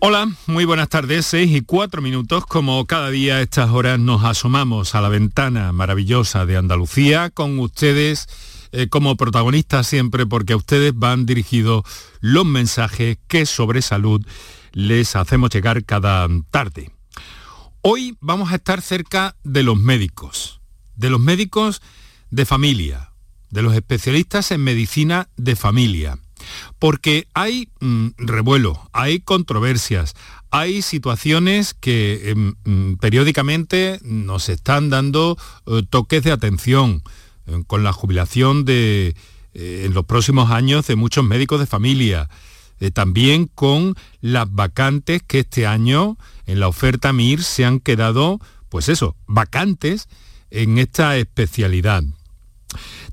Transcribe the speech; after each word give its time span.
Hola, 0.00 0.30
muy 0.46 0.64
buenas 0.64 0.88
tardes, 0.90 1.24
seis 1.24 1.50
y 1.52 1.62
cuatro 1.62 2.02
minutos. 2.02 2.44
Como 2.44 2.84
cada 2.86 3.10
día 3.10 3.36
a 3.36 3.40
estas 3.40 3.70
horas 3.70 3.98
nos 3.98 4.22
asomamos 4.24 4.94
a 4.94 5.00
la 5.00 5.08
ventana 5.08 5.72
maravillosa 5.72 6.44
de 6.44 6.56
Andalucía 6.56 7.30
con 7.30 7.58
ustedes 7.58 8.28
eh, 8.72 8.88
como 8.88 9.16
protagonistas 9.16 9.86
siempre 9.86 10.26
porque 10.26 10.52
a 10.52 10.56
ustedes 10.56 10.92
van 10.94 11.26
dirigidos 11.26 11.84
los 12.20 12.44
mensajes 12.44 13.18
que 13.28 13.46
sobre 13.46 13.80
salud 13.82 14.26
les 14.72 15.16
hacemos 15.16 15.50
llegar 15.50 15.84
cada 15.84 16.28
tarde. 16.50 16.90
Hoy 17.80 18.16
vamos 18.20 18.52
a 18.52 18.56
estar 18.56 18.82
cerca 18.82 19.36
de 19.42 19.62
los 19.62 19.78
médicos, 19.78 20.60
de 20.96 21.10
los 21.10 21.20
médicos 21.20 21.80
de 22.30 22.44
familia, 22.44 23.12
de 23.50 23.62
los 23.62 23.74
especialistas 23.74 24.50
en 24.50 24.64
medicina 24.64 25.28
de 25.36 25.56
familia 25.56 26.18
porque 26.78 27.26
hay 27.34 27.68
mm, 27.80 28.08
revuelo, 28.18 28.88
hay 28.92 29.20
controversias, 29.20 30.14
hay 30.50 30.82
situaciones 30.82 31.74
que 31.74 32.30
em, 32.30 32.54
mm, 32.64 32.96
periódicamente 32.96 33.98
nos 34.02 34.48
están 34.48 34.90
dando 34.90 35.36
eh, 35.66 35.82
toques 35.88 36.22
de 36.22 36.32
atención 36.32 37.02
eh, 37.46 37.62
con 37.66 37.82
la 37.82 37.92
jubilación 37.92 38.64
de, 38.64 39.16
eh, 39.54 39.82
en 39.86 39.94
los 39.94 40.04
próximos 40.04 40.50
años 40.50 40.86
de 40.86 40.96
muchos 40.96 41.24
médicos 41.24 41.60
de 41.60 41.66
familia, 41.66 42.28
también 42.92 43.46
con 43.46 43.94
las 44.20 44.52
vacantes 44.52 45.22
que 45.22 45.38
este 45.38 45.66
año 45.66 46.18
en 46.44 46.60
la 46.60 46.68
oferta 46.68 47.14
MIR 47.14 47.42
se 47.42 47.64
han 47.64 47.80
quedado, 47.80 48.40
pues 48.68 48.90
eso, 48.90 49.16
vacantes 49.26 50.06
en 50.50 50.76
esta 50.76 51.16
especialidad. 51.16 52.04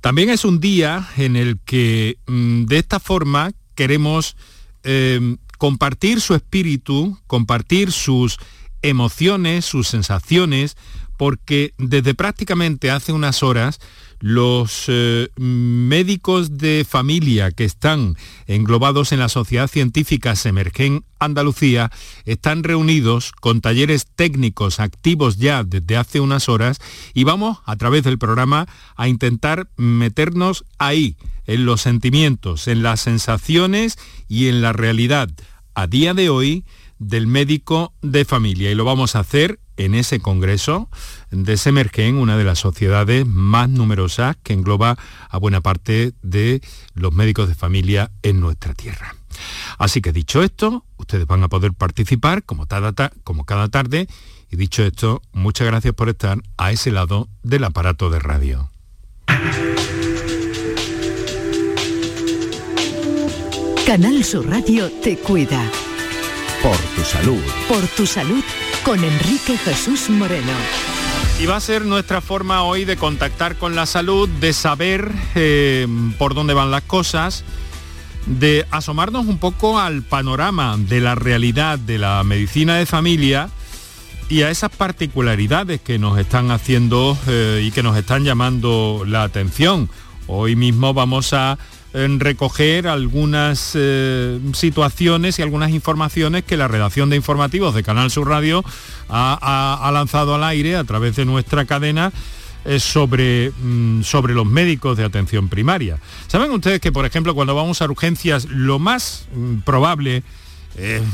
También 0.02 0.32
es 0.32 0.46
un 0.46 0.60
día 0.60 1.08
en 1.16 1.36
el 1.36 1.60
que 1.64 2.18
mm, 2.26 2.66
de 2.66 2.80
esta 2.80 3.00
forma 3.00 3.52
queremos 3.76 4.36
em, 4.84 5.38
compartir 5.60 6.22
su 6.22 6.34
espíritu, 6.34 7.20
compartir 7.28 7.92
sus 7.92 8.40
emociones, 8.82 9.64
sus 9.64 9.88
sensaciones, 9.88 10.76
porque 11.18 11.76
desde 11.78 12.16
prácticamente 12.16 12.90
hace 12.90 13.14
unas 13.14 13.44
horas 13.44 13.80
los 14.22 14.86
eh, 14.88 15.30
médicos 15.36 16.58
de 16.58 16.86
familia 16.88 17.52
que 17.52 17.66
están 17.66 18.16
englobados 18.46 19.12
en 19.12 19.20
la 19.20 19.30
Sociedad 19.30 19.68
Científica 19.68 20.36
Semergen 20.36 21.04
Andalucía 21.20 21.92
están 22.26 22.64
reunidos 22.64 23.32
con 23.32 23.62
talleres 23.62 24.08
técnicos 24.16 24.80
activos 24.80 25.38
ya 25.38 25.64
desde 25.64 25.98
hace 25.98 26.20
unas 26.20 26.50
horas 26.50 26.80
y 27.14 27.24
vamos 27.24 27.60
a 27.66 27.76
través 27.76 28.04
del 28.04 28.20
programa 28.20 28.68
a 28.96 29.08
intentar 29.08 29.68
meternos 29.76 30.66
ahí, 30.78 31.18
en 31.46 31.66
los 31.66 31.82
sentimientos, 31.82 32.68
en 32.68 32.84
las 32.84 33.02
sensaciones 33.02 33.98
y 34.28 34.48
en 34.48 34.62
la 34.62 34.72
realidad. 34.72 35.30
A 35.74 35.88
día 35.88 36.14
de 36.14 36.30
hoy 36.30 36.64
del 37.02 37.26
médico 37.26 37.94
de 38.04 38.26
familia 38.26 38.70
y 38.70 38.76
lo 38.76 38.86
vamos 38.86 39.16
a 39.16 39.20
hacer 39.20 39.60
en 39.76 39.96
ese 39.96 40.20
congreso 40.20 40.88
de 41.32 41.58
Semergen, 41.58 42.16
una 42.16 42.38
de 42.38 42.44
las 42.44 42.60
sociedades 42.60 43.26
más 43.26 43.70
numerosas 43.70 44.38
que 44.44 44.54
engloba 44.54 44.98
a 45.28 45.38
buena 45.40 45.62
parte 45.62 46.14
de 46.22 46.62
los 46.94 47.12
médicos 47.12 47.48
de 47.48 47.56
familia 47.56 48.12
en 48.22 48.40
nuestra 48.40 48.76
tierra. 48.76 49.16
Así 49.80 50.02
que 50.02 50.14
dicho 50.14 50.44
esto, 50.44 50.86
ustedes 50.98 51.26
van 51.26 51.42
a 51.44 51.50
poder 51.50 51.74
participar 51.74 52.44
como 52.44 52.68
como 53.24 53.46
cada 53.46 53.68
tarde 53.70 54.08
y 54.52 54.56
dicho 54.56 54.84
esto, 54.84 55.24
muchas 55.32 55.66
gracias 55.66 55.96
por 55.96 56.08
estar 56.08 56.40
a 56.58 56.72
ese 56.72 56.92
lado 56.92 57.30
del 57.42 57.64
aparato 57.64 58.12
de 58.12 58.20
radio. 58.20 58.70
Canal 63.88 64.24
Sur 64.24 64.48
Radio 64.48 64.92
te 65.02 65.18
cuida. 65.18 65.68
Por 66.64 66.78
tu 66.78 67.04
salud. 67.04 67.42
Por 67.68 67.88
tu 67.88 68.06
salud 68.06 68.44
con 68.84 69.04
Enrique 69.04 69.58
Jesús 69.58 70.12
Moreno. 70.12 70.52
Y 71.40 71.48
va 71.48 71.56
a 71.56 71.60
ser 71.60 71.86
nuestra 71.86 72.22
forma 72.22 72.62
hoy 72.62 72.86
de 72.86 72.98
contactar 72.98 73.56
con 73.56 73.76
la 73.76 73.88
salud, 73.88 74.30
de 74.30 74.54
saber 74.54 75.12
eh, 75.34 75.88
por 76.20 76.36
dónde 76.36 76.54
van 76.54 76.70
las 76.70 76.84
cosas, 76.84 77.44
de 78.28 78.68
asomarnos 78.70 79.26
un 79.26 79.40
poco 79.40 79.80
al 79.80 80.04
panorama 80.04 80.78
de 80.78 81.02
la 81.02 81.16
realidad 81.16 81.80
de 81.80 81.98
la 81.98 82.24
medicina 82.24 82.76
de 82.76 82.86
familia 82.86 83.50
y 84.30 84.44
a 84.44 84.52
esas 84.52 84.70
particularidades 84.70 85.82
que 85.82 85.98
nos 85.98 86.20
están 86.20 86.52
haciendo 86.52 87.18
eh, 87.28 87.64
y 87.66 87.72
que 87.72 87.82
nos 87.82 87.98
están 87.98 88.24
llamando 88.24 89.04
la 89.08 89.24
atención. 89.24 89.90
Hoy 90.28 90.56
mismo 90.56 90.94
vamos 90.94 91.34
a 91.34 91.58
en 91.94 92.20
recoger 92.20 92.88
algunas 92.88 93.74
eh, 93.76 94.40
situaciones 94.54 95.40
y 95.40 95.42
algunas 95.42 95.72
informaciones 95.72 96.44
que 96.44 96.58
la 96.58 96.68
redacción 96.68 97.10
de 97.10 97.18
informativos 97.18 97.76
de 97.76 97.84
Canal 97.84 98.12
Sur 98.12 98.30
Radio 98.30 98.64
ha, 99.10 99.90
lanzado 99.94 100.36
al 100.36 100.44
aire 100.44 100.78
a 100.78 100.84
través 100.86 101.18
de 101.18 101.26
nuestra 101.26 101.66
cadena 101.66 102.14
eh, 102.64 102.80
sobre, 102.80 103.52
mm, 103.52 104.04
sobre 104.04 104.34
los 104.34 104.46
médicos 104.46 104.98
de 104.98 105.04
atención 105.04 105.50
primaria. 105.50 105.98
¿Saben 106.28 106.52
ustedes 106.52 106.80
que, 106.80 106.92
por 106.92 107.06
ejemplo, 107.06 107.36
cuando 107.36 107.56
vamos 107.56 107.82
a 107.82 107.86
urgencias, 107.86 108.46
lo 108.46 108.80
más 108.80 109.28
mm, 109.36 109.58
probable, 109.60 110.24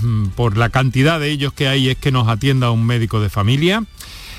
mm, 0.02 0.28
por 0.36 0.58
la 0.58 0.70
cantidad 0.70 1.20
de 1.20 1.32
ellos 1.32 1.54
que 1.54 1.68
hay, 1.68 1.90
es 1.90 1.98
que 1.98 2.12
nos 2.12 2.28
atienda 2.28 2.70
un 2.70 2.86
médico 2.86 3.20
de 3.20 3.30
familia? 3.30 3.84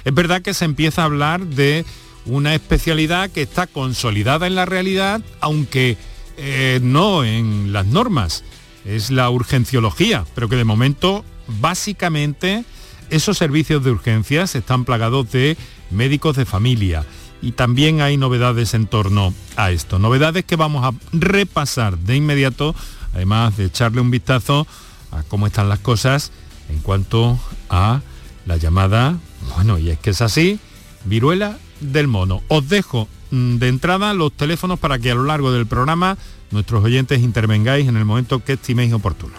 Es 0.04 0.15
verdad 0.15 0.43
que 0.43 0.54
se 0.54 0.65
empieza 0.65 1.03
a 1.03 1.06
hablar 1.06 1.44
de 1.44 1.84
una 2.27 2.54
especialidad 2.54 3.31
que 3.31 3.43
está 3.43 3.66
consolidada 3.66 4.47
en 4.47 4.54
la 4.54 4.66
realidad, 4.66 5.21
aunque 5.41 5.97
eh, 6.38 6.78
no 6.82 7.25
en 7.25 7.72
las 7.72 7.87
normas, 7.87 8.44
es 8.84 9.10
la 9.10 9.28
urgenciología, 9.28 10.25
pero 10.34 10.49
que 10.49 10.56
de 10.56 10.65
momento 10.65 11.25
básicamente 11.60 12.65
esos 13.10 13.37
servicios 13.37 13.82
de 13.84 13.91
urgencias 13.91 14.54
están 14.54 14.84
plagados 14.84 15.31
de 15.32 15.56
médicos 15.91 16.37
de 16.37 16.44
familia 16.44 17.04
y 17.43 17.53
también 17.53 18.00
hay 18.00 18.16
novedades 18.16 18.75
en 18.75 18.87
torno 18.87 19.34
a 19.56 19.71
esto. 19.71 19.98
Novedades 19.98 20.44
que 20.44 20.56
vamos 20.56 20.84
a 20.84 20.94
repasar 21.12 21.98
de 21.98 22.16
inmediato, 22.16 22.75
además 23.15 23.56
de 23.56 23.66
echarle 23.66 24.00
un 24.00 24.10
vistazo 24.10 24.66
a 25.10 25.22
cómo 25.25 25.47
están 25.47 25.69
las 25.69 25.78
cosas 25.81 26.32
en 26.69 26.78
cuanto 26.81 27.38
a 27.71 28.00
la 28.47 28.56
llamada, 28.56 29.19
bueno, 29.56 29.78
y 29.78 29.91
es 29.91 29.98
que 29.98 30.10
es 30.10 30.21
así, 30.21 30.59
viruela 31.04 31.59
del 31.81 32.09
mono. 32.09 32.43
Os 32.48 32.69
dejo 32.69 33.09
de 33.31 33.69
entrada 33.69 34.15
los 34.15 34.33
teléfonos 34.33 34.78
para 34.78 34.99
que 34.99 35.11
a 35.11 35.15
lo 35.15 35.25
largo 35.25 35.53
del 35.53 35.66
programa 35.66 36.16
nuestros 36.50 36.84
oyentes 36.84 37.21
intervengáis 37.21 37.89
en 37.89 37.97
el 37.97 38.05
momento 38.05 38.43
que 38.43 38.55
estiméis 38.55 38.93
oportuno. 38.93 39.34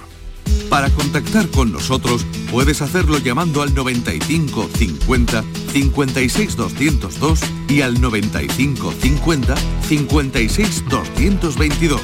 Para 0.69 0.89
contactar 0.89 1.47
con 1.50 1.72
nosotros 1.72 2.25
puedes 2.51 2.81
hacerlo 2.81 3.17
llamando 3.17 3.61
al 3.61 3.73
95 3.73 4.69
50 4.75 5.44
56 5.72 6.55
202 6.55 7.39
y 7.67 7.81
al 7.81 8.00
95 8.00 8.94
50 9.00 9.55
56 9.88 10.83
222 10.89 12.01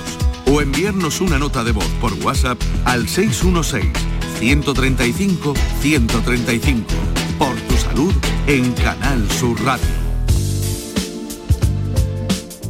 o 0.48 0.62
enviarnos 0.62 1.22
una 1.22 1.40
nota 1.40 1.64
de 1.64 1.72
voz 1.72 1.88
por 2.02 2.14
WhatsApp 2.14 2.60
al 2.86 3.08
616 3.08 3.92
135 4.40 5.54
135 5.82 6.86
por 7.38 7.56
tu 7.56 7.78
salud 7.78 8.14
en 8.48 8.72
Canal 8.74 9.30
Sur 9.32 9.62
Radio. 9.64 10.05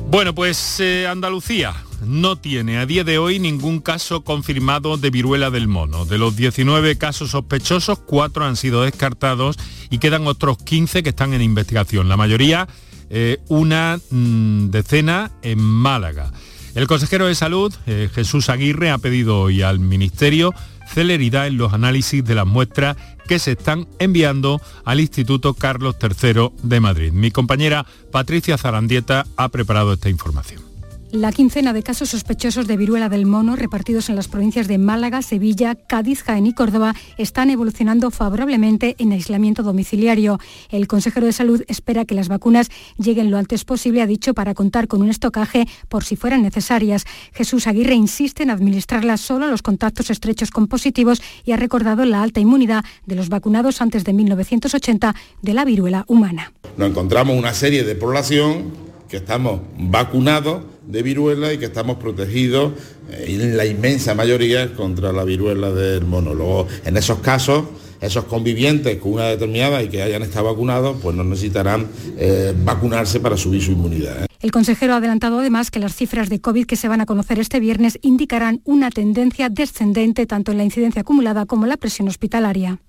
Bueno, 0.09 0.33
pues 0.33 0.79
eh, 0.79 1.07
Andalucía 1.07 1.73
no 2.05 2.37
tiene 2.37 2.77
a 2.77 2.85
día 2.85 3.03
de 3.03 3.17
hoy 3.17 3.39
ningún 3.39 3.79
caso 3.79 4.23
confirmado 4.23 4.97
de 4.97 5.09
viruela 5.09 5.49
del 5.49 5.67
mono. 5.67 6.05
De 6.05 6.17
los 6.17 6.35
19 6.35 6.97
casos 6.97 7.31
sospechosos, 7.31 7.99
4 7.99 8.45
han 8.45 8.55
sido 8.55 8.83
descartados 8.83 9.57
y 9.89 9.97
quedan 9.97 10.27
otros 10.27 10.57
15 10.59 11.03
que 11.03 11.09
están 11.09 11.33
en 11.33 11.41
investigación. 11.41 12.07
La 12.07 12.17
mayoría, 12.17 12.67
eh, 13.09 13.39
una 13.49 13.99
mm, 14.09 14.69
decena 14.69 15.31
en 15.41 15.59
Málaga. 15.59 16.31
El 16.75 16.87
consejero 16.87 17.27
de 17.27 17.35
Salud, 17.35 17.73
eh, 17.87 18.09
Jesús 18.13 18.49
Aguirre, 18.49 18.91
ha 18.91 18.97
pedido 18.97 19.41
hoy 19.41 19.61
al 19.61 19.79
Ministerio 19.79 20.53
celeridad 20.87 21.47
en 21.47 21.57
los 21.57 21.73
análisis 21.73 22.23
de 22.23 22.35
las 22.35 22.45
muestras 22.45 22.97
que 23.27 23.39
se 23.39 23.53
están 23.53 23.87
enviando 23.99 24.61
al 24.83 24.99
Instituto 24.99 25.53
Carlos 25.53 25.95
III 26.01 26.51
de 26.63 26.79
Madrid. 26.79 27.11
Mi 27.11 27.31
compañera 27.31 27.85
Patricia 28.11 28.57
Zarandieta 28.57 29.25
ha 29.35 29.49
preparado 29.49 29.93
esta 29.93 30.09
información. 30.09 30.74
La 31.11 31.31
quincena 31.31 31.71
de 31.71 31.83
casos 31.83 32.09
sospechosos 32.09 32.67
de 32.67 32.75
viruela 32.75 33.09
del 33.09 33.25
mono 33.25 33.55
repartidos 33.55 34.09
en 34.09 34.15
las 34.15 34.27
provincias 34.27 34.67
de 34.67 34.77
Málaga, 34.77 35.21
Sevilla, 35.21 35.75
Cádiz, 35.75 36.23
Jaén 36.23 36.47
y 36.47 36.53
Córdoba 36.53 36.93
están 37.17 37.49
evolucionando 37.49 38.11
favorablemente 38.11 38.95
en 38.97 39.11
aislamiento 39.11 39.63
domiciliario. 39.63 40.39
El 40.69 40.87
consejero 40.87 41.25
de 41.25 41.31
Salud 41.31 41.63
espera 41.67 42.05
que 42.05 42.15
las 42.15 42.27
vacunas 42.27 42.69
lleguen 42.97 43.31
lo 43.31 43.37
antes 43.37 43.63
posible, 43.63 44.01
ha 44.01 44.07
dicho, 44.07 44.33
para 44.33 44.53
contar 44.53 44.87
con 44.87 45.01
un 45.01 45.09
estocaje 45.09 45.67
por 45.87 46.03
si 46.03 46.15
fueran 46.15 46.41
necesarias. 46.41 47.05
Jesús 47.33 47.67
Aguirre 47.67 47.93
insiste 47.93 48.43
en 48.43 48.49
administrarlas 48.49 49.21
solo 49.21 49.45
a 49.45 49.49
los 49.49 49.61
contactos 49.61 50.09
estrechos 50.09 50.51
con 50.51 50.67
positivos 50.67 51.21
y 51.45 51.53
ha 51.53 51.57
recordado 51.57 52.03
la 52.03 52.23
alta 52.23 52.39
inmunidad 52.39 52.83
de 53.05 53.15
los 53.15 53.29
vacunados 53.29 53.79
antes 53.79 54.03
de 54.03 54.13
1980 54.13 55.15
de 55.41 55.53
la 55.53 55.65
viruela 55.65 56.03
humana. 56.07 56.51
Nos 56.77 56.89
encontramos 56.89 57.37
una 57.37 57.53
serie 57.53 57.83
de 57.83 57.95
población 57.95 58.73
que 59.07 59.17
estamos 59.17 59.61
vacunados 59.77 60.74
de 60.87 61.03
viruela 61.03 61.53
y 61.53 61.57
que 61.57 61.65
estamos 61.65 61.97
protegidos 61.97 62.73
eh, 63.09 63.25
en 63.27 63.57
la 63.57 63.65
inmensa 63.65 64.13
mayoría 64.15 64.73
contra 64.73 65.11
la 65.11 65.23
viruela 65.23 65.71
del 65.71 66.05
mono. 66.05 66.33
Luego, 66.33 66.67
en 66.85 66.97
esos 66.97 67.19
casos, 67.19 67.65
esos 68.01 68.25
convivientes 68.25 68.97
con 68.97 69.13
una 69.13 69.25
determinada 69.25 69.81
y 69.81 69.89
que 69.89 70.01
hayan 70.01 70.21
estado 70.21 70.45
vacunados, 70.45 70.97
pues 71.01 71.15
no 71.15 71.23
necesitarán 71.23 71.87
eh, 72.17 72.53
vacunarse 72.63 73.19
para 73.19 73.37
subir 73.37 73.61
su 73.63 73.71
inmunidad. 73.71 74.23
¿eh? 74.23 74.27
El 74.41 74.51
consejero 74.51 74.93
ha 74.93 74.97
adelantado 74.97 75.39
además 75.39 75.71
que 75.71 75.79
las 75.79 75.95
cifras 75.95 76.29
de 76.29 76.39
COVID 76.39 76.65
que 76.65 76.75
se 76.75 76.87
van 76.87 77.01
a 77.01 77.05
conocer 77.05 77.39
este 77.39 77.59
viernes 77.59 77.97
indicarán 78.01 78.61
una 78.63 78.91
tendencia 78.91 79.49
descendente 79.49 80.25
tanto 80.25 80.51
en 80.51 80.59
la 80.59 80.63
incidencia 80.63 81.01
acumulada 81.01 81.45
como 81.45 81.63
en 81.63 81.69
la 81.69 81.77
presión 81.77 82.07
hospitalaria. 82.07 82.79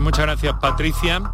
Muchas 0.00 0.24
gracias, 0.26 0.54
Patricia. 0.60 1.32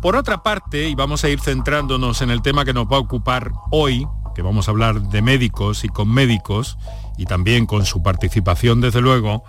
Por 0.00 0.16
otra 0.16 0.42
parte, 0.42 0.88
y 0.88 0.94
vamos 0.94 1.22
a 1.22 1.28
ir 1.28 1.40
centrándonos 1.40 2.22
en 2.22 2.30
el 2.30 2.42
tema 2.42 2.64
que 2.64 2.72
nos 2.72 2.86
va 2.86 2.96
a 2.96 3.00
ocupar 3.00 3.52
hoy, 3.70 4.06
que 4.34 4.42
vamos 4.42 4.68
a 4.68 4.70
hablar 4.70 5.02
de 5.02 5.22
médicos 5.22 5.84
y 5.84 5.88
con 5.88 6.08
médicos, 6.08 6.78
y 7.16 7.26
también 7.26 7.66
con 7.66 7.84
su 7.84 8.02
participación, 8.02 8.80
desde 8.80 9.00
luego, 9.00 9.44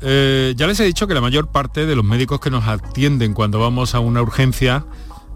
eh, 0.00 0.54
ya 0.56 0.66
les 0.66 0.80
he 0.80 0.84
dicho 0.84 1.06
que 1.06 1.14
la 1.14 1.20
mayor 1.20 1.48
parte 1.48 1.86
de 1.86 1.94
los 1.94 2.04
médicos 2.04 2.40
que 2.40 2.50
nos 2.50 2.66
atienden 2.66 3.34
cuando 3.34 3.60
vamos 3.60 3.94
a 3.94 4.00
una 4.00 4.20
urgencia 4.20 4.84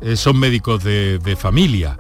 eh, 0.01 0.17
son 0.17 0.39
médicos 0.39 0.83
de, 0.83 1.19
de 1.19 1.37
familia. 1.37 1.99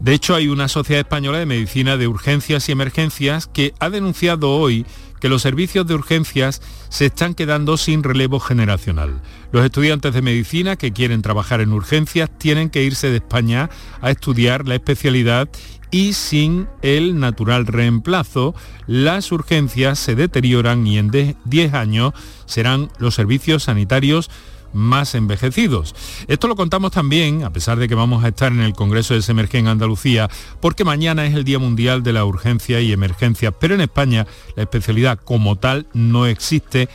De 0.00 0.14
hecho, 0.14 0.36
hay 0.36 0.48
una 0.48 0.68
sociedad 0.68 1.00
española 1.00 1.38
de 1.38 1.46
medicina 1.46 1.96
de 1.96 2.06
urgencias 2.06 2.68
y 2.68 2.72
emergencias 2.72 3.48
que 3.48 3.74
ha 3.80 3.90
denunciado 3.90 4.50
hoy 4.54 4.86
que 5.20 5.28
los 5.28 5.42
servicios 5.42 5.86
de 5.86 5.94
urgencias 5.94 6.62
se 6.88 7.06
están 7.06 7.34
quedando 7.34 7.76
sin 7.76 8.02
relevo 8.02 8.40
generacional. 8.40 9.20
Los 9.52 9.64
estudiantes 9.64 10.14
de 10.14 10.22
medicina 10.22 10.76
que 10.76 10.92
quieren 10.92 11.22
trabajar 11.22 11.60
en 11.60 11.72
urgencias 11.72 12.30
tienen 12.38 12.70
que 12.70 12.84
irse 12.84 13.10
de 13.10 13.16
España 13.16 13.70
a 14.00 14.10
estudiar 14.10 14.68
la 14.68 14.76
especialidad 14.76 15.48
y 15.90 16.12
sin 16.12 16.68
el 16.82 17.18
natural 17.18 17.66
reemplazo, 17.66 18.54
las 18.86 19.32
urgencias 19.32 19.98
se 19.98 20.14
deterioran 20.14 20.86
y 20.86 20.98
en 20.98 21.10
10 21.44 21.74
años 21.74 22.12
serán 22.46 22.90
los 22.98 23.14
servicios 23.14 23.64
sanitarios 23.64 24.30
más 24.72 25.14
envejecidos. 25.14 25.94
Esto 26.26 26.48
lo 26.48 26.56
contamos 26.56 26.92
también, 26.92 27.44
a 27.44 27.52
pesar 27.52 27.78
de 27.78 27.88
que 27.88 27.94
vamos 27.94 28.24
a 28.24 28.28
estar 28.28 28.52
en 28.52 28.60
el 28.60 28.74
Congreso 28.74 29.14
de 29.14 29.22
Semergen 29.22 29.60
en 29.60 29.68
Andalucía, 29.68 30.28
porque 30.60 30.84
mañana 30.84 31.26
es 31.26 31.34
el 31.34 31.44
Día 31.44 31.58
Mundial 31.58 32.02
de 32.02 32.12
la 32.12 32.24
Urgencia 32.24 32.80
y 32.80 32.92
Emergencia, 32.92 33.50
pero 33.50 33.74
en 33.74 33.80
España 33.80 34.26
la 34.56 34.64
especialidad 34.64 35.18
como 35.18 35.56
tal 35.56 35.86
no 35.94 36.26
existe 36.26 36.88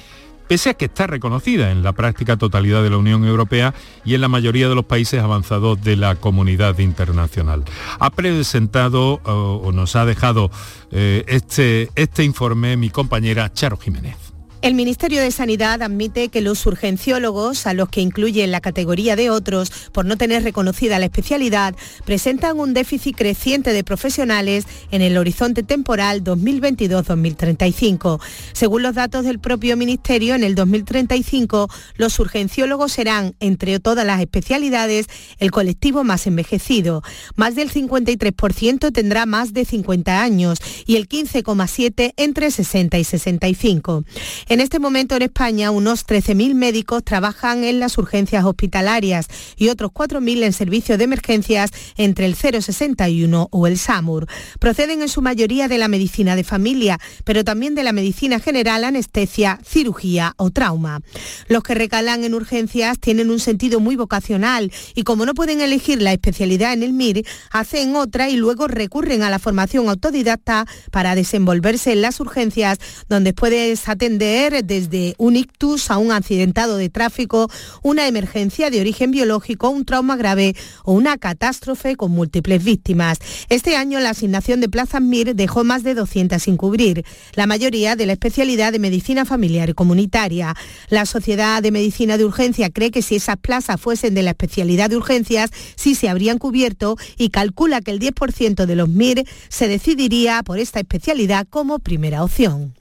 pese 0.54 0.70
a 0.70 0.74
que 0.76 0.86
está 0.86 1.08
reconocida 1.08 1.72
en 1.72 1.82
la 1.82 1.94
práctica 1.94 2.38
totalidad 2.38 2.84
de 2.84 2.92
la 2.92 2.98
Unión 2.98 3.26
Europea 3.26 3.74
y 4.06 4.14
en 4.14 4.22
la 4.22 4.28
mayoría 4.28 4.70
de 4.70 4.76
los 4.76 4.86
países 4.86 5.20
avanzados 5.20 5.82
de 5.82 5.96
la 5.96 6.14
comunidad 6.14 6.78
internacional. 6.78 7.64
Ha 7.98 8.12
presentado 8.12 9.20
o, 9.24 9.72
nos 9.72 9.96
ha 9.96 10.06
dejado 10.06 10.52
eh, 10.92 11.24
este, 11.26 11.90
este 11.96 12.24
informe 12.24 12.78
mi 12.78 12.92
compañera 12.92 13.52
Charo 13.52 13.78
Jiménez. 13.78 14.23
El 14.64 14.76
Ministerio 14.76 15.20
de 15.20 15.32
Sanidad 15.32 15.82
admite 15.82 16.30
que 16.30 16.40
los 16.40 16.66
urgenciólogos, 16.66 17.68
a 17.68 17.74
los 17.74 17.90
que 17.90 18.00
incluye 18.00 18.48
la 18.48 18.62
categoría 18.62 19.18
de 19.18 19.30
otros 19.30 19.70
por 19.92 20.06
no 20.06 20.16
tener 20.16 20.42
reconocida 20.42 21.00
la 21.00 21.06
especialidad, 21.08 21.76
presentan 22.06 22.58
un 22.58 22.74
déficit 22.74 23.18
creciente 23.18 23.74
de 23.74 23.84
profesionales 23.84 24.66
en 24.90 25.02
el 25.02 25.18
horizonte 25.18 25.64
temporal 25.64 26.24
2022-2035. 26.24 28.22
Según 28.54 28.84
los 28.84 28.96
datos 28.96 29.26
del 29.26 29.40
propio 29.40 29.76
Ministerio, 29.76 30.34
en 30.34 30.46
el 30.46 30.56
2035 30.56 31.68
los 31.98 32.18
urgenciólogos 32.20 32.94
serán, 32.94 33.36
entre 33.42 33.82
todas 33.82 34.06
las 34.06 34.22
especialidades, 34.22 35.08
el 35.40 35.52
colectivo 35.52 36.06
más 36.06 36.26
envejecido. 36.26 37.04
Más 37.36 37.56
del 37.56 37.70
53% 37.70 38.94
tendrá 38.94 39.26
más 39.26 39.52
de 39.52 39.66
50 39.66 40.24
años 40.24 40.60
y 40.86 40.96
el 40.96 41.10
15,7% 41.10 42.14
entre 42.16 42.50
60 42.50 42.98
y 42.98 43.04
65. 43.04 44.06
En 44.54 44.62
este 44.62 44.78
momento 44.78 45.16
en 45.16 45.24
España 45.24 45.72
unos 45.72 46.06
13.000 46.06 46.54
médicos 46.54 47.04
trabajan 47.04 47.64
en 47.64 47.80
las 47.80 47.98
urgencias 47.98 48.46
hospitalarias 48.46 49.26
y 49.58 49.70
otros 49.70 49.90
4.000 49.90 50.44
en 50.44 50.54
servicios 50.54 51.00
de 51.00 51.06
emergencias 51.06 51.72
entre 51.98 52.28
el 52.28 52.36
061 52.36 53.48
o 53.50 53.66
el 53.66 53.80
SAMUR. 53.80 54.28
Proceden 54.60 55.02
en 55.02 55.10
su 55.10 55.24
mayoría 55.24 55.68
de 55.68 55.80
la 55.80 55.88
medicina 55.88 56.36
de 56.36 56.44
familia, 56.44 57.00
pero 57.24 57.44
también 57.44 57.74
de 57.74 57.84
la 57.84 57.94
medicina 57.94 58.40
general, 58.40 58.84
anestesia, 58.84 59.60
cirugía 59.66 60.36
o 60.38 60.52
trauma. 60.52 61.02
Los 61.48 61.64
que 61.64 61.74
recalan 61.74 62.24
en 62.24 62.36
urgencias 62.36 63.00
tienen 63.00 63.32
un 63.32 63.40
sentido 63.40 63.80
muy 63.80 63.96
vocacional 63.96 64.72
y 64.94 65.02
como 65.02 65.26
no 65.26 65.34
pueden 65.34 65.62
elegir 65.62 66.00
la 66.00 66.14
especialidad 66.14 66.74
en 66.74 66.84
el 66.84 66.94
MIR, 66.94 67.26
hacen 67.50 67.96
otra 67.96 68.30
y 68.30 68.36
luego 68.36 68.68
recurren 68.68 69.24
a 69.24 69.32
la 69.32 69.40
formación 69.40 69.90
autodidacta 69.90 70.68
para 70.92 71.16
desenvolverse 71.16 71.92
en 71.92 72.04
las 72.04 72.20
urgencias 72.20 72.78
donde 73.10 73.34
puedes 73.34 73.90
atender 73.90 74.43
desde 74.52 75.16
un 75.18 75.38
ictus 75.38 75.90
a 75.90 75.98
un 75.98 76.12
accidentado 76.12 76.76
de 76.76 76.90
tráfico, 76.90 77.50
una 77.82 78.08
emergencia 78.08 78.70
de 78.70 78.82
origen 78.82 79.12
biológico, 79.12 79.70
un 79.70 79.86
trauma 79.86 80.18
grave 80.18 80.54
o 80.84 80.92
una 80.92 81.18
catástrofe 81.18 81.96
con 81.96 82.12
múltiples 82.12 82.62
víctimas. 82.62 83.20
Este 83.48 83.78
año 83.78 84.02
la 84.02 84.10
asignación 84.10 84.60
de 84.60 84.68
plazas 84.68 85.02
MIR 85.02 85.34
dejó 85.34 85.64
más 85.64 85.84
de 85.84 85.94
200 85.94 86.44
sin 86.44 86.58
cubrir, 86.58 87.06
la 87.36 87.48
mayoría 87.48 87.96
de 87.96 88.06
la 88.06 88.14
especialidad 88.14 88.74
de 88.74 88.80
medicina 88.80 89.24
familiar 89.24 89.70
y 89.70 89.74
comunitaria. 89.74 90.56
La 90.90 91.06
Sociedad 91.06 91.64
de 91.64 91.72
Medicina 91.72 92.18
de 92.18 92.26
Urgencia 92.26 92.70
cree 92.70 92.92
que 92.92 93.02
si 93.02 93.16
esas 93.16 93.38
plazas 93.38 93.80
fuesen 93.80 94.14
de 94.14 94.24
la 94.24 94.32
especialidad 94.32 94.90
de 94.90 94.98
urgencias, 94.98 95.52
sí 95.76 95.96
se 95.96 96.10
habrían 96.10 96.38
cubierto 96.38 96.98
y 97.18 97.30
calcula 97.30 97.80
que 97.80 97.92
el 97.92 98.00
10% 98.02 98.66
de 98.66 98.76
los 98.76 98.90
MIR 98.90 99.26
se 99.48 99.70
decidiría 99.70 100.44
por 100.44 100.60
esta 100.60 100.82
especialidad 100.82 101.48
como 101.50 101.80
primera 101.80 102.24
opción. 102.24 102.74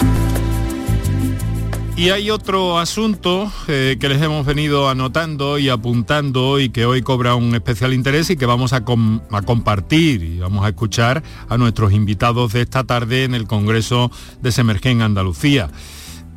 Y 1.94 2.08
hay 2.08 2.30
otro 2.30 2.78
asunto 2.78 3.52
eh, 3.68 3.96
que 4.00 4.08
les 4.08 4.20
hemos 4.22 4.46
venido 4.46 4.88
anotando 4.88 5.58
y 5.58 5.68
apuntando 5.68 6.58
y 6.58 6.70
que 6.70 6.86
hoy 6.86 7.02
cobra 7.02 7.34
un 7.34 7.54
especial 7.54 7.92
interés 7.92 8.30
y 8.30 8.36
que 8.36 8.46
vamos 8.46 8.72
a, 8.72 8.82
compartir 8.84 10.22
y 10.22 10.38
vamos 10.38 10.64
a 10.64 10.70
escuchar 10.70 11.22
a 11.48 11.58
nuestros 11.58 11.92
invitados 11.92 12.54
de 12.54 12.62
esta 12.62 12.84
tarde 12.84 13.24
en 13.24 13.34
el 13.34 13.46
Congreso 13.46 14.10
de 14.40 14.52
Semergen 14.52 14.98
en 14.98 15.02
Andalucía. 15.02 15.70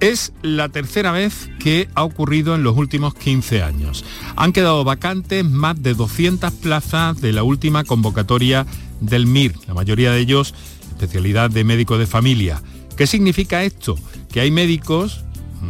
Es 0.01 0.33
la 0.41 0.67
tercera 0.69 1.13
vez 1.13 1.49
que 1.57 1.87
ha 1.95 2.03
ocurrido 2.03 2.53
en 2.53 2.63
los 2.63 2.75
últimos 2.75 3.15
15 3.15 3.63
años. 3.63 4.03
Han 4.35 4.51
quedado 4.51 4.83
vacantes 4.83 5.45
más 5.45 5.81
de 5.81 5.93
200 5.93 6.51
plazas 6.51 7.21
de 7.21 7.31
la 7.31 7.43
última 7.43 7.85
convocatoria 7.85 8.65
del 8.99 9.25
MIR, 9.25 9.55
la 9.67 9.73
mayoría 9.73 10.11
de 10.11 10.19
ellos 10.19 10.53
especialidad 10.95 11.49
de 11.49 11.63
médico 11.63 11.97
de 11.97 12.07
familia. 12.07 12.61
¿Qué 12.95 13.07
significa 13.07 13.63
esto? 13.63 13.97
Que 14.31 14.39
hay 14.39 14.51
médicos 14.51 15.24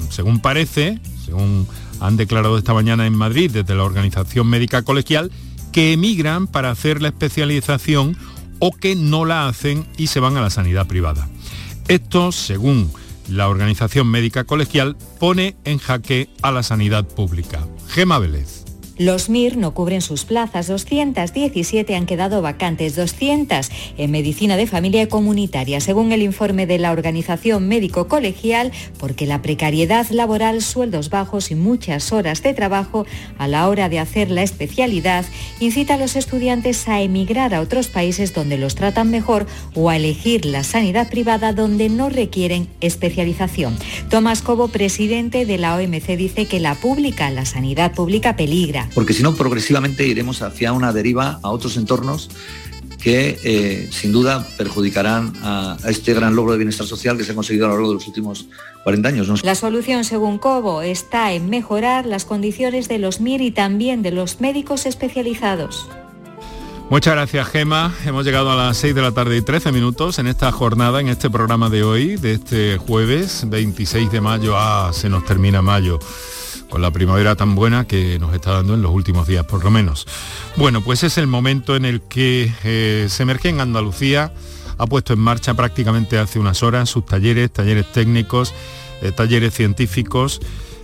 según 0.09 0.39
parece, 0.39 0.99
según 1.23 1.67
han 1.99 2.17
declarado 2.17 2.57
esta 2.57 2.73
mañana 2.73 3.07
en 3.07 3.15
Madrid 3.15 3.51
desde 3.51 3.75
la 3.75 3.83
Organización 3.83 4.47
Médica 4.47 4.83
Colegial, 4.83 5.31
que 5.71 5.93
emigran 5.93 6.47
para 6.47 6.71
hacer 6.71 7.01
la 7.01 7.09
especialización 7.09 8.17
o 8.59 8.71
que 8.71 8.95
no 8.95 9.25
la 9.25 9.47
hacen 9.47 9.85
y 9.97 10.07
se 10.07 10.19
van 10.19 10.37
a 10.37 10.41
la 10.41 10.49
sanidad 10.49 10.87
privada. 10.87 11.27
Esto, 11.87 12.31
según 12.31 12.91
la 13.29 13.49
Organización 13.49 14.07
Médica 14.07 14.43
Colegial, 14.43 14.95
pone 15.19 15.55
en 15.65 15.77
jaque 15.77 16.29
a 16.41 16.51
la 16.51 16.63
sanidad 16.63 17.07
pública. 17.07 17.65
Gema 17.87 18.19
Vélez. 18.19 18.64
Los 18.97 19.27
MIR 19.27 19.57
no 19.57 19.73
cubren 19.73 19.99
sus 19.99 20.23
plazas, 20.23 20.67
217 20.67 21.95
han 21.95 22.05
quedado 22.05 22.41
vacantes, 22.41 22.95
200 22.95 23.69
en 23.97 24.09
medicina 24.09 24.55
de 24.55 24.67
familia 24.67 25.01
y 25.01 25.07
comunitaria, 25.07 25.81
según 25.81 26.13
el 26.13 26.21
informe 26.21 26.65
de 26.65 26.79
la 26.79 26.93
Organización 26.93 27.67
Médico 27.67 28.07
Colegial, 28.07 28.71
porque 28.97 29.25
la 29.25 29.41
precariedad 29.41 30.07
laboral, 30.11 30.61
sueldos 30.61 31.09
bajos 31.09 31.51
y 31.51 31.55
muchas 31.55 32.13
horas 32.13 32.41
de 32.41 32.53
trabajo 32.53 33.05
a 33.37 33.49
la 33.49 33.67
hora 33.67 33.89
de 33.89 33.99
hacer 33.99 34.31
la 34.31 34.43
especialidad 34.43 35.25
incita 35.59 35.95
a 35.95 35.97
los 35.97 36.15
estudiantes 36.15 36.87
a 36.87 37.01
emigrar 37.01 37.53
a 37.53 37.59
otros 37.59 37.87
países 37.87 38.33
donde 38.33 38.57
los 38.57 38.75
tratan 38.75 39.11
mejor 39.11 39.45
o 39.73 39.89
a 39.89 39.97
elegir 39.97 40.45
la 40.45 40.63
sanidad 40.63 41.09
privada 41.09 41.51
donde 41.51 41.89
no 41.89 42.09
requieren 42.09 42.69
especialización. 42.79 43.77
Tomás 44.09 44.41
Cobo, 44.41 44.69
presidente 44.69 45.45
de 45.45 45.57
la 45.57 45.75
OMC, 45.75 46.15
dice 46.15 46.45
que 46.45 46.61
la 46.61 46.75
pública, 46.75 47.29
la 47.29 47.43
sanidad 47.43 47.91
pública 47.91 48.37
peligra 48.37 48.84
porque 48.93 49.13
si 49.13 49.23
no, 49.23 49.35
progresivamente 49.35 50.05
iremos 50.05 50.41
hacia 50.41 50.73
una 50.73 50.93
deriva 50.93 51.39
a 51.41 51.49
otros 51.49 51.77
entornos 51.77 52.29
que 53.05 53.37
eh, 53.43 53.87
sin 53.91 54.11
duda 54.11 54.47
perjudicarán 54.57 55.33
a, 55.43 55.77
este 55.87 56.15
gran 56.15 56.35
logro 56.35 56.53
de 56.53 56.57
bienestar 56.57 56.87
social 56.87 57.15
que 57.17 57.23
se 57.23 57.33
ha 57.33 57.35
conseguido 57.35 57.67
a 57.67 57.69
lo 57.69 57.75
largo 57.75 57.89
de 57.89 57.93
los 57.93 58.07
últimos 58.07 58.47
40 58.83 59.09
años. 59.09 59.43
La 59.43 59.53
solución, 59.53 60.03
según 60.03 60.39
Cobo, 60.39 60.81
está 60.81 61.31
en 61.33 61.47
mejorar 61.47 62.07
las 62.07 62.25
condiciones 62.25 62.87
de 62.87 62.97
los 62.97 63.21
MIR 63.21 63.41
y 63.41 63.51
también 63.51 64.01
de 64.01 64.09
los 64.09 64.41
médicos 64.41 64.87
especializados. 64.87 65.87
Muchas 66.89 67.13
gracias, 67.13 67.47
Gema. 67.47 67.93
Hemos 68.07 68.25
llegado 68.25 68.51
a 68.51 68.55
las 68.55 68.77
6 68.77 68.95
de 68.95 69.01
la 69.03 69.11
tarde 69.11 69.37
y 69.37 69.41
13 69.43 69.71
minutos 69.71 70.17
en 70.17 70.25
esta 70.25 70.51
jornada, 70.51 70.99
en 70.99 71.07
este 71.07 71.29
programa 71.29 71.69
de 71.69 71.83
hoy, 71.83 72.15
de 72.15 72.33
este 72.33 72.77
jueves 72.79 73.43
26 73.47 74.11
de 74.11 74.21
mayo. 74.21 74.53
Ah, 74.55 74.89
se 74.93 75.09
nos 75.09 75.25
termina 75.25 75.61
mayo 75.61 75.99
con 76.75 76.81
la 76.81 76.91
primavera 76.91 77.37
tan 77.37 77.55
buena 77.55 77.87
que 77.87 78.19
nos 78.19 78.33
está 78.33 78.51
dando 78.51 78.73
en 78.73 78.81
los 78.81 78.91
últimos 78.91 79.25
días 79.27 79.45
por 79.45 79.63
lo 79.63 79.71
menos. 79.71 80.05
Bueno, 80.57 80.81
pues 80.81 81.03
es 81.03 81.17
el 81.17 81.25
momento 81.25 81.77
en 81.77 81.85
el 81.85 82.01
que 82.01 82.51
eh, 82.65 83.05
se 83.07 83.23
emerge 83.23 83.47
en 83.47 83.61
Andalucía 83.61 84.33
ha 84.77 84.85
puesto 84.85 85.13
en 85.13 85.19
marcha 85.19 85.53
prácticamente 85.53 86.17
hace 86.17 86.37
unas 86.37 86.63
horas 86.63 86.89
sus 86.89 87.05
talleres, 87.05 87.49
talleres 87.53 87.89
técnicos, 87.93 88.53
eh, 89.01 89.13
talleres 89.13 89.53
científicos, 89.53 90.41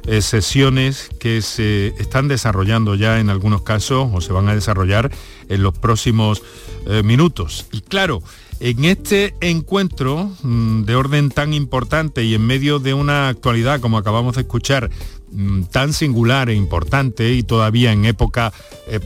eh, 0.07 0.21
sesiones 0.21 1.10
que 1.19 1.41
se 1.41 1.88
están 2.00 2.29
desarrollando 2.29 2.95
ya 2.95 3.19
en 3.19 3.29
algunos 3.29 3.63
casos 3.63 4.10
o 4.13 4.21
se 4.21 4.31
van 4.31 4.48
a 4.48 4.55
desarrollar 4.55 5.12
en 5.50 5.62
los 5.62 5.77
próximos 5.77 6.41
eh, 6.86 7.03
minutos. 7.03 7.65
Y 7.74 7.81
claro, 7.81 8.24
en 8.62 8.86
este 8.86 9.33
encuentro 9.41 10.31
mm, 10.43 10.83
de 10.83 10.95
orden 10.95 11.29
tan 11.29 11.51
importante 11.51 12.24
y 12.24 12.36
en 12.36 12.45
medio 12.45 12.77
de 12.77 12.93
una 12.93 13.27
actualidad, 13.27 13.81
como 13.81 13.98
acabamos 13.98 14.36
de 14.36 14.41
escuchar, 14.41 14.91
mm, 15.31 15.63
tan 15.63 15.93
singular 15.93 16.50
e 16.50 16.55
importante 16.55 17.31
y 17.33 17.43
todavía 17.43 17.91
en 17.91 18.05
época 18.05 18.53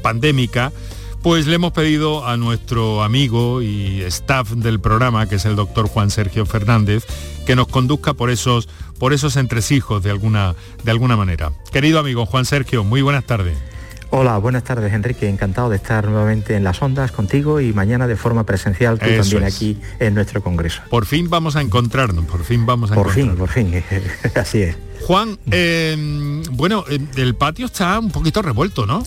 pandémica, 0.01 0.71
pues 1.25 1.47
le 1.47 1.55
hemos 1.55 1.73
pedido 1.73 2.25
a 2.27 2.37
nuestro 2.37 3.01
amigo 3.01 3.63
y 3.63 4.01
staff 4.01 4.51
del 4.51 4.79
programa, 4.79 5.27
que 5.27 5.35
es 5.35 5.45
el 5.45 5.55
doctor 5.55 5.87
Juan 5.87 6.11
Sergio 6.11 6.45
Fernández, 6.45 7.03
que 7.47 7.55
nos 7.55 7.67
conduzca 7.67 8.13
por 8.13 8.29
esos, 8.29 8.69
por 8.99 9.11
esos 9.11 9.35
entresijos 9.35 10.03
de 10.03 10.11
alguna, 10.11 10.55
de 10.83 10.91
alguna 10.91 11.17
manera. 11.17 11.51
Querido 11.71 11.97
amigo 11.97 12.27
Juan 12.27 12.45
Sergio, 12.45 12.83
muy 12.83 13.01
buenas 13.01 13.25
tardes. 13.25 13.57
Hola, 14.17 14.37
buenas 14.37 14.63
tardes 14.63 14.93
Enrique, 14.93 15.27
encantado 15.27 15.69
de 15.69 15.75
estar 15.75 16.07
nuevamente 16.07 16.55
en 16.55 16.63
las 16.63 16.81
ondas 16.81 17.11
contigo 17.11 17.59
y 17.59 17.73
mañana 17.73 18.07
de 18.07 18.15
forma 18.15 18.45
presencial 18.45 18.97
tú 18.97 19.07
también 19.09 19.43
aquí 19.43 19.77
en 19.99 20.13
nuestro 20.13 20.41
congreso. 20.41 20.83
Por 20.89 21.05
fin 21.05 21.29
vamos 21.29 21.57
a 21.57 21.61
encontrarnos, 21.61 22.23
por 22.23 22.45
fin 22.45 22.65
vamos 22.65 22.93
a 22.93 22.95
por 22.95 23.11
fin, 23.11 23.35
por 23.35 23.49
fin, 23.49 23.73
así 24.35 24.61
es. 24.61 24.77
Juan, 25.01 25.37
eh, 25.51 26.41
bueno, 26.53 26.85
eh, 26.89 26.97
el 27.17 27.35
patio 27.35 27.65
está 27.65 27.99
un 27.99 28.09
poquito 28.09 28.41
revuelto, 28.41 28.85
¿no? 28.85 29.03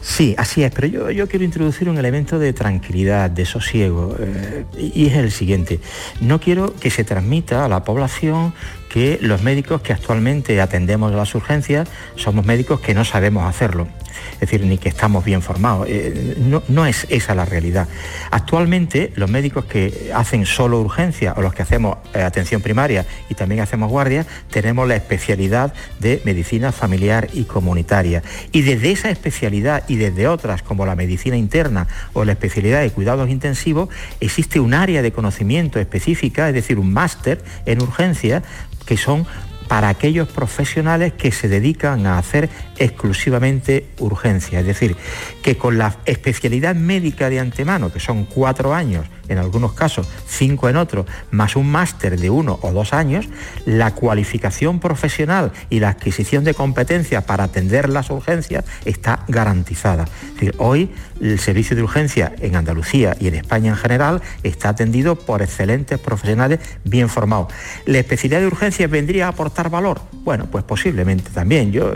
Sí, 0.00 0.36
así 0.38 0.62
es, 0.62 0.72
pero 0.72 0.86
yo, 0.86 1.10
yo, 1.10 1.26
quiero 1.26 1.44
introducir 1.44 1.88
un 1.88 1.98
elemento 1.98 2.38
de 2.38 2.52
tranquilidad, 2.52 3.30
de 3.30 3.44
sosiego, 3.44 4.14
eh, 4.16 4.64
y 4.94 5.06
es 5.06 5.14
el 5.14 5.32
siguiente. 5.32 5.80
No 6.20 6.38
quiero 6.40 6.72
que 6.76 6.90
se 6.90 7.02
transmita 7.02 7.64
a 7.64 7.68
la 7.68 7.82
población 7.82 8.54
que 8.88 9.18
los 9.20 9.42
médicos 9.42 9.82
que 9.82 9.92
actualmente 9.92 10.60
atendemos 10.60 11.12
las 11.12 11.34
urgencias 11.34 11.88
somos 12.14 12.46
médicos 12.46 12.78
que 12.80 12.94
no 12.94 13.04
sabemos 13.04 13.44
hacerlo 13.44 13.88
es 14.34 14.40
decir, 14.40 14.64
ni 14.64 14.78
que 14.78 14.88
estamos 14.88 15.24
bien 15.24 15.42
formados. 15.42 15.86
Eh, 15.88 16.36
no, 16.68 16.86
es 16.86 17.06
esa 17.10 17.34
la 17.34 17.44
realidad. 17.44 17.88
Actualmente 18.30 19.12
los 19.16 19.30
médicos 19.30 19.64
que 19.64 20.10
hacen 20.14 20.46
solo 20.46 20.80
urgencia 20.80 21.34
o 21.36 21.42
los 21.42 21.54
que 21.54 21.62
hacemos 21.62 21.98
eh, 22.14 22.22
atención 22.22 22.62
primaria 22.62 23.06
y 23.28 23.34
también 23.34 23.60
hacemos 23.60 23.90
guardia, 23.90 24.26
tenemos 24.50 24.86
la 24.88 24.96
especialidad 24.96 25.72
de 25.98 26.22
medicina 26.24 26.72
familiar 26.72 27.28
y 27.32 27.44
comunitaria. 27.44 28.22
Y 28.52 28.62
desde 28.62 28.92
esa 28.92 29.10
especialidad 29.10 29.84
y 29.88 29.96
desde 29.96 30.28
otras 30.28 30.62
como 30.62 30.86
la 30.86 30.96
medicina 30.96 31.36
interna 31.36 31.88
o 32.12 32.24
la 32.24 32.32
especialidad 32.32 32.80
de 32.80 32.90
cuidados 32.90 33.28
intensivos, 33.30 33.88
existe 34.20 34.60
un 34.60 34.74
área 34.74 35.02
de 35.02 35.12
conocimiento 35.12 35.78
específica, 35.78 36.48
es 36.48 36.54
decir, 36.54 36.78
un 36.78 36.92
máster 36.92 37.42
en 37.66 37.82
urgencia 37.82 38.42
que 38.86 38.96
son 38.96 39.26
para 39.70 39.88
aquellos 39.88 40.26
profesionales 40.26 41.12
que 41.12 41.30
se 41.30 41.46
dedican 41.46 42.04
a 42.04 42.18
hacer 42.18 42.48
exclusivamente 42.76 43.86
urgencia. 44.00 44.58
Es 44.58 44.66
decir, 44.66 44.96
que 45.44 45.56
con 45.56 45.78
la 45.78 45.94
especialidad 46.06 46.74
médica 46.74 47.30
de 47.30 47.38
antemano, 47.38 47.92
que 47.92 48.00
son 48.00 48.24
cuatro 48.24 48.74
años, 48.74 49.06
en 49.30 49.38
algunos 49.38 49.72
casos 49.72 50.06
cinco 50.26 50.68
en 50.68 50.76
otros, 50.76 51.06
más 51.30 51.56
un 51.56 51.70
máster 51.70 52.18
de 52.18 52.28
uno 52.28 52.58
o 52.62 52.72
dos 52.72 52.92
años, 52.92 53.28
la 53.64 53.94
cualificación 53.94 54.80
profesional 54.80 55.52
y 55.70 55.80
la 55.80 55.90
adquisición 55.90 56.44
de 56.44 56.52
competencias 56.52 57.24
para 57.24 57.44
atender 57.44 57.88
las 57.88 58.10
urgencias 58.10 58.64
está 58.84 59.24
garantizada. 59.28 60.04
Es 60.04 60.34
decir, 60.34 60.54
hoy 60.58 60.90
el 61.20 61.38
servicio 61.38 61.76
de 61.76 61.82
urgencia 61.82 62.32
en 62.40 62.56
Andalucía 62.56 63.16
y 63.20 63.28
en 63.28 63.34
España 63.34 63.70
en 63.70 63.76
general 63.76 64.22
está 64.42 64.70
atendido 64.70 65.16
por 65.16 65.42
excelentes 65.42 65.98
profesionales 65.98 66.60
bien 66.84 67.08
formados. 67.08 67.52
¿La 67.86 67.98
especialidad 67.98 68.40
de 68.40 68.46
urgencia 68.46 68.86
vendría 68.86 69.26
a 69.26 69.30
aportar 69.30 69.70
valor? 69.70 70.00
Bueno, 70.24 70.46
pues 70.50 70.64
posiblemente 70.64 71.30
también. 71.30 71.72
Yo 71.72 71.94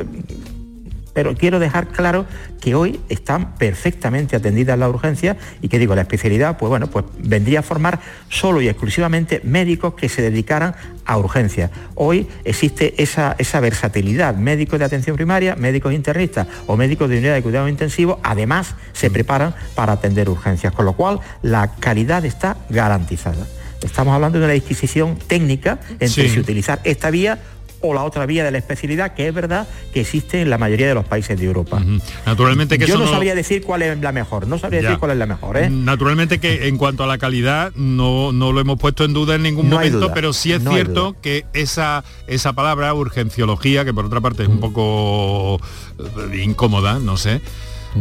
pero 1.15 1.35
quiero 1.35 1.59
dejar 1.59 1.89
claro 1.89 2.27
que 2.61 2.75
hoy 2.75 3.01
están 3.09 3.55
perfectamente 3.55 4.37
atendidas 4.37 4.79
las 4.79 4.91
urgencias 4.91 5.37
y 5.63 5.69
que 5.69 5.79
digo, 5.79 5.95
la 5.95 6.03
especialidad, 6.03 6.59
pues 6.59 6.69
bueno, 6.69 6.89
pues 6.89 7.05
vendría 7.19 7.61
a 7.61 7.63
formar 7.63 8.01
solo 8.29 8.61
y 8.61 8.69
exclusivamente 8.69 9.41
médicos 9.45 9.95
que 9.95 10.09
se 10.09 10.23
dedicaran 10.23 10.75
a 11.07 11.17
urgencias. 11.17 11.71
Hoy 11.95 12.29
existe 12.45 13.01
esa, 13.03 13.37
esa 13.39 13.61
versatilidad, 13.61 14.35
médicos 14.35 14.79
de 14.79 14.85
atención 14.85 15.17
primaria, 15.17 15.57
médicos 15.57 15.95
internistas 15.95 16.49
o 16.67 16.77
médicos 16.77 17.09
de 17.09 17.19
unidad 17.19 17.35
de 17.35 17.43
cuidado 17.43 17.69
intensivo, 17.69 18.19
además 18.23 18.75
se 18.93 19.11
preparan 19.11 19.55
para 19.75 19.93
atender 19.93 20.29
urgencias, 20.29 20.73
con 20.73 20.85
lo 20.85 20.95
cual 20.95 21.21
la 21.43 21.77
calidad 21.77 22.25
está 22.25 22.57
garantizada. 22.69 23.47
Estamos 23.83 24.15
hablando 24.15 24.39
de 24.39 24.47
una 24.47 24.55
disquisición 24.55 25.17
técnica 25.17 25.79
entre 26.01 26.29
si 26.29 26.41
utilizar 26.41 26.81
esta 26.85 27.11
vía 27.11 27.39
o 27.85 27.93
la 27.93 28.03
otra 28.03 28.25
vía 28.25 28.45
de 28.45 28.51
la 28.51 28.59
especialidad, 28.59 29.15
que 29.15 29.29
es 29.29 29.35
verdad 29.35 29.69
que 29.93 30.01
existe 30.01 30.41
en 30.41 30.49
la 30.49 30.57
mayoría 30.57 30.89
de 30.89 30.95
los 30.95 31.05
países 31.05 31.39
de 31.39 31.45
Europa. 31.45 31.83
Naturalmente 32.25 32.79
que 32.79 32.87
Yo 32.87 32.99
no, 32.99 33.07
sabría 33.07 33.35
decir 33.35 33.63
cuál 33.63 33.83
es 33.83 34.01
la 34.01 34.11
mejor, 34.11 34.47
no 34.47 34.59
sabría 34.59 34.81
decir 34.81 34.99
cuál 34.99 35.11
es 35.11 35.19
la 35.19 35.27
mejor. 35.27 35.59
¿eh? 35.59 35.69
Naturalmente 35.69 36.41
que 36.41 36.67
en 36.69 36.79
cuanto 36.79 37.05
a 37.05 37.07
la 37.07 37.19
calidad 37.19 37.73
no, 37.75 38.33
no 38.33 38.53
lo 38.53 38.61
hemos 38.61 38.79
puesto 38.79 39.05
en 39.05 39.13
duda 39.13 39.35
en 39.35 39.43
ningún 39.43 39.69
momento, 39.69 40.13
pero 40.15 40.33
sí 40.33 40.53
es 40.53 40.63
cierto 40.63 41.15
que 41.21 41.45
esa, 41.53 42.05
esa 42.27 42.55
palabra, 42.55 42.95
urgenciología, 42.95 43.85
que 43.85 43.93
por 43.93 44.07
otra 44.07 44.21
parte 44.21 44.45
es 44.45 44.49
un 44.49 44.61
poco 44.61 45.61
eh, 45.99 46.43
incómoda, 46.43 46.99
no 46.99 47.19
sé, 47.19 47.43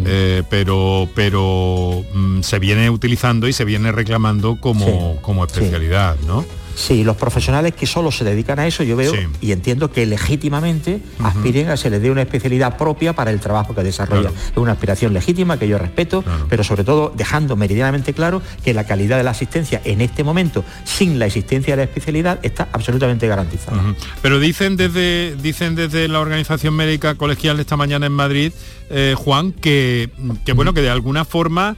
eh, 0.05 0.43
pero 0.49 1.09
pero 1.13 2.03
mm, 2.13 2.41
se 2.41 2.59
viene 2.59 2.89
utilizando 2.89 3.47
y 3.47 3.53
se 3.53 3.65
viene 3.65 3.91
reclamando 3.91 4.59
como, 4.59 5.21
como 5.21 5.43
especialidad, 5.45 6.15
¿no? 6.25 6.45
Sí, 6.75 7.03
los 7.03 7.17
profesionales 7.17 7.73
que 7.73 7.85
solo 7.85 8.11
se 8.11 8.23
dedican 8.23 8.59
a 8.59 8.67
eso, 8.67 8.83
yo 8.83 8.95
veo 8.95 9.13
y 9.41 9.51
entiendo 9.51 9.91
que 9.91 10.05
legítimamente 10.05 11.01
aspiren 11.19 11.69
a 11.69 11.77
se 11.77 11.89
les 11.89 12.01
dé 12.01 12.11
una 12.11 12.21
especialidad 12.21 12.77
propia 12.77 13.13
para 13.13 13.31
el 13.31 13.39
trabajo 13.39 13.75
que 13.75 13.83
desarrollan. 13.83 14.33
Es 14.33 14.57
una 14.57 14.73
aspiración 14.73 15.13
legítima 15.13 15.57
que 15.57 15.67
yo 15.67 15.77
respeto, 15.77 16.23
pero 16.49 16.63
sobre 16.63 16.83
todo 16.83 17.13
dejando 17.15 17.55
meridianamente 17.55 18.13
claro 18.13 18.41
que 18.63 18.73
la 18.73 18.85
calidad 18.85 19.17
de 19.17 19.23
la 19.23 19.31
asistencia 19.31 19.81
en 19.85 20.01
este 20.01 20.23
momento, 20.23 20.63
sin 20.83 21.19
la 21.19 21.25
existencia 21.25 21.73
de 21.73 21.77
la 21.77 21.83
especialidad, 21.83 22.39
está 22.43 22.69
absolutamente 22.71 23.27
garantizada. 23.27 23.81
Pero 24.21 24.39
dicen 24.39 24.77
desde, 24.77 25.35
dicen 25.35 25.75
desde 25.75 26.07
la 26.07 26.19
Organización 26.19 26.75
Médica 26.75 27.15
Colegial 27.15 27.59
esta 27.59 27.77
mañana 27.77 28.05
en 28.05 28.11
Madrid, 28.11 28.51
eh, 28.89 29.15
Juan, 29.17 29.51
que, 29.51 30.09
que 30.45 30.53
bueno, 30.53 30.73
que 30.73 30.81
de 30.81 30.89
alguna 30.89 31.25
forma, 31.25 31.75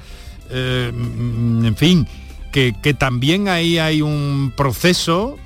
eh, 0.49 0.91
en 0.93 1.75
fin, 1.77 2.07
que, 2.55 2.93
también 2.93 3.49
ahí 3.49 3.79
hay 3.79 4.01
un 4.01 4.53
proceso, 4.55 5.37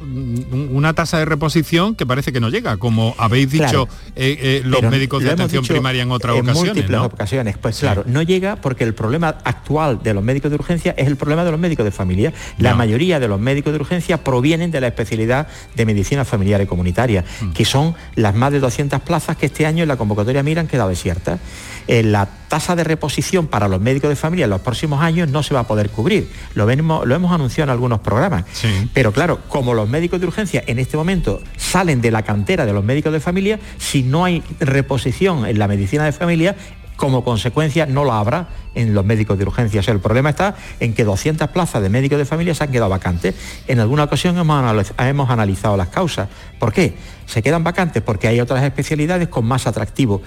una 0.52 0.94
tasa 0.94 1.18
de 1.18 1.26
reposición 1.26 1.96
que 1.96 2.06
parece 2.06 2.32
que 2.32 2.40
no 2.40 2.50
llega, 2.50 2.78
como 2.78 3.16
habéis 3.18 3.50
dicho 3.50 3.88
eh, 4.16 4.38
eh, 4.40 4.62
los 4.64 4.84
médicos 4.84 5.24
de 5.24 5.32
atención 5.32 5.66
primaria 5.66 6.04
en 6.04 6.12
otras 6.12 6.36
en 6.36 6.44
ocasiones. 6.44 6.74
múltiples 6.76 7.00
ocasiones. 7.02 7.58
Pues 7.58 7.80
claro, 7.80 8.04
no 8.06 8.22
llega 8.22 8.58
porque 8.58 8.84
el 8.84 8.94
problema 8.94 9.38
actual 9.44 10.04
de 10.04 10.14
los 10.14 10.24
médicos 10.24 10.52
de 10.52 10.56
urgencia 10.56 10.94
es 10.98 11.08
el 11.08 11.16
problema 11.16 11.44
de 11.44 11.50
los 11.50 11.60
médicos 11.60 11.84
de 11.84 11.92
familia. 11.92 12.32
La 12.60 12.76
mayoría 12.76 13.20
de 13.20 13.28
los 13.28 13.40
médicos 13.40 13.74
de 13.74 13.80
urgencia 13.80 14.24
provienen 14.24 14.70
de 14.70 14.80
la 14.80 14.88
especialidad 14.88 15.48
de 15.76 15.86
medicina 15.88 16.26
familiar 16.26 16.62
y 16.62 16.68
comunitaria, 16.68 17.26
mm. 17.42 17.54
que 17.54 17.66
son 17.66 17.96
las 18.16 18.36
más 18.36 18.52
de 18.52 18.60
200 18.60 19.02
plazas 19.02 19.36
que 19.36 19.48
este 19.48 19.66
año 19.66 19.82
en 19.82 19.88
la 19.88 19.98
convocatoria 19.98 20.44
MIRA 20.44 20.62
han 20.62 20.68
quedado 20.68 20.90
desiertas. 20.90 21.40
Eh, 21.92 22.04
la 22.04 22.28
tasa 22.50 22.76
de 22.76 22.84
reposición 22.84 23.48
para 23.48 23.68
los 23.68 23.82
médicos 23.82 24.12
de 24.12 24.16
familia 24.16 24.44
en 24.44 24.52
los 24.52 24.62
próximos 24.62 25.02
años 25.02 25.28
no 25.30 25.42
se 25.42 25.56
va 25.56 25.62
a 25.62 25.68
poder 25.68 25.90
cubrir. 25.90 26.30
Lo, 26.54 26.68
lo 26.68 27.16
hemos 27.16 27.32
anunciado 27.32 27.64
en 27.64 27.72
algunos 27.72 28.02
programas. 28.02 28.46
Pero 28.94 29.12
claro, 29.12 29.40
como 29.48 29.74
los 29.74 29.90
médicos 29.90 30.20
de 30.20 30.28
urgencia 30.28 30.64
en 30.68 30.78
este 30.78 30.98
momento 30.98 31.42
salen 31.58 32.00
de 32.00 32.12
la 32.12 32.22
cantera 32.22 32.68
de 32.68 32.74
los 32.74 32.84
médicos 32.84 33.12
de 33.12 33.20
familia, 33.20 33.60
si 33.80 34.04
no 34.04 34.24
hay 34.24 34.44
reposición 34.60 35.48
en 35.48 35.58
la 35.58 35.68
medicina 35.68 36.06
de 36.06 36.12
familia, 36.12 36.56
como 36.96 37.24
consecuencia 37.24 37.88
no 37.88 38.06
la 38.06 38.20
habrá 38.20 38.50
en 38.76 38.94
los 38.94 39.04
médicos 39.04 39.40
de 39.40 39.46
urgencia. 39.46 39.82
el 39.88 40.00
problema 40.00 40.30
está 40.30 40.56
en 40.80 40.94
que 40.94 41.04
200 41.04 41.48
plazas 41.48 41.82
de 41.82 41.90
médicos 41.90 42.20
de 42.20 42.26
familia 42.26 42.54
se 42.54 42.66
han 42.66 42.72
quedado 42.72 42.92
vacantes. 42.92 43.34
En 43.68 43.80
alguna 43.80 44.04
ocasión 44.04 44.38
hemos, 44.38 44.94
hemos 45.00 45.30
analizado 45.32 45.76
las 45.76 45.88
causas. 45.88 46.30
¿Por 46.60 46.72
qué? 46.72 46.94
Se 47.26 47.42
quedan 47.42 47.64
vacantes 47.64 48.04
porque 48.04 48.28
hay 48.28 48.40
otras 48.42 48.64
especialidades 48.64 49.28
con 49.28 49.46
más 49.46 49.66
atractivo 49.66 50.22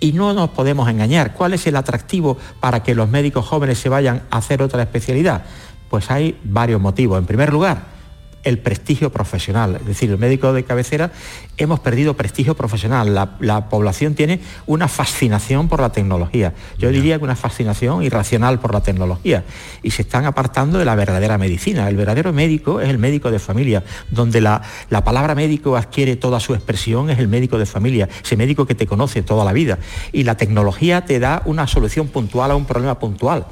y 0.00 0.12
no 0.12 0.32
nos 0.32 0.50
podemos 0.50 0.88
engañar. 0.88 1.34
¿Cuál 1.34 1.54
es 1.54 1.66
el 1.66 1.76
atractivo 1.76 2.38
para 2.58 2.82
que 2.82 2.94
los 2.94 3.08
médicos 3.08 3.46
jóvenes 3.46 3.78
se 3.78 3.88
vayan 3.88 4.22
a 4.30 4.38
hacer 4.38 4.62
otra 4.62 4.82
especialidad? 4.82 5.44
Pues 5.88 6.10
hay 6.10 6.38
varios 6.42 6.80
motivos. 6.80 7.18
En 7.18 7.26
primer 7.26 7.52
lugar, 7.52 7.99
el 8.44 8.58
prestigio 8.58 9.10
profesional. 9.10 9.76
Es 9.80 9.86
decir, 9.86 10.10
el 10.10 10.18
médico 10.18 10.52
de 10.52 10.64
cabecera 10.64 11.12
hemos 11.56 11.80
perdido 11.80 12.14
prestigio 12.14 12.54
profesional. 12.54 13.14
La, 13.14 13.68
población 13.68 14.14
tiene 14.14 14.40
una 14.66 14.88
fascinación 14.88 15.68
por 15.68 15.80
la 15.80 15.92
tecnología. 15.92 16.54
Yo 16.78 16.90
diría 16.90 17.18
que 17.18 17.24
una 17.24 17.36
fascinación 17.36 18.02
irracional 18.02 18.58
por 18.58 18.72
la 18.72 18.82
tecnología. 18.82 19.44
Y 19.82 19.90
se 19.90 20.02
están 20.02 20.24
apartando 20.24 20.78
de 20.78 20.84
la 20.84 20.94
verdadera 20.94 21.38
medicina. 21.38 21.88
El 21.88 21.96
verdadero 21.96 22.32
médico 22.32 22.80
es 22.80 22.88
el 22.88 22.98
médico 22.98 23.30
de 23.30 23.38
familia. 23.38 23.84
Donde 24.10 24.40
la, 24.40 24.62
la 24.88 25.04
palabra 25.04 25.34
médico 25.34 25.76
adquiere 25.76 26.16
toda 26.16 26.40
su 26.40 26.54
expresión 26.54 27.10
es 27.10 27.18
el 27.18 27.28
médico 27.28 27.58
de 27.58 27.66
familia. 27.66 28.08
Ese 28.24 28.36
médico 28.36 28.66
que 28.66 28.74
te 28.74 28.86
conoce 28.86 29.22
toda 29.22 29.44
la 29.44 29.52
vida. 29.52 29.78
Y 30.12 30.24
la 30.24 30.36
tecnología 30.36 31.04
te 31.04 31.18
da 31.18 31.42
una 31.44 31.66
solución 31.66 32.08
puntual 32.08 32.50
a 32.50 32.56
un 32.56 32.64
problema 32.64 32.98
puntual. 32.98 33.46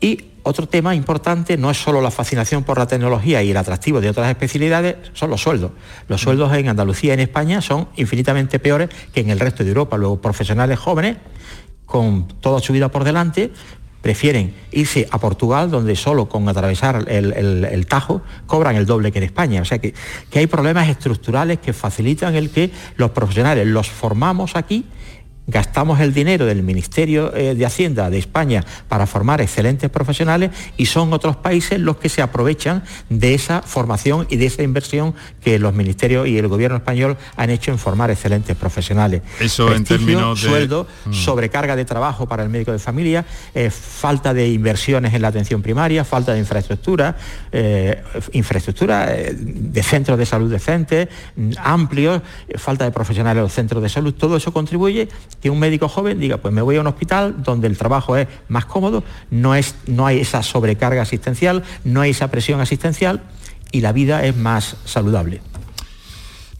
Y 0.00 0.31
otro 0.44 0.66
tema 0.66 0.94
importante 0.94 1.56
no 1.56 1.70
es 1.70 1.78
solo 1.78 2.00
la 2.00 2.10
fascinación 2.10 2.64
por 2.64 2.78
la 2.78 2.86
tecnología 2.86 3.42
y 3.42 3.50
el 3.50 3.56
atractivo 3.56 4.00
de 4.00 4.10
otras 4.10 4.28
especialidades, 4.28 4.96
son 5.12 5.30
los 5.30 5.40
sueldos. 5.40 5.72
Los 6.08 6.20
mm. 6.20 6.24
sueldos 6.24 6.52
en 6.54 6.68
Andalucía 6.68 7.12
y 7.12 7.14
en 7.14 7.20
España 7.20 7.60
son 7.60 7.88
infinitamente 7.96 8.58
peores 8.58 8.88
que 9.12 9.20
en 9.20 9.30
el 9.30 9.40
resto 9.40 9.62
de 9.62 9.70
Europa. 9.70 9.96
Luego, 9.96 10.20
profesionales 10.20 10.78
jóvenes, 10.78 11.16
con 11.86 12.26
toda 12.40 12.60
su 12.60 12.72
vida 12.72 12.88
por 12.88 13.04
delante, 13.04 13.52
prefieren 14.00 14.54
irse 14.72 15.06
a 15.10 15.18
Portugal, 15.18 15.70
donde 15.70 15.94
solo 15.94 16.28
con 16.28 16.48
atravesar 16.48 17.04
el, 17.08 17.86
Tajo 17.86 18.22
cobran 18.46 18.74
el 18.74 18.84
doble 18.84 19.12
que 19.12 19.18
en 19.18 19.24
España. 19.24 19.62
O 19.62 19.64
sea 19.64 19.78
que, 19.78 19.94
que 20.28 20.40
hay 20.40 20.48
problemas 20.48 20.88
estructurales 20.88 21.58
que 21.58 21.72
facilitan 21.72 22.34
el 22.34 22.50
que 22.50 22.70
los 22.96 23.12
profesionales 23.12 23.66
los 23.66 23.88
formamos 23.88 24.56
aquí 24.56 24.86
gastamos 25.46 26.00
el 26.00 26.14
dinero 26.14 26.46
del 26.46 26.62
Ministerio 26.62 27.34
eh, 27.34 27.54
de 27.54 27.66
Hacienda 27.66 28.10
de 28.10 28.18
España 28.18 28.64
para 28.88 29.06
formar 29.06 29.40
excelentes 29.40 29.90
profesionales 29.90 30.50
y 30.76 30.86
son 30.86 31.12
otros 31.12 31.36
países 31.36 31.80
los 31.80 31.96
que 31.96 32.08
se 32.08 32.22
aprovechan 32.22 32.84
de 33.08 33.34
esa 33.34 33.62
formación 33.62 34.26
y 34.30 34.36
de 34.36 34.46
esa 34.46 34.62
inversión 34.62 35.14
que 35.42 35.58
los 35.58 35.74
ministerios 35.74 36.28
y 36.28 36.38
el 36.38 36.48
gobierno 36.48 36.76
español 36.76 37.16
han 37.36 37.50
hecho 37.50 37.72
en 37.72 37.78
formar 37.78 38.10
excelentes 38.10 38.56
profesionales. 38.56 39.22
Eso 39.40 39.72
en 39.72 39.84
términos 39.84 40.40
de... 40.40 40.48
sueldo, 40.48 40.86
mm. 41.06 41.12
sobrecarga 41.12 41.74
de 41.74 41.84
trabajo 41.84 42.26
para 42.26 42.44
el 42.44 42.48
médico 42.48 42.72
de 42.72 42.78
familia, 42.78 43.24
eh, 43.54 43.70
falta 43.70 44.32
de 44.32 44.48
inversiones 44.48 45.12
en 45.12 45.22
la 45.22 45.28
atención 45.28 45.60
primaria, 45.60 46.04
falta 46.04 46.32
de 46.32 46.38
infraestructura, 46.38 47.16
eh, 47.50 48.02
infraestructura 48.32 49.06
de 49.06 49.82
centros 49.82 50.18
de 50.18 50.26
salud 50.26 50.50
decentes, 50.50 51.08
mm, 51.36 51.52
amplios, 51.58 52.22
falta 52.56 52.84
de 52.84 52.92
profesionales 52.92 53.38
en 53.38 53.44
los 53.44 53.52
centros 53.52 53.82
de 53.82 53.88
salud, 53.88 54.14
todo 54.14 54.36
eso 54.36 54.52
contribuye 54.52 55.08
que 55.42 55.50
un 55.50 55.58
médico 55.58 55.88
joven 55.88 56.20
diga, 56.20 56.38
pues 56.38 56.54
me 56.54 56.62
voy 56.62 56.76
a 56.76 56.80
un 56.80 56.86
hospital 56.86 57.42
donde 57.42 57.66
el 57.66 57.76
trabajo 57.76 58.16
es 58.16 58.28
más 58.48 58.64
cómodo, 58.64 59.02
no, 59.30 59.54
es, 59.54 59.74
no 59.86 60.06
hay 60.06 60.20
esa 60.20 60.42
sobrecarga 60.42 61.02
asistencial, 61.02 61.64
no 61.84 62.00
hay 62.00 62.10
esa 62.10 62.30
presión 62.30 62.60
asistencial 62.60 63.22
y 63.72 63.80
la 63.80 63.92
vida 63.92 64.24
es 64.24 64.36
más 64.36 64.76
saludable. 64.84 65.40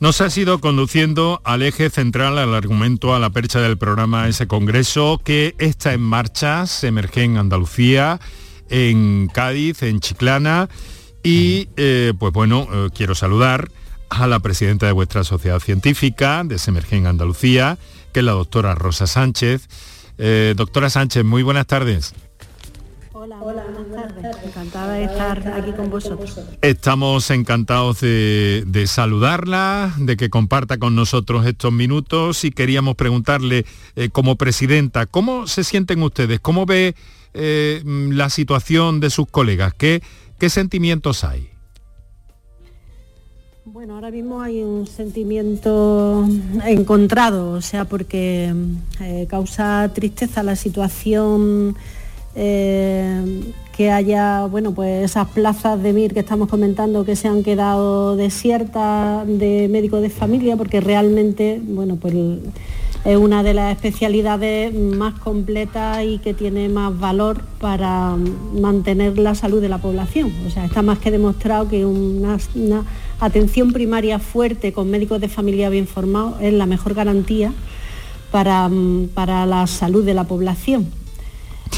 Nos 0.01 0.21
ha 0.21 0.27
ido 0.37 0.59
conduciendo 0.59 1.41
al 1.45 1.63
eje 1.63 1.89
central, 1.89 2.37
al 2.37 2.55
argumento, 2.55 3.15
a 3.15 3.21
la 3.21 3.31
percha 3.31 3.61
del 3.61 3.79
programa, 3.79 4.27
ese 4.27 4.49
congreso 4.49 5.21
que 5.25 5.55
está 5.59 5.93
en 5.93 6.01
marcha, 6.01 6.67
se 6.67 6.89
emerge 6.89 7.23
en 7.23 7.37
Andalucía, 7.37 8.19
en 8.69 9.29
Cádiz, 9.33 9.85
en 9.85 10.01
Chiclana. 10.01 10.69
Y 11.23 11.69
eh, 11.77 12.15
pues 12.19 12.33
bueno, 12.33 12.67
eh, 12.73 12.89
quiero 12.93 13.15
saludar 13.15 13.69
a 14.11 14.27
la 14.27 14.41
presidenta 14.41 14.87
de 14.87 14.93
vuestra 14.93 15.23
sociedad 15.23 15.61
científica 15.61 16.43
de 16.45 16.59
Semergen 16.59 17.07
Andalucía, 17.07 17.79
que 18.13 18.21
es 18.21 18.27
la 18.27 18.33
doctora 18.33 18.75
Rosa 18.75 19.07
Sánchez. 19.07 19.69
Eh, 20.19 20.55
doctora 20.57 20.91
Sánchez, 20.91 21.25
muy 21.25 21.43
buenas 21.43 21.67
tardes. 21.67 22.15
Hola, 23.13 23.37
buenas 23.37 23.67
tardes. 23.95 24.37
Encantada 24.45 24.95
de 24.95 25.05
estar 25.05 25.49
aquí 25.49 25.73
con 25.73 25.91
vosotros. 25.91 26.41
Estamos 26.61 27.31
encantados 27.31 28.01
de, 28.01 28.85
saludarla, 28.87 29.95
de 29.97 30.17
que 30.17 30.29
comparta 30.29 30.79
con 30.79 30.97
nosotros 30.97 31.47
estos 31.47 31.73
minutos 31.73 32.45
y 32.45 32.51
queríamos 32.51 32.97
preguntarle 32.97 33.65
eh, 33.95 34.09
como 34.11 34.37
presidenta, 34.37 35.07
¿cómo 35.07 35.47
se 35.47 35.63
sienten 35.63 36.03
ustedes? 36.03 36.41
¿Cómo 36.41 36.67
ve 36.67 36.97
eh, 37.35 37.83
la 37.85 38.29
situación 38.29 38.99
de 38.99 39.11
sus 39.11 39.29
colegas? 39.29 39.73
¿Qué, 39.73 40.03
qué 40.41 40.51
sentimientos 40.51 41.23
hay? 41.23 41.52
Bueno, 43.83 43.97
ahora 43.97 44.13
mismo 44.13 44.41
hay 44.41 44.63
un 44.63 44.87
sentimiento 44.87 46.25
encontrado, 46.65 47.51
o 47.51 47.61
sea, 47.61 47.85
porque 47.85 48.55
eh, 49.01 49.27
causa 49.29 49.91
tristeza 49.93 50.45
la 50.45 50.55
situación 50.55 51.75
eh, 52.37 53.43
que 53.77 53.91
haya, 53.91 54.47
bueno, 54.47 54.71
pues 54.71 55.05
esas 55.05 55.27
plazas 55.31 55.83
de 55.83 55.93
MIR 55.93 56.15
que 56.15 56.21
estamos 56.21 56.49
comentando 56.49 57.05
que 57.05 57.17
se 57.17 57.27
han 57.27 57.43
quedado 57.43 58.15
desiertas 58.15 59.27
de 59.27 59.67
médico 59.69 60.01
de 60.01 60.11
familia, 60.11 60.57
porque 60.57 60.81
realmente, 60.81 61.61
bueno, 61.61 61.97
pues 61.97 62.15
es 63.05 63.17
una 63.17 63.43
de 63.43 63.53
las 63.53 63.75
especialidades 63.75 64.73
más 64.73 65.19
completas 65.19 66.05
y 66.05 66.19
que 66.19 66.35
tiene 66.35 66.69
más 66.69 66.97
valor 66.97 67.43
para 67.59 68.17
mantener 68.61 69.19
la 69.19 69.35
salud 69.35 69.61
de 69.61 69.69
la 69.69 69.79
población. 69.79 70.33
O 70.47 70.51
sea, 70.51 70.67
está 70.67 70.83
más 70.83 71.01
que 71.01 71.11
demostrado 71.11 71.69
que 71.69 71.85
una 71.85 72.39
atención 73.23 73.73
primaria 73.73 74.19
fuerte 74.19 74.73
con 74.73 74.91
médicos 74.91 75.21
de 75.21 75.29
familia 75.29 75.71
bien 75.71 75.87
formados 75.87 76.41
es 76.41 76.53
la 76.53 76.67
mejor 76.67 76.95
garantía 76.95 77.53
para, 78.33 78.69
mm, 78.69 79.11
la 79.17 79.67
salud 79.69 80.05
de 80.05 80.15
la 80.15 80.25
población. 80.25 80.89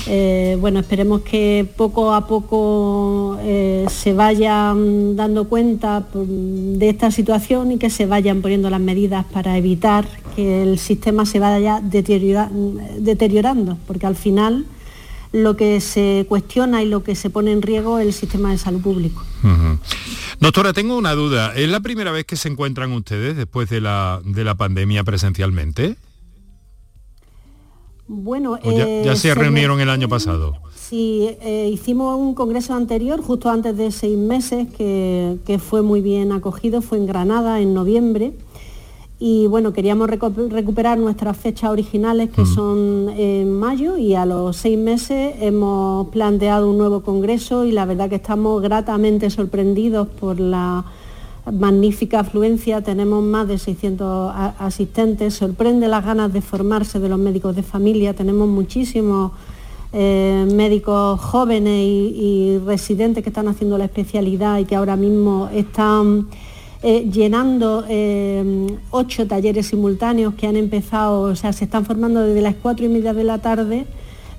Eh, 0.07 0.57
bueno, 0.61 0.81
esperemos 0.81 1.21
que 1.21 1.69
poco 1.77 2.13
a 2.15 2.27
poco 2.27 3.39
eh, 3.43 3.87
se 3.89 4.13
vayan 4.13 5.17
dando 5.17 5.49
cuenta 5.49 6.01
mm, 6.01 6.79
de 6.79 6.89
esta 6.89 7.11
situación 7.11 7.73
y 7.73 7.79
que 7.79 7.91
se 7.91 8.07
vayan 8.07 8.41
poniendo 8.41 8.71
las 8.71 8.81
medidas 8.81 9.27
para 9.27 9.59
evitar 9.59 10.07
que 10.35 10.63
el 10.63 10.79
sistema 10.79 11.27
se 11.27 11.39
vaya 11.41 11.81
deteriorando, 11.83 13.77
porque 13.87 14.07
al 14.07 14.17
final 14.17 14.65
lo 15.33 15.57
que 15.57 15.81
se 15.81 16.27
cuestiona 16.29 16.83
y 16.83 16.89
lo 16.89 17.03
que 17.03 17.15
se 17.15 17.29
pone 17.29 17.53
en 17.53 17.61
riesgo 17.61 17.99
es 17.99 18.07
el 18.07 18.13
sistema 18.13 18.51
de 18.51 18.59
salud 18.59 18.81
público. 18.81 19.23
Doctora, 20.41 20.73
tengo 20.73 20.97
una 20.97 21.15
duda. 21.15 21.55
¿Es 21.55 21.69
la 21.69 21.81
primera 21.81 22.11
vez 22.11 22.25
que 22.25 22.37
se 22.37 22.49
encuentran 22.49 22.93
ustedes 22.93 23.37
después 23.37 23.69
de 23.71 23.81
la, 23.81 24.21
de 24.25 24.45
la 24.45 24.55
pandemia 24.55 25.05
presencialmente? 25.05 25.97
Bueno, 28.07 28.59
ya, 28.63 29.13
eh, 29.13 29.17
se, 29.17 29.35
reunieron 29.35 29.81
el 29.81 29.89
año 29.89 30.09
pasado. 30.09 30.59
Sí, 30.75 31.31
eh, 31.41 31.71
hicimos 31.73 32.19
un 32.19 32.35
congreso 32.35 32.75
anterior, 32.75 33.23
justo 33.23 33.49
antes 33.49 33.77
de 33.77 33.91
seis 33.91 34.19
meses, 34.19 34.69
que, 34.77 35.39
que 35.47 35.59
fue 35.59 35.81
muy 35.81 36.03
bien 36.03 36.31
acogido, 36.33 36.83
fue 36.83 36.99
en 36.99 37.07
Granada 37.07 37.61
en 37.61 37.73
noviembre 37.73 38.35
y 39.21 39.47
bueno, 39.47 39.73
queríamos 39.73 40.11
recuperar 40.11 40.99
nuestras 40.99 41.37
fechas 41.37 41.71
originales 41.71 42.31
que 42.31 42.45
son 42.45 43.09
en 43.17 43.57
mayo 43.59 43.97
y 43.97 44.15
a 44.15 44.27
los 44.27 44.57
seis 44.57 44.77
meses 44.77 45.37
hemos 45.41 46.09
planteado 46.09 46.69
un 46.69 46.79
nuevo 46.79 47.03
congreso 47.03 47.65
y 47.65 47.71
la 47.71 47.85
verdad 47.85 48.09
que 48.09 48.17
estamos 48.17 48.61
gratamente 48.61 49.31
sorprendidos 49.31 50.09
por 50.09 50.41
la 50.41 50.85
magnífica 51.53 52.21
afluencia, 52.21 52.83
tenemos 52.83 53.23
más 53.23 53.47
de 53.47 53.59
600 53.59 54.33
asistentes, 54.59 55.35
sorprende 55.35 55.89
las 55.89 56.05
ganas 56.05 56.33
de 56.33 56.41
formarse 56.41 56.99
de 56.99 57.09
los 57.09 57.19
médicos 57.19 57.55
de 57.55 57.63
familia, 57.63 58.15
tenemos 58.15 58.49
muchísimos 58.49 59.33
eh, 59.93 60.45
médicos 60.53 61.21
jóvenes 61.21 61.87
y 61.87 62.59
residentes 62.67 63.23
que 63.23 63.31
están 63.31 63.47
haciendo 63.47 63.79
la 63.79 63.85
especialidad 63.85 64.59
y 64.59 64.65
que 64.65 64.75
ahora 64.75 64.97
mismo 64.97 65.49
están 65.53 66.27
eh, 66.87 67.09
llenando 67.11 67.87
eh, 67.89 68.67
ocho 68.91 69.27
talleres 69.27 69.69
simultáneos 69.69 70.35
que 70.35 70.47
han 70.47 70.57
empezado, 70.57 71.23
o 71.23 71.35
sea, 71.35 71.55
se 71.55 71.65
están 71.65 71.87
formando 71.87 72.21
desde 72.21 72.43
las 72.43 72.57
cuatro 72.57 72.85
y 72.85 72.91
media 72.91 73.15
de 73.15 73.25
la 73.25 73.39
tarde, 73.39 73.87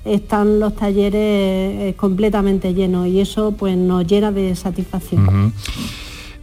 están 0.04 0.60
los 0.60 0.76
talleres 0.76 1.20
eh, 1.20 1.94
completamente 1.96 2.72
llenos 2.72 3.08
y 3.08 3.18
eso 3.18 3.50
pues 3.50 3.76
nos 3.76 4.06
llena 4.06 4.30
de 4.30 4.54
satisfacción. 4.54 5.52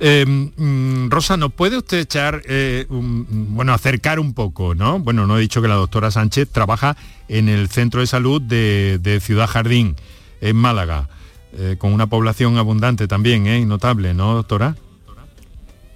Mm, 0.01 1.09
Rosa, 1.09 1.37
¿nos 1.37 1.53
puede 1.53 1.77
usted 1.77 1.99
echar, 1.99 2.41
bueno, 2.89 3.71
acercar 3.73 4.19
un 4.19 4.33
poco, 4.33 4.75
¿no? 4.75 4.99
Bueno, 4.99 5.25
no 5.25 5.37
he 5.37 5.41
dicho 5.41 5.61
que 5.61 5.69
la 5.69 5.75
doctora 5.75 6.11
Sánchez 6.11 6.49
trabaja 6.49 6.97
en 7.29 7.47
el 7.47 7.69
Centro 7.69 8.01
de 8.01 8.07
Salud 8.07 8.41
de, 8.41 8.99
de 9.01 9.21
Ciudad 9.21 9.47
Jardín, 9.47 9.95
en 10.41 10.57
Málaga, 10.57 11.07
con 11.77 11.93
una 11.93 12.07
población 12.07 12.57
abundante 12.57 13.07
también, 13.07 13.47
¿eh? 13.47 13.65
Notable, 13.65 14.13
¿no, 14.13 14.33
doctora? 14.33 14.75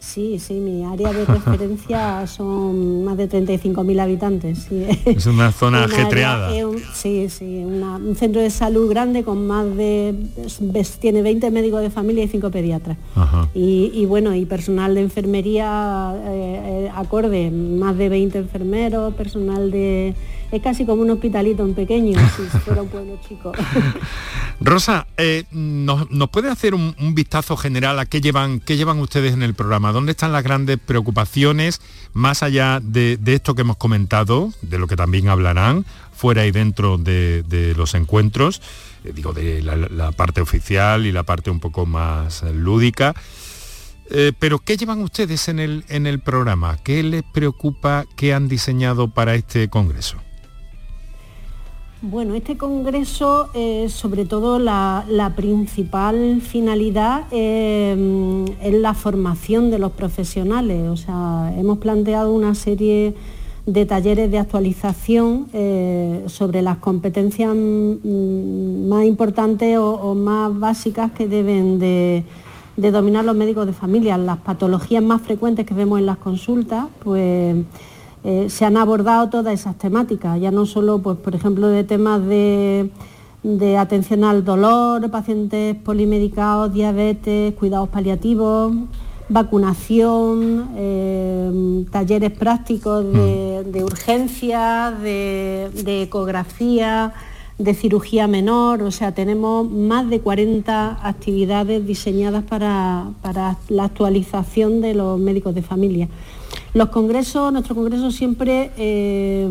Sí, 0.08 0.40
sí, 0.40 0.54
mi 0.54 0.86
área 0.86 1.12
de 1.12 1.26
referencia 1.26 2.26
son 2.28 3.04
más 3.04 3.18
de 3.18 3.30
35.000 3.30 4.00
habitantes. 4.00 4.68
Es 5.06 5.26
una 5.26 5.52
zona 5.52 5.84
ajetreada. 5.84 6.50
sí, 6.94 7.28
sí, 7.28 7.58
un 7.66 8.16
centro 8.16 8.42
de 8.42 8.50
salud 8.50 8.90
grande 8.90 9.24
con 9.24 9.46
más 9.46 9.66
de, 9.76 10.16
tiene 11.02 11.22
20 11.22 11.52
médicos 11.52 11.82
de 11.82 11.90
familia 11.90 12.24
y 12.24 12.30
5 12.30 12.50
pediatras. 12.52 12.98
Y, 13.54 14.06
bueno, 14.06 14.34
y 14.34 14.46
personal 14.46 14.96
de 14.96 15.02
enfermería 15.02 16.16
eh, 16.26 16.86
eh, 16.86 16.92
acorde, 16.96 17.52
más 17.52 17.98
de 17.98 18.08
20 18.08 18.38
enfermeros, 18.38 19.14
personal 19.14 19.72
de 19.72 20.16
es 20.52 20.62
casi 20.62 20.86
como 20.86 21.02
un 21.02 21.10
hospitalito 21.10 21.64
en 21.64 21.74
pequeño, 21.74 22.20
si 22.36 22.44
fuera 22.60 22.82
un 22.82 22.90
pueblo 22.90 23.20
chico. 23.28 23.52
Rosa, 24.60 25.08
eh, 25.18 25.44
¿nos, 25.52 26.08
puede 26.32 26.50
hacer 26.50 26.74
un, 26.74 26.96
vistazo 27.14 27.58
general 27.58 28.00
a 28.00 28.06
qué 28.06 28.22
llevan, 28.22 28.60
qué 28.60 28.78
llevan 28.78 29.00
ustedes 29.00 29.34
en 29.34 29.44
el 29.44 29.54
programa? 29.54 29.92
¿Dónde 29.92 30.12
están 30.12 30.32
las 30.32 30.44
grandes 30.44 30.80
preocupaciones, 30.80 31.82
más 32.14 32.44
allá 32.44 32.80
de, 32.82 33.20
esto 33.26 33.56
que 33.56 33.62
hemos 33.62 33.78
comentado, 33.78 34.52
de 34.62 34.80
lo 34.80 34.88
que 34.88 34.96
también 34.96 35.30
hablarán, 35.30 35.86
fuera 36.16 36.46
y 36.46 36.52
dentro 36.52 36.98
de, 36.98 37.74
los 37.78 37.94
encuentros, 37.94 38.62
eh, 39.04 39.12
digo, 39.14 39.34
de 39.34 39.62
la, 39.62 40.12
parte 40.12 40.42
oficial 40.42 41.06
y 41.06 41.12
la 41.12 41.24
parte 41.24 41.52
un 41.52 41.60
poco 41.60 41.86
más 41.86 42.44
lúdica? 42.44 43.14
Eh, 44.10 44.32
pero 44.40 44.60
¿qué 44.60 44.78
llevan 44.78 45.02
ustedes 45.02 45.50
en 45.50 45.60
el, 45.60 45.84
en 45.90 46.08
el 46.08 46.20
programa? 46.20 46.78
¿Qué 46.78 47.04
les 47.04 47.24
preocupa? 47.24 48.06
¿Qué 48.16 48.34
han 48.34 48.48
diseñado 48.48 49.10
para 49.10 49.36
este 49.36 49.70
congreso? 49.70 50.18
Bueno, 52.10 52.36
este 52.36 52.56
congreso, 52.56 53.50
eh, 53.54 53.90
sobre 53.90 54.24
todo 54.24 54.60
la, 54.60 55.34
principal 55.36 56.40
finalidad 56.40 57.26
eh, 57.32 58.46
es 58.62 58.74
la 58.76 58.94
formación 58.94 59.70
de 59.72 59.78
los 59.78 59.92
profesionales. 59.92 60.88
O 60.88 60.96
sea, 60.96 61.54
hemos 61.58 61.80
planteado 61.80 62.32
una 62.32 62.56
serie 62.56 63.14
de 63.66 63.86
talleres 63.86 64.32
de 64.32 64.40
actualización 64.40 65.50
eh, 65.52 66.24
sobre 66.28 66.62
las 66.62 66.78
competencias 66.78 67.54
mm, 67.54 68.88
más 68.88 69.04
importantes 69.04 69.78
o, 69.78 70.16
más 70.16 70.58
básicas 70.58 71.12
que 71.12 71.28
deben 71.28 71.78
de, 71.78 72.24
de, 72.78 72.92
dominar 72.92 73.26
los 73.26 73.36
médicos 73.36 73.68
de 73.68 73.74
familia. 73.74 74.18
Las 74.18 74.38
patologías 74.38 75.04
más 75.04 75.24
frecuentes 75.24 75.66
que 75.66 75.74
vemos 75.74 76.00
en 76.00 76.06
las 76.06 76.20
consultas, 76.20 76.86
pues 77.04 77.58
eh, 78.30 78.50
se 78.50 78.66
han 78.66 78.76
abordado 78.76 79.30
todas 79.30 79.54
esas 79.54 79.78
temáticas, 79.78 80.38
ya 80.42 80.52
no 80.52 80.66
solo, 80.66 81.00
pues, 81.00 81.18
por 81.18 81.34
ejemplo, 81.34 81.70
de 81.70 81.86
temas 81.86 82.22
de, 82.28 82.90
atención 83.80 84.26
al 84.26 84.44
dolor, 84.44 85.10
pacientes 85.10 85.78
polimedicados, 85.78 86.74
diabetes, 86.74 87.54
cuidados 87.54 87.88
paliativos, 87.88 88.74
vacunación, 89.30 90.72
eh, 90.76 91.86
talleres 91.90 92.32
prácticos 92.32 93.06
de, 93.14 93.64
mm. 93.66 93.84
urgencia, 93.86 94.94
de, 95.02 96.02
ecografía, 96.04 97.14
de 97.58 97.74
cirugía 97.74 98.28
menor, 98.28 98.84
o 98.84 98.92
sea, 98.92 99.14
tenemos 99.14 99.72
más 99.72 100.10
de 100.10 100.20
40 100.20 101.00
actividades 101.02 101.88
diseñadas 101.88 102.44
para 102.44 103.06
la 103.70 103.84
actualización 103.86 104.82
de 104.82 104.96
los 104.96 105.18
médicos 105.18 105.56
de 105.56 105.62
familia. 105.62 106.10
Los 106.74 106.90
congresos, 106.90 107.52
nuestro 107.52 107.76
congreso 107.76 108.12
siempre 108.12 108.72
eh, 108.78 109.48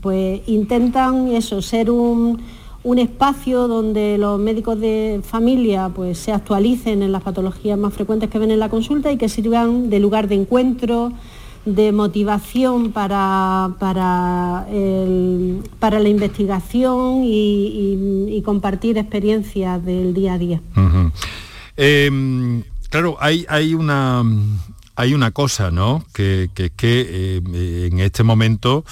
pues 0.00 0.40
intentan 0.46 1.28
eso, 1.28 1.62
ser 1.62 1.90
un, 1.90 2.40
espacio 2.96 3.68
donde 3.68 4.16
los 4.16 4.40
médicos 4.40 4.80
de 4.80 5.20
familia 5.22 5.90
pues, 5.94 6.16
se 6.16 6.32
actualicen 6.32 7.02
en 7.02 7.12
las 7.12 7.22
patologías 7.22 7.78
más 7.78 7.92
frecuentes 7.92 8.30
que 8.30 8.38
ven 8.38 8.50
en 8.50 8.58
la 8.58 8.70
consulta 8.70 9.12
y 9.12 9.18
que 9.18 9.28
sirvan 9.28 9.90
de 9.90 10.00
lugar 10.00 10.26
de 10.26 10.36
encuentro, 10.36 11.12
de 11.66 11.92
motivación 11.92 12.92
para, 12.92 13.74
para, 13.78 14.66
la 14.70 16.08
investigación 16.08 17.20
y, 17.24 18.40
compartir 18.44 18.96
experiencias 18.96 19.84
del 19.84 20.14
día 20.14 20.34
a 20.34 20.38
día. 20.38 20.60
Em, 21.76 22.62
claro, 22.88 23.18
hay, 23.20 23.44
hay 23.48 23.74
una 23.74 24.24
hay 24.98 25.14
una 25.14 25.30
cosa, 25.30 25.70
¿no? 25.70 26.04
Que 26.12 26.50
es 26.56 26.72
que, 26.72 27.06
eh, 27.08 27.86
en 27.86 28.00
este 28.00 28.24
momento 28.24 28.84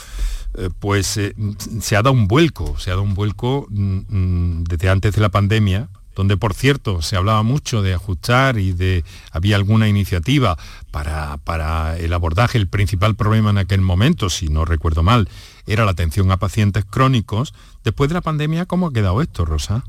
eh, 0.57 0.71
pues 0.79 1.17
eh, 1.17 1.35
se 1.81 1.97
ha 1.97 2.03
dado 2.03 2.13
un 2.13 2.29
vuelco, 2.29 2.79
se 2.79 2.91
ha 2.91 2.95
dado 2.95 3.03
un 3.03 3.15
vuelco 3.15 3.67
mm, 3.69 3.99
mm, 4.09 4.65
desde 4.65 4.89
antes 4.89 5.17
de 5.17 5.21
la 5.21 5.31
pandemia, 5.31 5.89
donde 6.15 6.37
por 6.37 6.55
cierto 6.55 7.03
se 7.03 7.17
hablaba 7.17 7.43
mucho 7.43 7.83
de 7.83 7.93
ajustar 7.93 8.57
y 8.57 8.73
de 8.73 9.03
había 9.33 9.57
alguna 9.57 9.89
iniciativa 9.89 10.57
para, 10.93 11.39
para 11.39 11.99
el 11.99 12.13
abordaje, 12.13 12.57
el 12.57 12.69
principal 12.69 13.17
problema 13.17 13.51
en 13.51 13.59
aquel 13.59 13.81
momento, 13.81 14.31
si 14.31 14.49
no 14.49 14.65
recuerdo 14.65 15.03
mal, 15.03 15.29
era 15.67 15.85
la 15.85 15.91
atención 15.91 16.31
a 16.31 16.37
pacientes 16.37 16.85
crónicos. 16.85 17.53
Después 17.83 18.09
de 18.09 18.15
la 18.15 18.21
pandemia, 18.21 18.67
¿cómo 18.67 18.87
ha 18.87 18.93
quedado 18.93 19.21
esto, 19.23 19.45
Rosa? 19.45 19.83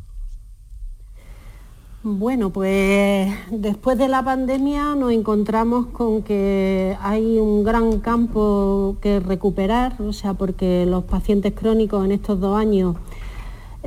Bueno, 2.04 2.52
pues 2.52 3.28
después 3.52 3.98
de 3.98 4.08
la 4.08 4.24
pandemia 4.24 4.96
nos 4.96 5.12
encontramos 5.12 5.88
con 5.88 6.22
que 6.22 6.96
hay 7.02 7.40
un 7.40 7.64
gran 7.64 8.00
campo 8.00 8.98
que 9.02 9.20
recuperar, 9.20 10.00
o 10.02 10.14
sea, 10.14 10.36
porque 10.36 10.86
los 10.86 11.04
pacientes 11.04 11.54
crónicos 11.54 12.06
en 12.06 12.12
estos 12.12 12.40
dos 12.40 12.56
años 12.56 12.96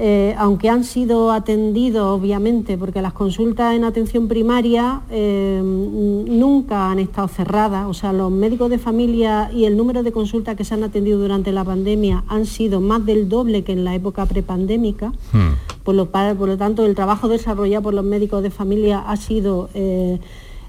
eh, 0.03 0.35
aunque 0.39 0.71
han 0.71 0.85
sido 0.85 1.31
atendidos, 1.31 2.19
obviamente, 2.19 2.79
porque 2.79 3.03
las 3.03 3.13
consultas 3.13 3.75
en 3.75 3.85
atención 3.85 4.29
primaria 4.29 5.03
eh, 5.11 5.61
nunca 5.63 6.91
han 6.91 6.99
estado 6.99 7.29
cerradas, 7.29 7.87
o 7.87 7.93
sea, 7.93 8.15
los 8.15 8.31
médicos 8.31 8.71
de 8.71 8.79
familia 8.79 9.51
y 9.53 9.67
el 9.67 9.77
número 9.77 10.03
de 10.03 10.11
consultas 10.11 10.57
que 10.57 10.65
se 10.65 10.73
han 10.73 10.85
atendido 10.85 11.19
durante 11.19 11.53
la 11.53 11.65
pandemia 11.65 12.25
han 12.29 12.47
sido 12.47 12.81
más 12.81 13.05
del 13.05 13.29
doble 13.29 13.63
que 13.63 13.73
en 13.73 13.85
la 13.85 13.95
época 13.95 14.25
prepandémica. 14.25 15.13
Hmm. 15.33 15.57
Por, 15.85 15.95
lo, 15.95 16.07
por 16.07 16.49
lo 16.49 16.57
tanto, 16.57 16.87
el 16.87 16.95
trabajo 16.95 17.29
desarrollado 17.29 17.83
por 17.83 17.93
los 17.93 18.05
médicos 18.05 18.43
de 18.43 18.49
familia 18.49 19.01
ha 19.01 19.19
sido 19.19 19.69
eh, 19.75 20.19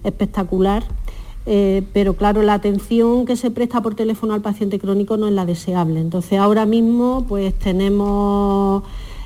espectacular. 0.04 0.84
pero 1.46 2.16
claro, 2.16 2.42
la 2.42 2.56
atención 2.56 3.26
que 3.26 3.38
se 3.38 3.50
presta 3.50 3.82
por 3.82 3.96
teléfono 3.96 4.34
al 4.34 4.42
paciente 4.42 4.78
crónico 4.78 5.16
no 5.16 5.30
es 5.30 5.34
la 5.34 5.46
deseable. 5.46 6.02
Entonces 6.02 6.38
ahora 6.38 6.66
mismo 6.66 7.24
pues 7.30 7.54
tenemos 7.54 8.84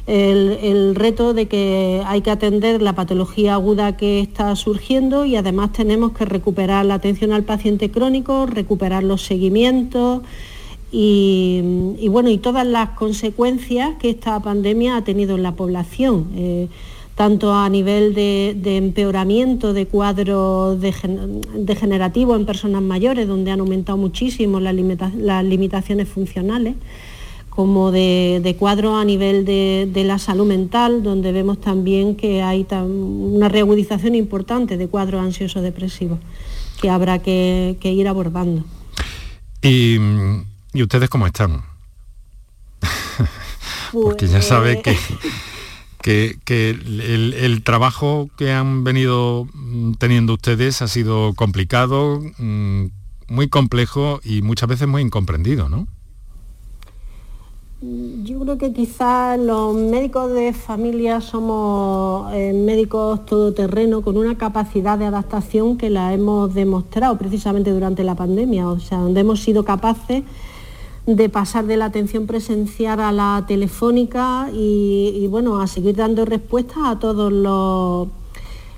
el, 0.08 0.96
reto 0.96 1.34
de 1.34 1.48
que 1.48 2.04
hay 2.06 2.22
que 2.22 2.32
atender 2.32 2.82
la 2.82 2.94
patología 2.94 3.56
aguda 3.56 3.98
que 3.98 4.20
está 4.20 4.56
surgiendo 4.56 5.26
y 5.26 5.36
además 5.36 5.72
tenemos 5.72 6.12
que 6.12 6.26
recuperar 6.26 6.86
la 6.86 6.96
atención 6.96 7.32
al 7.32 7.44
paciente 7.44 7.90
crónico, 7.90 8.46
recuperar 8.46 9.04
los 9.04 9.24
seguimientos 9.24 10.22
y, 10.92 12.08
bueno, 12.10 12.30
y 12.30 12.38
todas 12.38 12.66
las 12.66 12.92
consecuencias 12.92 13.96
que 14.00 14.12
esta 14.12 14.40
pandemia 14.40 14.98
ha 14.98 15.04
tenido 15.04 15.36
en 15.36 15.44
la 15.44 15.56
población. 15.56 16.28
Eh, 16.36 16.68
tanto 17.16 17.54
a 17.54 17.70
nivel 17.70 18.14
de, 18.14 18.78
empeoramiento 18.78 19.72
de 19.72 19.88
cuadros 19.88 20.78
degenerativos 20.82 22.38
en 22.38 22.46
personas 22.46 22.82
mayores, 22.82 23.26
donde 23.26 23.52
han 23.52 23.62
aumentado 23.62 23.98
muchísimo 23.98 24.60
las 24.60 24.76
limitaciones 25.46 26.10
funcionales, 26.10 26.76
como 27.56 27.92
de, 27.92 28.56
cuadro 28.60 28.98
a 28.98 29.06
nivel 29.06 29.46
de, 29.46 30.04
la 30.06 30.20
salud 30.20 30.46
mental, 30.46 31.04
donde 31.04 31.32
vemos 31.32 31.62
también 31.62 32.16
que 32.16 32.44
hay 32.44 32.68
una 32.72 33.48
reagudización 33.48 34.14
importante 34.14 34.78
de 34.78 34.88
cuadros 34.88 35.24
ansiosos 35.24 35.64
depresivos 35.64 36.20
que 36.82 36.90
habrá 36.90 37.20
que, 37.20 37.78
ir 37.82 38.08
abordando. 38.08 38.66
¿Y, 39.62 39.98
ustedes 40.74 41.10
cómo 41.10 41.26
están? 41.28 41.64
Porque 43.94 44.28
ya 44.28 44.42
sabe 44.42 44.82
que, 44.82 46.38
que, 46.44 46.70
el, 46.72 47.64
trabajo 47.64 48.30
que 48.38 48.52
han 48.52 48.84
venido 48.84 49.48
teniendo 49.98 50.34
ustedes 50.34 50.82
ha 50.82 50.90
sido 50.90 51.34
complicado, 51.36 52.20
mm, 52.38 52.88
muy 53.30 53.48
complejo 53.48 54.20
y 54.26 54.42
muchas 54.42 54.68
veces 54.68 54.90
muy 54.90 55.02
incomprendido, 55.02 55.70
¿no? 55.70 55.88
Yo 58.24 58.40
creo 58.40 58.58
que 58.58 58.74
quizás 58.74 59.40
los 59.40 59.76
médicos 59.76 60.34
de 60.34 60.54
familia 60.54 61.22
somos 61.22 62.34
eh, 62.34 62.52
médicos 62.52 63.24
todoterreno 63.28 64.02
con 64.02 64.18
una 64.18 64.40
capacidad 64.40 64.98
de 64.98 65.06
adaptación 65.06 65.78
que 65.78 65.92
la 65.92 66.12
hemos 66.12 66.52
demostrado 66.56 67.16
precisamente 67.20 67.70
durante 67.70 68.04
la 68.04 68.16
pandemia, 68.16 68.68
o 68.70 68.80
sea, 68.80 68.98
donde 68.98 69.20
hemos 69.22 69.42
sido 69.42 69.64
capaces 69.64 70.24
de 71.06 71.30
pasar 71.30 71.68
de 71.68 71.78
la 71.78 71.86
atención 71.86 72.26
presencial 72.26 73.00
a 73.02 73.12
la 73.12 73.46
telefónica 73.48 74.50
y, 74.52 75.28
bueno, 75.30 75.60
a 75.62 75.68
seguir 75.68 75.96
dando 75.96 76.26
respuestas 76.26 76.80
a 76.86 76.98
todos 76.98 77.32
los, 77.32 78.08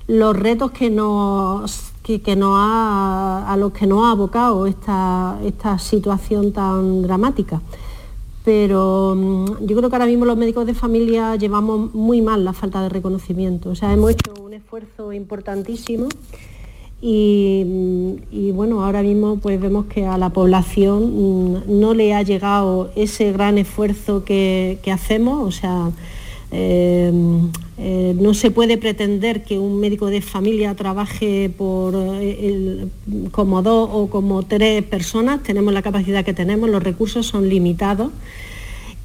los 0.06 0.36
retos 0.36 0.72
que 0.72 0.90
nos, 0.90 1.92
que, 2.02 2.20
a 2.36 3.56
los 3.58 3.72
que 3.72 3.86
nos 3.86 4.04
ha 4.04 4.10
abocado 4.10 4.66
esta, 4.66 5.38
esta 5.42 5.78
situación 5.78 6.52
tan 6.52 7.00
dramática 7.00 7.62
pero 8.48 9.14
mm, 9.14 9.66
yo 9.66 9.76
creo 9.76 9.90
que 9.90 9.96
ahora 9.96 10.06
mismo 10.06 10.24
los 10.24 10.38
médicos 10.38 10.64
de 10.64 10.72
familia 10.72 11.36
llevamos 11.36 11.92
muy 11.94 12.22
mal 12.22 12.46
la 12.46 12.54
falta 12.54 12.82
de 12.82 12.88
reconocimiento. 12.88 13.68
O 13.68 13.74
sea, 13.74 13.92
hemos 13.92 14.12
hecho 14.12 14.32
un 14.42 14.54
esfuerzo 14.54 15.12
importantísimo 15.12 16.08
y, 17.02 17.62
mm, 17.66 18.56
bueno, 18.56 18.82
ahora 18.82 19.02
mismo 19.02 19.36
pues 19.36 19.60
vemos 19.60 19.84
que 19.84 20.06
a 20.06 20.16
la 20.16 20.30
población 20.30 21.12
mm, 21.12 21.78
no 21.78 21.92
le 21.92 22.14
ha 22.14 22.22
llegado 22.22 22.90
ese 22.96 23.32
gran 23.32 23.58
esfuerzo 23.58 24.24
que, 24.24 24.78
hacemos. 24.90 25.46
O 25.46 25.50
sea, 25.50 25.90
eh, 26.50 27.12
eh, 27.80 28.16
no 28.18 28.34
se 28.34 28.50
puede 28.50 28.76
pretender 28.76 29.44
que 29.44 29.58
un 29.58 29.78
médico 29.78 30.06
de 30.06 30.20
familia 30.20 30.74
trabaje 30.74 31.48
por 31.48 31.94
eh, 31.96 32.86
como 33.30 33.62
dos 33.62 33.88
o 33.92 34.08
como 34.08 34.42
tres 34.42 34.82
personas, 34.82 35.44
tenemos 35.44 35.72
la 35.72 35.82
capacidad 35.82 36.24
que 36.24 36.34
tenemos, 36.34 36.68
los 36.68 36.82
recursos 36.82 37.26
son 37.26 37.48
limitados 37.48 38.10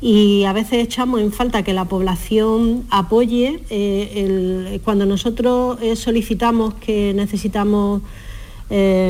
y 0.02 0.46
a 0.46 0.54
veces 0.54 0.84
echamos 0.84 1.22
en 1.22 1.32
falta 1.32 1.64
que 1.64 1.74
la 1.74 1.86
población 1.86 2.84
apoye 2.90 3.60
eh, 3.70 4.80
cuando 4.84 5.06
nosotros 5.06 5.78
solicitamos 5.96 6.74
que 6.74 7.14
necesitamos 7.14 8.02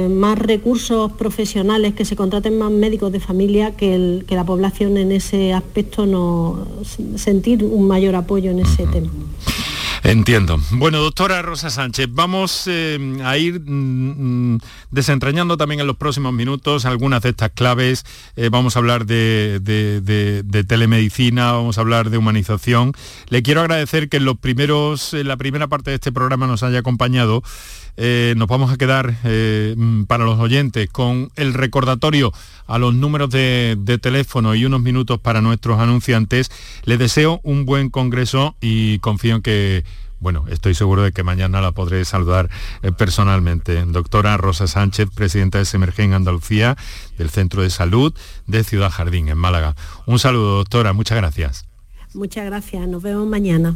más 0.10 0.38
recursos 0.38 1.12
profesionales, 1.14 1.94
que 1.94 2.06
se 2.06 2.16
contraten 2.16 2.58
más 2.58 2.72
médicos 2.72 3.12
de 3.12 3.20
familia, 3.20 3.76
que, 3.76 4.24
la 4.30 4.44
población 4.44 4.98
en 4.98 5.12
ese 5.12 5.54
aspecto 5.54 6.06
no 6.06 6.68
sentir 7.16 7.64
un 7.64 7.88
mayor 7.88 8.16
apoyo 8.16 8.52
en 8.52 8.60
ese 8.60 8.86
tema. 8.88 9.10
Entiendo. 10.04 10.60
Bueno, 10.72 11.00
doctora 11.00 11.42
Rosa 11.42 11.70
Sánchez, 11.70 12.08
vamos 12.12 12.66
eh, 12.68 13.00
a 13.24 13.38
ir 13.38 13.62
mm, 13.62 14.56
mm, 14.56 14.60
desentrañando 14.92 15.56
también 15.56 15.80
en 15.80 15.88
los 15.88 15.96
próximos 15.96 16.34
minutos 16.34 16.84
algunas 16.84 17.22
de 17.22 17.30
estas 17.30 17.52
claves. 17.52 18.04
Eh, 18.36 18.50
vamos 18.52 18.76
a 18.76 18.80
hablar 18.80 19.06
de, 19.06 19.62
telemedicina, 20.68 21.54
vamos 21.54 21.78
a 21.78 21.82
hablar 21.82 22.10
de 22.10 22.18
humanización. 22.18 22.92
Le 23.30 23.44
quiero 23.44 23.62
agradecer 23.62 24.10
que 24.10 24.18
en 24.18 24.26
los 24.26 24.38
primeros, 24.38 25.14
en 25.14 25.30
la 25.30 25.38
primera 25.38 25.68
parte 25.68 25.92
de 25.92 25.96
este 25.96 26.12
programa 26.12 26.48
nos 26.48 26.64
haya 26.64 26.80
acompañado. 26.80 27.42
Eh, 27.96 28.34
nos 28.38 28.48
vamos 28.48 28.72
a 28.72 28.78
quedar 28.78 29.14
mm, 29.24 30.04
para 30.06 30.26
los 30.26 30.40
oyentes 30.40 30.90
con 30.90 31.32
el 31.36 31.54
recordatorio 31.54 32.32
a 32.66 32.78
los 32.78 32.94
números 32.94 33.30
de, 33.30 33.76
de, 33.80 33.98
teléfono 33.98 34.56
y 34.56 34.66
unos 34.66 34.82
minutos 34.82 35.20
para 35.20 35.42
nuestros 35.42 35.80
anunciantes. 35.80 36.50
Les 36.86 36.98
deseo 36.98 37.40
un 37.44 37.66
buen 37.66 37.90
congreso 37.90 38.56
y 38.62 39.00
confío 39.00 39.36
en 39.36 39.42
que 39.42 39.84
bueno, 40.24 40.46
estoy 40.48 40.74
seguro 40.74 41.04
de 41.04 41.12
que 41.12 41.22
mañana 41.22 41.60
la 41.60 41.74
podré 41.74 42.06
saludar 42.06 42.50
eh, 42.82 42.94
personalmente. 42.94 43.84
Doctora 43.86 44.38
Rosa 44.38 44.68
Sánchez, 44.68 45.10
presidenta 45.14 45.58
de 45.58 45.66
Semergen 45.66 46.14
Andalucía, 46.14 46.78
del 47.18 47.30
Centro 47.30 47.62
de 47.62 47.70
Salud 47.70 48.16
de 48.48 48.64
Ciudad 48.64 48.90
Jardín, 48.90 49.28
en 49.28 49.38
Málaga. 49.38 49.76
Un 50.06 50.20
saludo, 50.20 50.56
doctora, 50.56 50.94
muchas 50.94 51.18
gracias. 51.18 51.66
Muchas 52.14 52.46
gracias, 52.46 52.88
nos 52.88 53.04
vemos 53.04 53.28
mañana. 53.28 53.76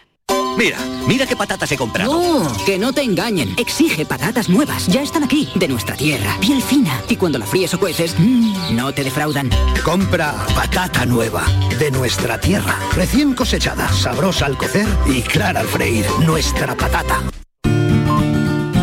Mira, 0.57 0.77
mira 1.07 1.25
qué 1.25 1.35
patatas 1.35 1.71
he 1.71 1.77
comprado. 1.77 2.11
No, 2.11 2.65
que 2.65 2.77
no 2.77 2.93
te 2.93 3.01
engañen. 3.01 3.53
Exige 3.57 4.05
patatas 4.05 4.49
nuevas. 4.49 4.87
Ya 4.87 5.01
están 5.01 5.23
aquí, 5.23 5.49
de 5.55 5.67
nuestra 5.67 5.95
tierra. 5.95 6.37
Piel 6.39 6.61
fina. 6.61 7.01
Y 7.09 7.15
cuando 7.15 7.39
la 7.39 7.45
fríes 7.45 7.73
o 7.73 7.79
cueces, 7.79 8.15
mmm, 8.17 8.75
no 8.75 8.93
te 8.93 9.03
defraudan. 9.03 9.49
Compra 9.83 10.33
patata 10.55 11.05
nueva, 11.05 11.45
de 11.79 11.91
nuestra 11.91 12.39
tierra. 12.39 12.77
Recién 12.95 13.33
cosechada, 13.33 13.91
sabrosa 13.93 14.45
al 14.45 14.57
cocer 14.57 14.87
y 15.07 15.21
clara 15.21 15.61
al 15.61 15.67
freír. 15.67 16.05
Nuestra 16.19 16.75
patata. 16.75 17.21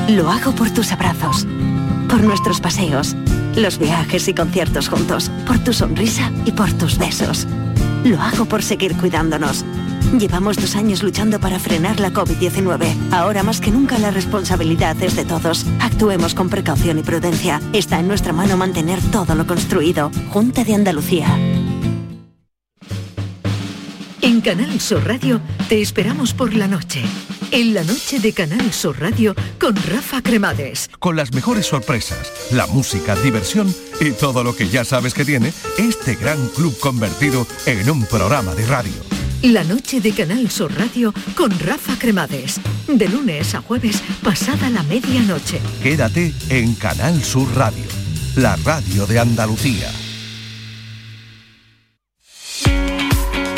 Lo 0.08 0.30
hago 0.30 0.52
por 0.52 0.70
tus 0.70 0.90
abrazos, 0.90 1.46
por 2.08 2.22
nuestros 2.22 2.60
paseos, 2.60 3.14
los 3.54 3.78
viajes 3.78 4.26
y 4.26 4.34
conciertos 4.34 4.88
juntos, 4.88 5.30
por 5.46 5.58
tu 5.58 5.74
sonrisa 5.74 6.32
y 6.46 6.52
por 6.52 6.72
tus 6.72 6.96
besos. 6.96 7.46
Lo 8.04 8.20
hago 8.20 8.46
por 8.46 8.62
seguir 8.62 8.96
cuidándonos 8.96 9.64
Llevamos 10.16 10.56
dos 10.56 10.74
años 10.74 11.02
luchando 11.02 11.38
para 11.38 11.58
frenar 11.58 12.00
la 12.00 12.10
COVID-19. 12.10 13.12
Ahora 13.12 13.42
más 13.42 13.60
que 13.60 13.70
nunca 13.70 13.98
la 13.98 14.10
responsabilidad 14.10 15.00
es 15.02 15.14
de 15.14 15.24
todos. 15.24 15.66
Actuemos 15.80 16.34
con 16.34 16.48
precaución 16.48 16.98
y 16.98 17.02
prudencia. 17.02 17.60
Está 17.74 18.00
en 18.00 18.08
nuestra 18.08 18.32
mano 18.32 18.56
mantener 18.56 19.00
todo 19.12 19.34
lo 19.34 19.46
construido. 19.46 20.10
Junta 20.30 20.64
de 20.64 20.74
Andalucía. 20.74 21.28
En 24.22 24.40
Canal 24.40 24.80
Sur 24.80 25.06
Radio 25.06 25.40
te 25.68 25.80
esperamos 25.80 26.32
por 26.32 26.54
la 26.54 26.66
noche. 26.66 27.02
En 27.50 27.74
la 27.74 27.84
noche 27.84 28.18
de 28.18 28.32
Canal 28.32 28.72
Sur 28.72 28.98
Radio 29.00 29.34
con 29.60 29.76
Rafa 29.76 30.22
Cremades. 30.22 30.88
Con 30.98 31.16
las 31.16 31.32
mejores 31.32 31.66
sorpresas, 31.66 32.32
la 32.50 32.66
música, 32.66 33.14
diversión 33.16 33.72
y 34.00 34.10
todo 34.12 34.42
lo 34.42 34.56
que 34.56 34.68
ya 34.68 34.84
sabes 34.84 35.12
que 35.12 35.24
tiene 35.24 35.52
este 35.78 36.14
gran 36.14 36.48
club 36.48 36.78
convertido 36.78 37.46
en 37.66 37.88
un 37.90 38.04
programa 38.06 38.54
de 38.54 38.66
radio. 38.66 39.17
La 39.42 39.62
noche 39.62 40.00
de 40.00 40.12
Canal 40.12 40.50
Sur 40.50 40.76
Radio 40.76 41.14
con 41.36 41.56
Rafa 41.60 41.96
Cremades. 41.96 42.60
De 42.88 43.08
lunes 43.08 43.54
a 43.54 43.60
jueves, 43.60 44.02
pasada 44.20 44.68
la 44.68 44.82
medianoche. 44.82 45.60
Quédate 45.80 46.34
en 46.48 46.74
Canal 46.74 47.22
Sur 47.22 47.48
Radio, 47.54 47.84
la 48.34 48.56
radio 48.64 49.06
de 49.06 49.20
Andalucía. 49.20 49.92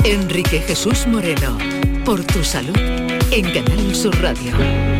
Enrique 0.05 0.61
Jesús 0.61 1.07
Moreno, 1.07 1.57
por 2.05 2.25
tu 2.25 2.45
salud, 2.45 2.77
en 3.31 3.51
Canal 3.51 3.95
Sur 3.95 4.21
Radio. 4.21 5.00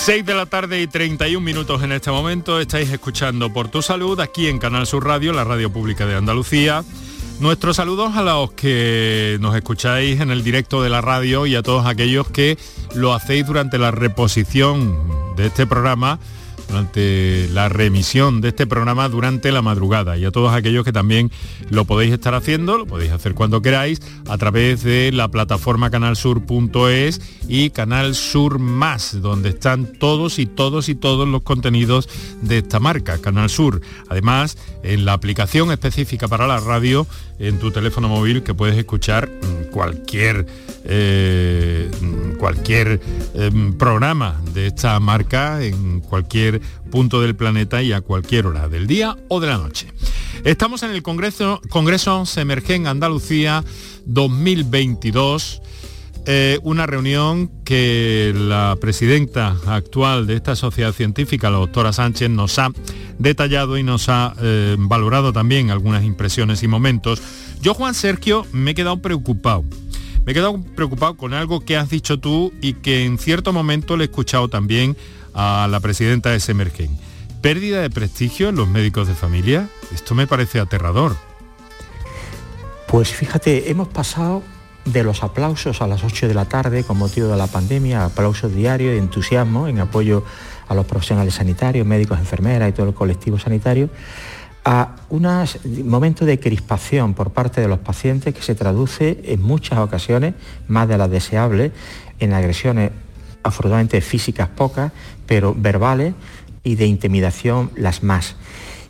6 0.00 0.24
de 0.24 0.34
la 0.34 0.46
tarde 0.46 0.80
y 0.80 0.86
31 0.86 1.44
minutos 1.44 1.82
en 1.82 1.92
este 1.92 2.10
momento. 2.10 2.58
Estáis 2.58 2.90
escuchando 2.90 3.52
Por 3.52 3.68
tu 3.68 3.82
Salud 3.82 4.18
aquí 4.18 4.48
en 4.48 4.58
Canal 4.58 4.86
Sur 4.86 5.04
Radio, 5.04 5.34
la 5.34 5.44
radio 5.44 5.70
pública 5.70 6.06
de 6.06 6.16
Andalucía. 6.16 6.82
Nuestros 7.38 7.76
saludos 7.76 8.16
a 8.16 8.22
los 8.22 8.52
que 8.52 9.36
nos 9.42 9.54
escucháis 9.54 10.18
en 10.20 10.30
el 10.30 10.42
directo 10.42 10.82
de 10.82 10.88
la 10.88 11.02
radio 11.02 11.44
y 11.44 11.54
a 11.54 11.62
todos 11.62 11.84
aquellos 11.84 12.30
que 12.30 12.56
lo 12.94 13.12
hacéis 13.12 13.46
durante 13.46 13.76
la 13.76 13.90
reposición 13.90 15.36
de 15.36 15.48
este 15.48 15.66
programa 15.66 16.18
durante 16.70 17.48
la 17.52 17.68
remisión 17.68 18.40
de 18.40 18.48
este 18.48 18.66
programa 18.66 19.08
durante 19.08 19.50
la 19.50 19.60
madrugada 19.60 20.16
y 20.16 20.24
a 20.24 20.30
todos 20.30 20.54
aquellos 20.54 20.84
que 20.84 20.92
también 20.92 21.30
lo 21.68 21.84
podéis 21.84 22.12
estar 22.12 22.34
haciendo, 22.34 22.78
lo 22.78 22.86
podéis 22.86 23.10
hacer 23.10 23.34
cuando 23.34 23.60
queráis 23.60 24.00
a 24.28 24.38
través 24.38 24.82
de 24.82 25.10
la 25.12 25.28
plataforma 25.28 25.90
canalsur.es 25.90 27.20
y 27.48 27.70
Canal 27.70 28.14
Sur 28.14 28.58
Más, 28.58 29.20
donde 29.20 29.50
están 29.50 29.92
todos 29.98 30.38
y 30.38 30.46
todos 30.46 30.88
y 30.88 30.94
todos 30.94 31.26
los 31.26 31.42
contenidos 31.42 32.08
de 32.42 32.58
esta 32.58 32.78
marca, 32.78 33.18
Canal 33.18 33.50
Sur. 33.50 33.80
Además, 34.08 34.56
en 34.82 35.04
la 35.04 35.12
aplicación 35.12 35.72
específica 35.72 36.28
para 36.28 36.46
la 36.46 36.60
radio, 36.60 37.06
en 37.40 37.58
tu 37.58 37.70
teléfono 37.70 38.08
móvil, 38.08 38.42
que 38.42 38.54
puedes 38.54 38.76
escuchar 38.76 39.28
mm, 39.28 39.70
cualquier, 39.72 40.46
eh, 40.84 41.90
cualquier 42.38 43.00
em, 43.34 43.72
programa 43.74 44.40
de 44.54 44.68
esta 44.68 44.98
marca 45.00 45.62
en 45.62 46.00
cualquier 46.00 46.60
punto 46.90 47.20
del 47.20 47.36
planeta 47.36 47.82
y 47.82 47.92
a 47.92 48.00
cualquier 48.00 48.46
hora 48.46 48.68
del 48.68 48.86
día 48.86 49.16
o 49.28 49.40
de 49.40 49.46
la 49.46 49.58
noche. 49.58 49.92
Estamos 50.44 50.82
en 50.82 50.90
el 50.92 51.02
Congreso, 51.02 51.60
Congreso 51.68 52.24
Semergen 52.24 52.86
Andalucía 52.86 53.62
2022. 54.06 55.62
Eh, 56.26 56.58
una 56.62 56.86
reunión 56.86 57.50
que 57.64 58.32
la 58.34 58.76
presidenta 58.80 59.56
actual 59.66 60.26
de 60.26 60.36
esta 60.36 60.54
sociedad 60.54 60.92
científica, 60.92 61.50
la 61.50 61.58
doctora 61.58 61.92
Sánchez, 61.92 62.28
nos 62.30 62.58
ha 62.58 62.70
detallado 63.18 63.78
y 63.78 63.82
nos 63.82 64.08
ha 64.08 64.34
eh, 64.40 64.76
valorado 64.78 65.32
también 65.32 65.70
algunas 65.70 66.04
impresiones 66.04 66.62
y 66.62 66.68
momentos. 66.68 67.22
Yo, 67.62 67.74
Juan 67.74 67.94
Sergio, 67.94 68.46
me 68.52 68.72
he 68.72 68.74
quedado 68.74 69.00
preocupado. 69.00 69.64
Me 70.30 70.32
he 70.32 70.34
quedado 70.36 70.62
preocupado 70.76 71.16
con 71.16 71.34
algo 71.34 71.58
que 71.58 71.76
has 71.76 71.90
dicho 71.90 72.20
tú 72.20 72.52
y 72.60 72.74
que 72.74 73.04
en 73.04 73.18
cierto 73.18 73.52
momento 73.52 73.96
le 73.96 74.04
he 74.04 74.06
escuchado 74.06 74.46
también 74.46 74.96
a 75.34 75.66
la 75.68 75.80
presidenta 75.80 76.30
de 76.30 76.38
Semergen. 76.38 76.96
¿Pérdida 77.42 77.80
de 77.80 77.90
prestigio 77.90 78.50
en 78.50 78.54
los 78.54 78.68
médicos 78.68 79.08
de 79.08 79.16
familia? 79.16 79.68
Esto 79.92 80.14
me 80.14 80.28
parece 80.28 80.60
aterrador. 80.60 81.16
Pues 82.86 83.08
fíjate, 83.08 83.72
hemos 83.72 83.88
pasado 83.88 84.44
de 84.84 85.02
los 85.02 85.24
aplausos 85.24 85.82
a 85.82 85.88
las 85.88 86.04
8 86.04 86.28
de 86.28 86.34
la 86.34 86.44
tarde 86.44 86.84
con 86.84 86.96
motivo 86.96 87.26
de 87.26 87.36
la 87.36 87.48
pandemia, 87.48 88.04
aplausos 88.04 88.54
diarios 88.54 88.92
de 88.92 88.98
entusiasmo 88.98 89.66
en 89.66 89.80
apoyo 89.80 90.22
a 90.68 90.74
los 90.76 90.86
profesionales 90.86 91.34
sanitarios, 91.34 91.84
médicos, 91.84 92.20
enfermeras 92.20 92.68
y 92.68 92.72
todo 92.72 92.86
el 92.86 92.94
colectivo 92.94 93.36
sanitario, 93.36 93.90
a 94.64 94.96
unos 95.08 95.58
momentos 95.64 96.26
de 96.26 96.38
crispación 96.38 97.14
por 97.14 97.32
parte 97.32 97.60
de 97.60 97.68
los 97.68 97.78
pacientes 97.78 98.34
que 98.34 98.42
se 98.42 98.54
traduce 98.54 99.20
en 99.24 99.40
muchas 99.42 99.78
ocasiones, 99.78 100.34
más 100.68 100.88
de 100.88 100.98
las 100.98 101.10
deseables, 101.10 101.72
en 102.18 102.32
agresiones 102.32 102.90
afortunadamente 103.42 104.00
físicas 104.00 104.48
pocas, 104.48 104.92
pero 105.26 105.54
verbales 105.56 106.14
y 106.62 106.74
de 106.74 106.86
intimidación 106.86 107.70
las 107.76 108.02
más. 108.02 108.36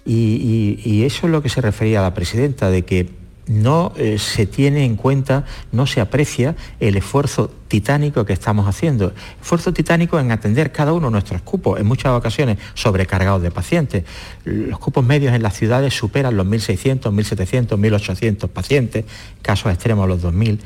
y, 0.05 1.05
eso 1.05 1.27
es 1.27 1.33
lo 1.33 1.43
que 1.43 1.49
se 1.49 1.61
refería 1.61 2.01
a 2.01 2.03
la 2.03 2.15
presidenta, 2.15 2.71
de 2.71 2.83
que 2.83 3.20
no 3.51 3.93
eh, 3.97 4.19
se 4.19 4.47
tiene 4.47 4.85
en 4.85 4.95
cuenta, 4.95 5.45
no 5.73 5.85
se 5.87 6.01
aprecia 6.01 6.55
el 6.79 6.97
esfuerzo 6.97 7.51
titánico 7.67 8.25
que 8.25 8.33
estamos 8.33 8.69
haciendo. 8.69 9.13
Esfuerzo 9.41 9.73
titánico 9.73 10.21
en 10.21 10.31
atender 10.31 10.71
cada 10.71 10.93
uno 10.93 11.09
de 11.09 11.13
nuestros 11.13 11.43
cupos, 11.43 11.81
en 11.81 11.87
muchas 11.87 12.13
ocasiones 12.13 12.59
sobrecargados 12.75 13.43
de 13.43 13.51
pacientes. 13.51 14.05
Los 14.45 14.79
cupos 14.79 15.05
medios 15.05 15.35
en 15.35 15.43
las 15.43 15.57
ciudades 15.57 15.93
superan 15.95 16.37
los 16.37 16.47
1.600, 16.47 17.13
1.700, 17.13 17.77
1.800 17.77 18.49
pacientes, 18.49 19.05
casos 19.43 19.73
extremos 19.73 20.09
los 20.09 20.23
2.000. 20.23 20.61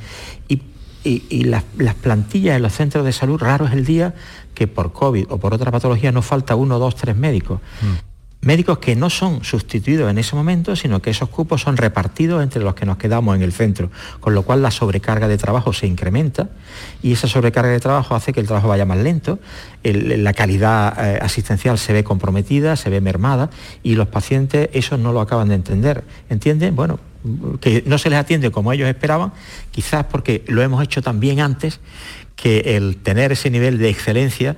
Y, 1.07 1.45
las, 1.45 1.65
plantillas 2.01 2.57
en 2.57 2.63
los 2.63 2.73
centros 2.73 3.05
de 3.05 3.13
salud, 3.13 3.39
raro 3.39 3.67
es 3.67 3.73
el 3.73 3.85
día 3.85 4.15
que 4.55 4.67
por 4.67 4.93
COVID 4.93 5.27
o 5.29 5.39
por 5.39 5.53
otra 5.53 5.71
patología 5.71 6.13
no 6.13 6.23
falta 6.23 6.55
uno, 6.55 6.79
dos, 6.79 6.97
tres 6.97 7.15
médicos. 7.15 7.61
Mm 7.83 8.14
médicos 8.45 8.79
que 8.79 8.97
no 8.97 9.11
son 9.11 9.45
sustituidos 9.45 10.11
en 10.11 10.19
ese 10.19 10.37
momento, 10.37 10.77
sino 10.77 11.01
que 11.01 11.11
esos 11.11 11.29
cupos 11.29 11.63
son 11.63 11.77
repartidos 11.77 12.43
entre 12.43 12.63
los 12.63 12.75
que 12.75 12.87
nos 12.87 12.97
quedamos 12.97 13.37
en 13.37 13.43
el 13.43 13.53
centro, 13.53 13.91
con 14.21 14.35
lo 14.35 14.43
cual 14.43 14.63
la 14.63 14.71
sobrecarga 14.71 15.29
de 15.29 15.39
trabajo 15.39 15.73
se 15.73 15.87
incrementa 15.87 16.51
y 17.03 17.13
esa 17.13 17.29
sobrecarga 17.29 17.71
de 17.71 17.81
trabajo 17.81 18.15
hace 18.15 18.33
que 18.33 18.41
el 18.41 18.47
trabajo 18.47 18.69
vaya 18.69 18.85
más 18.85 18.99
lento, 18.99 19.39
la 19.83 20.33
calidad 20.33 20.95
eh, 20.99 21.19
asistencial 21.21 21.79
se 21.79 21.93
ve 21.93 22.05
comprometida, 22.05 22.77
se 22.77 22.91
ve 22.91 23.01
mermada 23.01 23.51
y 23.83 23.95
los 23.95 24.09
pacientes 24.09 24.69
eso 24.73 24.97
no 24.97 25.13
lo 25.13 25.21
acaban 25.21 25.49
de 25.49 25.55
entender. 25.55 26.05
¿Entienden? 26.29 26.75
Bueno, 26.75 26.99
que 27.61 27.83
no 27.87 27.99
se 27.99 28.11
les 28.11 28.19
atiende 28.19 28.51
como 28.51 28.73
ellos 28.73 28.89
esperaban, 28.89 29.33
quizás 29.71 30.05
porque 30.05 30.45
lo 30.47 30.63
hemos 30.63 30.83
hecho 30.83 31.03
tan 31.03 31.21
bien 31.21 31.41
antes 31.41 31.81
que 32.37 32.77
el 32.77 32.97
tener 32.97 33.33
ese 33.33 33.51
nivel 33.51 33.79
de 33.79 33.89
excelencia 33.89 34.57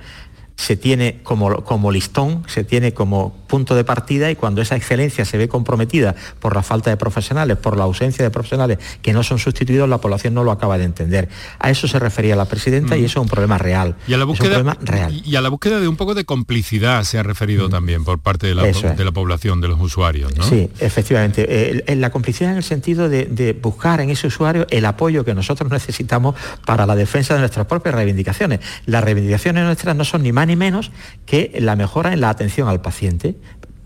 se 0.57 0.75
tiene 0.75 1.19
como, 1.23 1.63
como, 1.63 1.91
listón, 1.91 2.43
se 2.47 2.63
tiene 2.63 2.93
como 2.93 3.35
punto 3.47 3.75
de 3.75 3.83
partida 3.83 4.29
y 4.29 4.35
cuando 4.35 4.61
esa 4.61 4.75
excelencia 4.75 5.25
se 5.25 5.37
ve 5.37 5.47
comprometida 5.47 6.15
por 6.39 6.55
la 6.55 6.63
falta 6.63 6.89
de 6.89 6.97
profesionales, 6.97 7.57
por 7.57 7.77
la 7.77 7.85
ausencia 7.85 8.23
de 8.23 8.31
profesionales 8.31 8.77
que 9.01 9.13
no 9.13 9.23
son 9.23 9.39
sustituidos, 9.39 9.89
la 9.89 9.99
población 9.99 10.33
no 10.33 10.43
lo 10.43 10.51
acaba 10.51 10.77
de 10.77 10.85
entender. 10.85 11.29
A 11.59 11.69
eso 11.69 11.87
se 11.87 11.99
refería 11.99 12.35
la 12.35 12.45
presidenta 12.45 12.97
y 12.97 13.01
mm. 13.01 13.05
eso 13.05 13.19
es 13.19 13.23
un 13.23 13.29
problema 13.29 13.57
real. 13.57 13.95
Y 14.07 14.13
a 14.13 14.17
la 14.17 14.25
búsqueda, 14.25 14.77
real. 14.81 15.21
Y 15.25 15.35
a 15.35 15.41
la 15.41 15.49
búsqueda 15.49 15.79
de 15.79 15.87
un 15.87 15.95
poco 15.95 16.13
de 16.13 16.25
complicidad 16.25 17.03
se 17.03 17.17
ha 17.17 17.23
referido 17.23 17.67
mm. 17.67 17.71
también 17.71 18.03
por 18.03 18.19
parte 18.19 18.47
de 18.47 18.55
la, 18.55 18.63
de 18.63 19.05
la, 19.05 19.11
población, 19.11 19.61
de 19.61 19.67
los 19.67 19.79
usuarios. 19.79 20.35
¿no? 20.35 20.43
Sí, 20.43 20.69
efectivamente. 20.79 21.45
Eh, 21.47 21.95
la 21.95 22.09
complicidad 22.09 22.51
en 22.51 22.57
el 22.57 22.63
sentido 22.63 23.09
de, 23.09 23.25
de 23.25 23.53
buscar 23.53 24.01
en 24.01 24.09
ese 24.09 24.27
usuario 24.27 24.67
el 24.69 24.85
apoyo 24.85 25.23
que 25.23 25.33
nosotros 25.33 25.71
necesitamos 25.71 26.35
para 26.65 26.85
la 26.85 26.95
defensa 26.95 27.33
de 27.33 27.39
nuestras 27.39 27.65
propias 27.65 27.95
reivindicaciones. 27.95 28.59
Las 28.85 29.03
reivindicaciones 29.03 29.63
nuestras 29.63 29.95
no 29.95 30.03
son 30.03 30.23
ni 30.23 30.31
más 30.31 30.47
ni 30.47 30.55
menos 30.55 30.91
que 31.25 31.57
la 31.59 31.75
mejora 31.75 32.13
en 32.13 32.21
la 32.21 32.29
atención 32.29 32.67
al 32.67 32.81
paciente. 32.81 33.36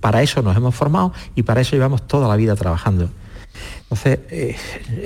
Para 0.02 0.22
eso 0.22 0.42
nos 0.42 0.58
hemos 0.58 0.76
formado 0.76 1.14
y 1.36 1.44
para 1.44 1.62
eso 1.62 1.76
llevamos 1.76 2.06
toda 2.06 2.28
la 2.28 2.36
vida 2.36 2.56
trabajando. 2.56 3.10
Entonces, 3.84 4.20
eh, 4.30 4.56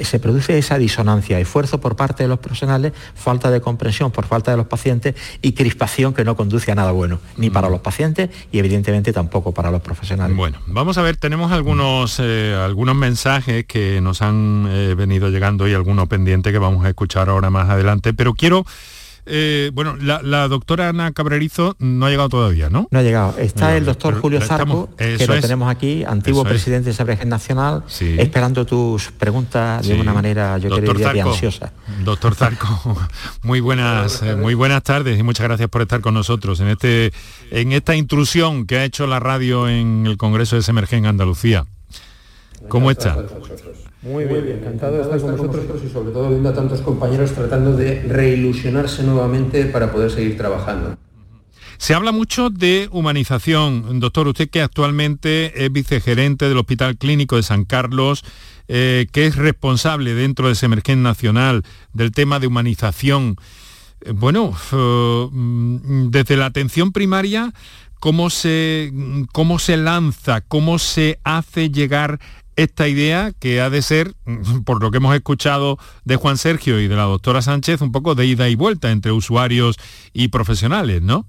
se 0.04 0.20
produce 0.20 0.58
esa 0.60 0.78
disonancia, 0.78 1.40
esfuerzo 1.40 1.82
por 1.82 1.96
parte 1.96 2.22
de 2.22 2.30
los 2.30 2.38
profesionales, 2.38 2.94
falta 3.16 3.50
de 3.50 3.60
comprensión 3.60 4.12
por 4.12 4.26
falta 4.26 4.52
de 4.52 4.58
los 4.58 4.68
pacientes 4.68 5.16
y 5.42 5.54
crispación 5.54 6.14
que 6.14 6.24
no 6.24 6.36
conduce 6.36 6.72
a 6.72 6.76
nada 6.76 6.92
bueno, 6.92 7.20
ni 7.36 7.50
para 7.50 7.70
los 7.70 7.82
pacientes 7.82 8.30
y 8.52 8.60
evidentemente 8.60 9.12
tampoco 9.12 9.54
para 9.54 9.72
los 9.72 9.82
profesionales. 9.82 10.38
Bueno, 10.38 10.60
vamos 10.68 11.00
a 11.00 11.02
ver, 11.02 11.18
tenemos 11.18 11.52
algunos, 11.52 12.20
eh, 12.20 12.56
algunos 12.64 12.96
mensajes 12.96 13.66
que 13.66 14.02
nos 14.02 14.22
han 14.22 14.68
eh, 14.70 14.94
venido 14.96 15.30
llegando 15.30 15.68
y 15.68 15.74
algunos 15.74 16.08
pendientes 16.08 16.54
que 16.54 16.60
vamos 16.60 16.86
a 16.86 16.90
escuchar 16.90 17.30
ahora 17.30 17.50
más 17.50 17.70
adelante, 17.70 18.14
pero 18.14 18.36
quiero 18.36 18.68
eh, 19.26 19.72
bueno, 19.74 19.96
la, 19.98 20.48
doctora 20.48 20.90
Ana 20.90 21.12
Cabrerizo 21.12 21.76
no 21.80 22.06
ha 22.06 22.10
llegado 22.10 22.30
todavía, 22.30 22.70
¿no? 22.70 22.88
No 22.92 23.00
ha 23.00 23.02
llegado. 23.02 23.38
Está 23.38 23.76
el 23.76 23.86
doctor 23.86 24.20
Julio 24.20 24.42
Zarco, 24.42 24.90
que 24.98 25.26
lo 25.26 25.40
tenemos 25.40 25.70
aquí, 25.70 26.04
antiguo 26.04 26.44
presidente 26.44 26.90
de 26.90 26.96
Sabrejen 26.96 27.30
Nacional, 27.30 27.84
esperando 28.00 28.66
tus 28.66 29.12
preguntas 29.12 29.88
de 29.88 30.00
una 30.00 30.14
manera, 30.14 30.58
yo 30.58 30.70
creo, 30.70 31.26
ansiosa. 31.28 31.72
Doctor 32.04 32.36
Zarco, 32.36 32.98
muy 33.44 33.60
buenas, 33.60 34.22
eh, 34.22 34.36
muy 34.36 34.54
buenas 34.54 34.84
tardes 34.84 35.20
y 35.20 35.24
muchas 35.24 35.48
gracias 35.48 35.70
por 35.70 35.82
estar 35.82 36.02
con 36.02 36.14
nosotros 36.14 36.60
en, 36.60 36.68
este, 36.68 37.12
en 37.52 37.72
esta 37.72 37.96
intrusión 37.96 38.66
que 38.66 38.78
ha 38.78 38.84
hecho 38.84 39.08
la 39.08 39.20
radio 39.20 39.68
en 39.68 40.06
el 40.06 40.18
Congreso 40.18 40.56
de 40.56 40.62
Semergen 40.62 41.06
Andalucía. 41.06 41.66
¿Cómo 42.68 42.92
está? 42.92 43.26
Muy 44.02 44.26
bien, 44.26 44.60
encantado 44.60 44.98
de 44.98 45.02
estar 45.02 45.20
con 45.20 45.38
vosotros 45.48 45.82
y 45.86 45.90
sobre 45.90 46.12
todo 46.12 46.30
viendo 46.30 46.50
a 46.50 46.54
tantos 46.54 46.82
compañeros 46.82 47.32
tratando 47.32 47.76
de 47.76 48.04
reilusionarse 48.04 49.04
nuevamente 49.04 49.66
para 49.66 49.92
poder 49.92 50.12
seguir 50.12 50.38
trabajando. 50.38 50.98
Se 51.78 51.94
habla 51.94 52.12
mucho 52.12 52.50
de 52.50 52.88
humanización. 52.92 54.00
Doctor, 54.00 54.28
usted 54.28 54.50
que 54.50 54.62
actualmente 54.62 55.66
es 55.66 55.72
vicegerente 55.72 56.48
del 56.48 56.58
Hospital 56.58 56.98
Clínico 56.98 57.36
de 57.36 57.44
San 57.44 57.66
Carlos, 57.66 58.24
eh, 58.68 59.08
que 59.12 59.26
es 59.26 59.36
responsable 59.36 60.14
dentro 60.14 60.48
de 60.48 60.56
Semergen 60.56 61.04
Nacional 61.04 61.64
del 61.94 62.12
tema 62.12 62.40
de 62.40 62.48
humanización. 62.48 63.36
Eh, 64.02 64.12
bueno, 64.12 64.56
eh, 64.72 65.28
mm, 65.32 66.10
desde 66.10 66.38
la 66.38 66.46
atención 66.46 66.92
primaria, 66.92 67.54
¿cómo 68.00 68.30
se, 68.30 68.94
¿cómo 69.34 69.60
se 69.60 69.78
lanza, 69.78 70.42
cómo 70.42 70.80
se 70.80 71.20
hace 71.24 71.70
llegar 71.70 72.20
esta 72.56 72.88
idea 72.88 73.32
que 73.38 73.62
ha 73.62 73.70
de 73.70 73.82
ser, 73.82 74.14
por 74.66 74.82
lo 74.82 74.92
que 74.92 74.98
hemos 74.98 75.16
escuchado 75.16 75.78
de 76.04 76.16
Juan 76.16 76.38
Sergio 76.38 76.80
y 76.80 76.88
de 76.88 76.96
la 76.96 77.04
doctora 77.04 77.42
Sánchez, 77.42 77.82
un 77.82 77.92
poco 77.92 78.16
de 78.16 78.26
ida 78.26 78.50
y 78.50 78.56
vuelta 78.56 78.92
entre 78.92 79.12
usuarios 79.12 79.78
y 80.14 80.30
profesionales, 80.30 81.02
¿no? 81.02 81.28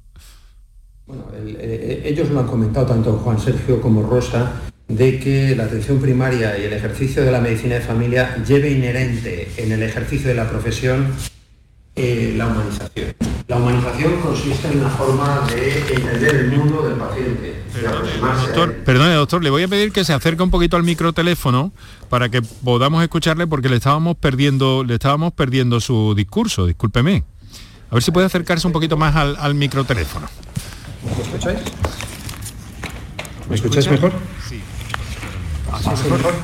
Bueno, 1.07 1.25
eh, 1.35 2.03
ellos 2.05 2.31
lo 2.31 2.41
han 2.41 2.47
comentado 2.47 2.87
tanto 2.87 3.13
Juan 3.19 3.39
Sergio 3.39 3.81
como 3.81 4.03
Rosa, 4.03 4.63
de 4.89 5.19
que 5.19 5.55
la 5.57 5.65
atención 5.65 6.01
primaria 6.01 6.59
y 6.59 6.65
el 6.65 6.73
ejercicio 6.73 7.25
de 7.25 7.33
la 7.33 7.41
medicina 7.41 7.75
de 7.75 7.81
familia 7.81 8.37
lleve 8.45 8.71
inherente 8.71 9.49
en 9.57 9.73
el 9.73 9.83
ejercicio 9.83 10.29
de 10.29 10.35
la 10.35 10.49
profesión 10.49 11.13
eh, 11.97 12.35
la 12.37 12.47
humanización. 12.47 13.15
La 13.49 13.57
humanización 13.57 14.21
consiste 14.21 14.69
en 14.69 14.81
una 14.81 14.91
forma 14.91 15.47
de 15.49 15.95
entender 15.95 16.37
el 16.37 16.53
mundo 16.53 16.83
del 16.83 16.99
paciente. 16.99 17.63
Doctor, 18.45 18.75
perdone, 18.85 19.15
doctor, 19.15 19.43
le 19.43 19.51
voy 19.51 19.63
a 19.63 19.69
pedir 19.69 19.93
que 19.93 20.05
se 20.05 20.13
acerque 20.13 20.43
un 20.43 20.51
poquito 20.51 20.77
al 20.77 20.83
microteléfono 20.83 21.73
para 22.11 22.29
que 22.29 22.43
podamos 22.43 23.03
escucharle 23.03 23.47
porque 23.47 23.69
le 23.69 23.77
estábamos 23.77 24.17
perdiendo, 24.17 24.85
le 24.85 24.95
estábamos 24.95 25.33
perdiendo 25.33 25.81
su 25.81 26.15
discurso, 26.15 26.67
discúlpeme. 26.67 27.25
A 27.91 27.95
ver 27.95 28.03
si 28.03 28.11
puede 28.11 28.27
acercarse 28.27 28.67
un 28.67 28.73
poquito 28.73 28.97
más 28.97 29.15
al, 29.17 29.55
microteléfono. 29.55 30.27
¿Me 31.05 31.23
escucháis? 31.23 31.59
¿Me 33.49 33.55
escucháis 33.55 33.91
mejor? 33.91 34.13
Sí. 34.49 34.61
¿Así 35.73 36.11
mejor? 36.11 36.35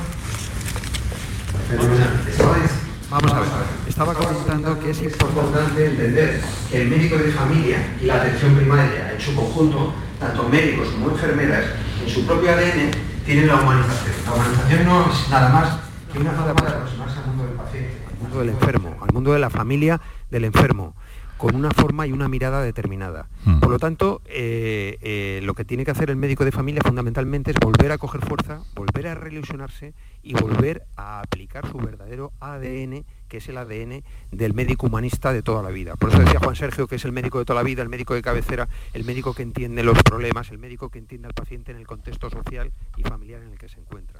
Vamos 3.13 3.31
a 3.31 3.41
ver, 3.41 3.49
estaba 3.87 4.11
comentando 4.15 4.79
que 4.79 4.89
es 4.89 5.03
importante 5.03 5.85
entender 5.85 6.41
que 6.71 6.81
el 6.81 6.89
médico 6.89 7.15
de 7.15 7.31
familia 7.31 7.77
y 8.01 8.05
la 8.05 8.15
atención 8.15 8.55
primaria 8.55 9.13
en 9.13 9.21
su 9.21 9.35
conjunto, 9.35 9.93
tanto 10.19 10.49
médicos 10.49 10.87
como 10.87 11.11
enfermeras, 11.11 11.63
en 12.03 12.09
su 12.09 12.25
propio 12.25 12.49
ADN 12.49 12.89
tienen 13.23 13.45
la 13.45 13.61
humanización. 13.61 14.15
La 14.25 14.33
humanización 14.33 14.85
no 14.85 15.11
es 15.11 15.29
nada 15.29 15.49
más 15.49 15.77
que 16.11 16.17
una 16.17 16.31
forma 16.31 16.59
de 16.59 16.67
aproximarse 16.69 17.19
al 17.19 17.25
mundo 17.27 17.43
del 17.43 17.53
paciente, 17.53 17.97
al 18.09 18.17
mundo 18.17 18.39
del 18.39 18.49
enfermo, 18.49 18.97
al 18.99 19.13
mundo 19.13 19.33
de 19.33 19.39
la 19.39 19.49
familia 19.51 20.01
del 20.31 20.45
enfermo 20.45 20.95
con 21.43 21.57
una 21.57 21.71
forma 21.71 22.07
y 22.07 22.13
una 22.13 22.29
mirada 22.29 22.61
determinada. 22.61 23.27
Hmm. 23.43 23.59
Por 23.59 23.69
lo 23.69 23.77
tanto, 23.77 24.21
eh, 24.27 24.97
eh, 25.01 25.41
lo 25.43 25.55
que 25.55 25.65
tiene 25.65 25.83
que 25.83 25.91
hacer 25.91 26.09
el 26.09 26.15
médico 26.15 26.45
de 26.45 26.53
familia 26.53 26.81
fundamentalmente 26.81 27.51
es 27.51 27.57
volver 27.59 27.91
a 27.91 27.97
coger 27.97 28.21
fuerza, 28.25 28.61
volver 28.75 29.07
a 29.07 29.15
reilusionarse 29.15 29.93
y 30.21 30.35
volver 30.35 30.85
a 30.95 31.19
aplicar 31.19 31.69
su 31.69 31.79
verdadero 31.79 32.31
ADN, 32.39 33.03
que 33.27 33.37
es 33.39 33.49
el 33.49 33.57
ADN 33.57 34.05
del 34.31 34.53
médico 34.53 34.87
humanista 34.87 35.33
de 35.33 35.41
toda 35.41 35.61
la 35.61 35.69
vida. 35.69 35.97
Por 35.97 36.11
eso 36.11 36.19
decía 36.19 36.39
Juan 36.39 36.55
Sergio 36.55 36.87
que 36.87 36.95
es 36.95 37.03
el 37.03 37.11
médico 37.11 37.39
de 37.39 37.43
toda 37.43 37.59
la 37.59 37.65
vida, 37.65 37.81
el 37.81 37.89
médico 37.89 38.13
de 38.13 38.21
cabecera, 38.21 38.69
el 38.93 39.03
médico 39.03 39.33
que 39.33 39.43
entiende 39.43 39.83
los 39.83 40.01
problemas, 40.01 40.49
el 40.49 40.59
médico 40.59 40.87
que 40.87 40.99
entiende 40.99 41.27
al 41.27 41.33
paciente 41.33 41.73
en 41.73 41.77
el 41.77 41.85
contexto 41.85 42.29
social 42.29 42.71
y 42.95 43.03
familiar 43.03 43.41
en 43.41 43.51
el 43.51 43.57
que 43.57 43.67
se 43.67 43.81
encuentra. 43.81 44.17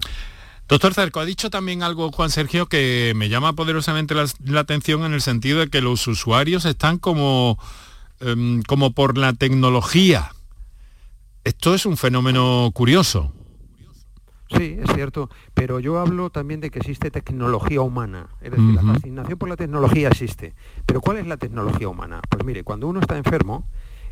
Doctor 0.68 0.94
Cerco, 0.94 1.20
ha 1.20 1.26
dicho 1.26 1.50
también 1.50 1.84
algo 1.84 2.12
Juan 2.12 2.30
Sergio 2.30 2.68
que 2.68 3.14
me 3.16 3.30
llama 3.30 3.54
poderosamente 3.54 4.16
la, 4.16 4.60
atención 4.60 5.04
en 5.04 5.14
el 5.14 5.22
sentido 5.22 5.60
de 5.60 5.70
que 5.70 5.82
los 5.82 6.08
usuarios 6.08 6.66
están 6.66 7.00
como, 7.00 7.60
em, 8.22 8.62
como 8.64 8.92
por 8.92 9.18
la 9.18 9.34
tecnología. 9.34 10.32
Esto 11.44 11.76
es 11.76 11.86
un 11.86 11.98
fenómeno 11.98 12.72
curioso. 12.74 13.34
Sí, 14.58 14.78
es 14.80 14.94
cierto, 14.94 15.30
pero 15.54 15.80
yo 15.80 16.00
hablo 16.00 16.30
también 16.30 16.62
de 16.62 16.70
que 16.70 16.80
existe 16.80 17.10
tecnología 17.12 17.82
humana, 17.82 18.28
es 18.40 18.52
decir, 18.52 18.76
la 18.76 18.84
fascinación 18.84 19.38
por 19.38 19.50
la 19.50 19.56
tecnología 19.56 20.10
existe. 20.10 20.54
Pero 20.86 21.02
¿cuál 21.02 21.18
es 21.18 21.28
la 21.28 21.38
tecnología 21.38 21.90
humana? 21.90 22.22
Pues 22.30 22.46
mire, 22.46 22.64
cuando 22.64 22.88
uno 22.88 23.00
está 23.00 23.18
enfermo, 23.18 23.66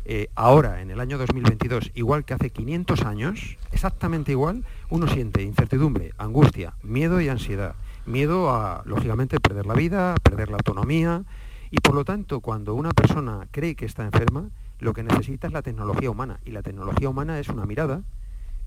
eh, 0.04 0.28
ahora, 0.34 0.82
en 0.82 0.90
el 0.90 1.00
año 1.00 1.16
2022, 1.16 1.92
igual 1.94 2.24
que 2.24 2.34
hace 2.34 2.50
500 2.50 3.02
años, 3.02 3.56
exactamente 3.70 4.32
igual, 4.32 4.64
uno 4.90 5.06
siente 5.06 5.42
incertidumbre, 5.42 6.12
angustia, 6.18 6.74
miedo 6.82 7.20
y 7.20 7.28
ansiedad. 7.28 7.76
Miedo 8.04 8.50
a, 8.50 8.82
lógicamente, 8.84 9.38
perder 9.38 9.66
la 9.66 9.74
vida, 9.74 10.16
perder 10.22 10.50
la 10.50 10.56
autonomía. 10.56 11.22
Y 11.70 11.78
por 11.78 11.94
lo 11.94 12.04
tanto, 12.04 12.40
cuando 12.40 12.74
una 12.74 12.90
persona 12.90 13.46
cree 13.52 13.76
que 13.76 13.86
está 13.86 14.04
enferma, 14.04 14.50
lo 14.80 14.92
que 14.92 15.04
necesita 15.04 15.46
es 15.46 15.52
la 15.52 15.62
tecnología 15.62 16.10
humana. 16.10 16.40
Y 16.44 16.50
la 16.50 16.62
tecnología 16.62 17.08
humana 17.08 17.38
es 17.38 17.48
una 17.48 17.64
mirada, 17.64 18.02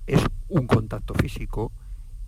es 0.06 0.24
un 0.48 0.66
contacto 0.66 1.12
físico, 1.12 1.70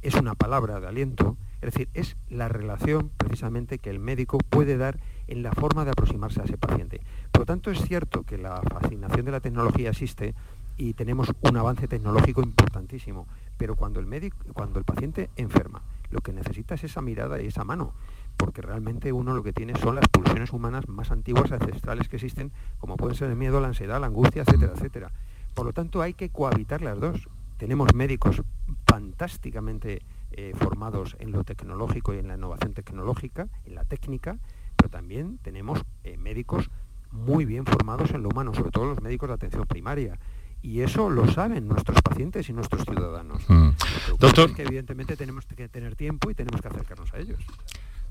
es 0.02 0.14
una 0.14 0.34
palabra 0.34 0.80
de 0.80 0.86
aliento, 0.86 1.36
es 1.60 1.72
decir, 1.72 1.88
es 1.94 2.16
la 2.28 2.48
relación 2.48 3.10
precisamente 3.16 3.78
que 3.78 3.90
el 3.90 3.98
médico 3.98 4.38
puede 4.38 4.76
dar 4.76 4.98
en 5.26 5.42
la 5.42 5.52
forma 5.52 5.84
de 5.84 5.90
aproximarse 5.90 6.40
a 6.40 6.44
ese 6.44 6.56
paciente. 6.56 7.00
Por 7.32 7.40
lo 7.40 7.46
tanto, 7.46 7.70
es 7.70 7.80
cierto 7.82 8.22
que 8.22 8.38
la 8.38 8.62
fascinación 8.62 9.26
de 9.26 9.32
la 9.32 9.40
tecnología 9.40 9.90
existe 9.90 10.34
y 10.76 10.94
tenemos 10.94 11.32
un 11.40 11.56
avance 11.56 11.88
tecnológico 11.88 12.42
importantísimo, 12.42 13.26
pero 13.56 13.74
cuando 13.74 13.98
el 13.98 14.06
médico, 14.06 14.36
cuando 14.52 14.78
el 14.78 14.84
paciente 14.84 15.28
enferma, 15.36 15.82
lo 16.10 16.20
que 16.20 16.32
necesita 16.32 16.76
es 16.76 16.84
esa 16.84 17.02
mirada 17.02 17.42
y 17.42 17.48
esa 17.48 17.64
mano, 17.64 17.92
porque 18.36 18.62
realmente 18.62 19.12
uno 19.12 19.34
lo 19.34 19.42
que 19.42 19.52
tiene 19.52 19.74
son 19.76 19.96
las 19.96 20.08
pulsiones 20.08 20.52
humanas 20.52 20.88
más 20.88 21.10
antiguas, 21.10 21.50
ancestrales 21.50 22.08
que 22.08 22.16
existen, 22.16 22.52
como 22.78 22.96
pueden 22.96 23.16
ser 23.16 23.30
el 23.30 23.36
miedo, 23.36 23.60
la 23.60 23.68
ansiedad, 23.68 24.00
la 24.00 24.06
angustia, 24.06 24.42
etcétera, 24.42 24.72
etcétera. 24.74 25.10
Por 25.54 25.66
lo 25.66 25.72
tanto, 25.72 26.00
hay 26.00 26.14
que 26.14 26.30
cohabitar 26.30 26.82
las 26.82 27.00
dos. 27.00 27.28
Tenemos 27.58 27.94
médicos 27.94 28.42
fantásticamente 28.86 30.02
eh, 30.30 30.52
formados 30.56 31.16
en 31.18 31.32
lo 31.32 31.44
tecnológico 31.44 32.14
y 32.14 32.18
en 32.18 32.28
la 32.28 32.36
innovación 32.36 32.72
tecnológica, 32.72 33.48
en 33.64 33.74
la 33.74 33.84
técnica, 33.84 34.38
pero 34.76 34.88
también 34.88 35.38
tenemos 35.38 35.84
eh, 36.04 36.16
médicos 36.16 36.70
muy 37.10 37.44
bien 37.44 37.66
formados 37.66 38.12
en 38.12 38.22
lo 38.22 38.28
humano, 38.28 38.54
sobre 38.54 38.70
todo 38.70 38.86
los 38.86 39.02
médicos 39.02 39.28
de 39.28 39.34
atención 39.34 39.66
primaria. 39.66 40.18
Y 40.62 40.80
eso 40.80 41.10
lo 41.10 41.30
saben 41.30 41.68
nuestros 41.68 42.00
pacientes 42.02 42.48
y 42.48 42.52
nuestros 42.52 42.84
ciudadanos. 42.84 43.42
Mm. 43.48 43.70
Doctor, 44.18 44.54
que 44.54 44.62
evidentemente 44.62 45.16
tenemos 45.16 45.46
que 45.46 45.68
tener 45.68 45.94
tiempo 45.94 46.30
y 46.30 46.34
tenemos 46.34 46.60
que 46.60 46.68
acercarnos 46.68 47.12
a 47.14 47.18
ellos. 47.18 47.38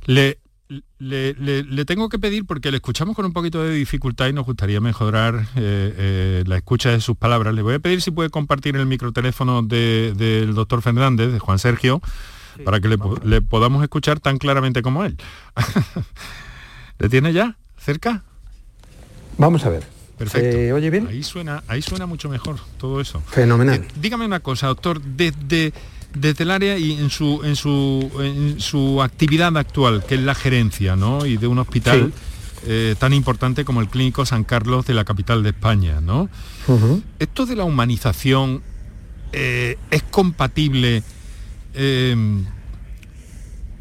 Le, 0.06 0.40
le, 1.00 1.86
tengo 1.86 2.10
que 2.10 2.20
pedir, 2.20 2.46
porque 2.46 2.72
le 2.72 2.78
escuchamos 2.78 3.16
con 3.16 3.26
un 3.26 3.34
poquito 3.34 3.64
de 3.64 3.74
dificultad 3.74 4.28
y 4.28 4.34
nos 4.34 4.46
gustaría 4.46 4.82
mejorar 4.82 5.36
eh, 5.56 5.94
eh, 5.98 6.44
la 6.46 6.58
escucha 6.58 6.92
de 6.92 7.02
sus 7.02 7.16
palabras, 7.16 7.54
le 7.54 7.62
voy 7.62 7.76
a 7.76 7.80
pedir 7.80 8.02
si 8.02 8.12
puede 8.12 8.30
compartir 8.30 8.76
el 8.76 8.86
microteléfono 8.86 9.62
del 9.62 10.54
doctor 10.54 10.82
Fernández, 10.82 11.32
de 11.32 11.40
Juan 11.40 11.60
Sergio, 11.60 12.02
para 12.66 12.80
que 12.80 12.90
le, 12.90 13.42
podamos 13.42 13.84
escuchar 13.84 14.20
tan 14.20 14.38
claramente 14.38 14.82
como 14.82 15.04
él. 15.04 15.18
¿Le 17.00 17.10
tiene 17.10 17.32
ya 17.32 17.58
cerca? 17.78 18.24
Vamos 19.38 19.64
a 19.66 19.70
ver. 19.70 19.84
Perfecto. 20.18 20.76
¿Oye 20.76 20.90
bien? 20.90 21.08
Ahí 21.08 21.22
suena, 21.22 21.64
ahí 21.68 21.84
suena 21.84 22.08
mucho 22.08 22.28
mejor 22.28 22.58
todo 22.80 23.00
eso. 23.00 23.22
Fenomenal. 23.22 23.76
Eh, 23.76 23.88
dígame 24.02 24.26
una 24.26 24.40
cosa, 24.40 24.66
doctor, 24.66 25.00
desde 25.00 25.74
desde 26.14 26.44
el 26.44 26.52
área 26.52 26.78
y 26.78 26.94
en 26.94 27.10
su, 27.10 27.42
en 27.44 27.56
su, 27.56 28.12
en 28.20 28.60
su 28.60 29.02
actividad 29.02 29.56
actual, 29.58 30.04
que 30.06 30.16
es 30.16 30.22
la 30.22 30.36
gerencia 30.36 30.96
¿no? 30.96 31.26
y 31.26 31.38
de 31.38 31.48
un 31.48 31.60
hospital 31.60 32.14
eh, 32.66 32.96
tan 32.98 33.14
importante 33.14 33.66
como 33.66 33.82
el 33.82 33.90
Clínico 33.90 34.26
San 34.26 34.44
Carlos 34.44 34.86
de 34.86 34.94
la 34.94 35.06
capital 35.06 35.44
de 35.44 35.50
España. 35.50 36.02
¿no? 36.02 36.30
Esto 37.20 37.46
de 37.46 37.56
la 37.56 37.64
humanización 37.64 38.62
eh, 39.34 39.78
es 39.92 40.04
compatible 40.04 41.04
em, 41.74 42.46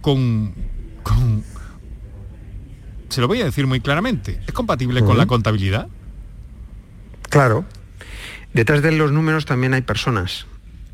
con, 0.01 0.55
con, 1.03 1.45
Se 3.09 3.21
lo 3.21 3.29
voy 3.29 3.41
a 3.41 3.45
decir 3.45 3.67
muy 3.67 3.81
claramente, 3.81 4.41
¿es 4.47 4.53
compatible 4.53 5.03
con 5.03 5.17
la 5.17 5.27
contabilidad? 5.27 5.89
Claro. 7.31 7.65
Detrás 8.53 8.83
de 8.83 8.93
los 8.93 9.13
números 9.13 9.45
también 9.45 9.75
hay 9.75 9.83
personas 9.83 10.47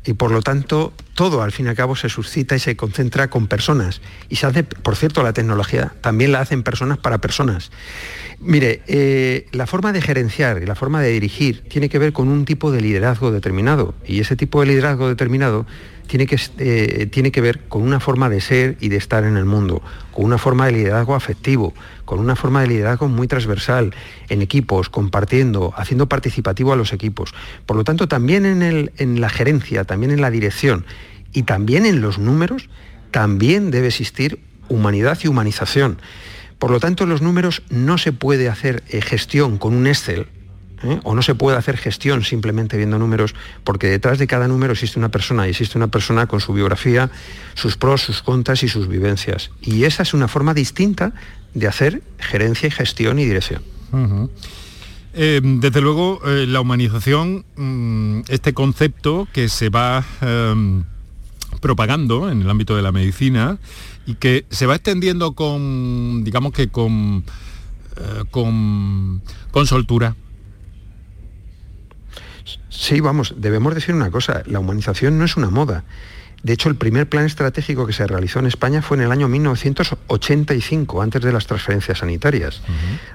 y 0.05 0.13
por 0.13 0.31
lo 0.31 0.41
tanto 0.41 0.93
todo 1.15 1.43
al 1.43 1.51
fin 1.51 1.67
y 1.67 1.69
al 1.69 1.75
cabo 1.75 1.95
se 1.95 2.09
suscita 2.09 2.55
y 2.55 2.59
se 2.59 2.75
concentra 2.75 3.29
con 3.29 3.47
personas. 3.47 4.01
Y 4.29 4.37
se 4.37 4.47
hace, 4.47 4.63
por 4.63 4.95
cierto, 4.95 5.23
la 5.23 5.33
tecnología 5.33 5.93
también 6.01 6.31
la 6.31 6.41
hacen 6.41 6.63
personas 6.63 6.97
para 6.97 7.19
personas. 7.19 7.71
Mire, 8.39 8.81
eh, 8.87 9.47
la 9.51 9.67
forma 9.67 9.93
de 9.93 10.01
gerenciar 10.01 10.61
y 10.61 10.65
la 10.65 10.75
forma 10.75 11.01
de 11.01 11.11
dirigir 11.11 11.63
tiene 11.69 11.89
que 11.89 11.99
ver 11.99 12.13
con 12.13 12.27
un 12.27 12.45
tipo 12.45 12.71
de 12.71 12.81
liderazgo 12.81 13.31
determinado. 13.31 13.93
Y 14.05 14.19
ese 14.19 14.35
tipo 14.35 14.59
de 14.61 14.67
liderazgo 14.67 15.07
determinado 15.07 15.65
tiene 16.07 16.25
que, 16.25 16.39
eh, 16.57 17.07
tiene 17.07 17.31
que 17.31 17.41
ver 17.41 17.61
con 17.67 17.81
una 17.81 17.99
forma 17.99 18.29
de 18.29 18.41
ser 18.41 18.77
y 18.79 18.89
de 18.89 18.97
estar 18.97 19.23
en 19.23 19.37
el 19.37 19.45
mundo, 19.45 19.81
con 20.11 20.25
una 20.25 20.37
forma 20.37 20.65
de 20.65 20.73
liderazgo 20.73 21.15
afectivo, 21.15 21.73
con 22.05 22.19
una 22.19 22.35
forma 22.35 22.61
de 22.61 22.67
liderazgo 22.67 23.07
muy 23.07 23.27
transversal, 23.27 23.93
en 24.29 24.41
equipos, 24.41 24.89
compartiendo, 24.89 25.73
haciendo 25.75 26.07
participativo 26.07 26.73
a 26.73 26.75
los 26.75 26.93
equipos. 26.93 27.33
Por 27.65 27.77
lo 27.77 27.83
tanto, 27.83 28.07
también 28.07 28.45
en, 28.45 28.61
el, 28.61 28.91
en 28.97 29.21
la 29.21 29.29
gerencia, 29.29 29.83
también 29.83 30.11
en 30.11 30.21
la 30.21 30.31
dirección 30.31 30.85
y 31.31 31.43
también 31.43 31.85
en 31.85 32.01
los 32.01 32.19
números, 32.19 32.69
también 33.11 33.71
debe 33.71 33.87
existir 33.87 34.39
humanidad 34.69 35.17
y 35.23 35.27
humanización. 35.27 35.99
Por 36.59 36.71
lo 36.71 36.79
tanto, 36.79 37.03
en 37.03 37.09
los 37.09 37.21
números 37.21 37.63
no 37.69 37.97
se 37.97 38.13
puede 38.13 38.49
hacer 38.49 38.83
eh, 38.89 39.01
gestión 39.01 39.57
con 39.57 39.73
un 39.73 39.87
Excel, 39.87 40.27
¿eh? 40.83 40.99
o 41.03 41.15
no 41.15 41.21
se 41.21 41.35
puede 41.35 41.57
hacer 41.57 41.77
gestión 41.77 42.23
simplemente 42.23 42.77
viendo 42.77 42.99
números, 42.99 43.35
porque 43.63 43.87
detrás 43.87 44.19
de 44.19 44.27
cada 44.27 44.47
número 44.47 44.73
existe 44.73 44.99
una 44.99 45.09
persona 45.09 45.47
y 45.47 45.51
existe 45.51 45.77
una 45.77 45.87
persona 45.87 46.27
con 46.27 46.39
su 46.39 46.53
biografía, 46.53 47.09
sus 47.53 47.77
pros, 47.77 48.01
sus 48.01 48.21
contras 48.21 48.63
y 48.63 48.67
sus 48.67 48.87
vivencias. 48.87 49.51
Y 49.61 49.85
esa 49.85 50.03
es 50.03 50.13
una 50.13 50.27
forma 50.27 50.53
distinta 50.53 51.13
de 51.53 51.67
hacer 51.67 52.01
gerencia 52.19 52.67
y 52.67 52.71
gestión 52.71 53.19
y 53.19 53.25
dirección. 53.25 53.61
Eh, 55.13 55.41
desde 55.43 55.81
luego, 55.81 56.19
eh, 56.25 56.45
la 56.47 56.61
humanización, 56.61 57.45
mm, 57.55 58.21
este 58.29 58.53
concepto 58.53 59.27
que 59.31 59.47
se 59.47 59.69
va 59.69 60.03
em, 60.21 60.83
propagando 61.61 62.31
en 62.31 62.41
el 62.41 62.49
ámbito 62.49 62.75
de 62.75 62.81
la 62.81 62.91
medicina 62.91 63.59
y 64.07 64.15
que 64.15 64.45
se 64.49 64.65
va 64.65 64.75
extendiendo 64.75 65.33
con, 65.33 66.23
digamos 66.23 66.51
que 66.51 66.67
con, 66.67 67.23
con, 68.31 69.21
con 69.51 69.67
soltura, 69.67 70.15
Sí, 72.75 73.01
vamos, 73.01 73.35
debemos 73.37 73.75
decir 73.75 73.93
una 73.93 74.09
cosa, 74.09 74.41
la 74.47 74.59
humanización 74.59 75.19
no 75.19 75.25
es 75.25 75.37
una 75.37 75.51
moda. 75.51 75.83
De 76.41 76.53
hecho, 76.53 76.69
el 76.69 76.75
primer 76.75 77.07
plan 77.07 77.23
estratégico 77.23 77.85
que 77.85 77.93
se 77.93 78.05
realizó 78.07 78.39
en 78.39 78.47
España 78.47 78.81
fue 78.81 78.97
en 78.97 79.03
el 79.03 79.11
año 79.11 79.27
1985, 79.27 81.01
antes 81.01 81.21
de 81.21 81.31
las 81.31 81.45
transferencias 81.45 81.99
sanitarias. 81.99 82.61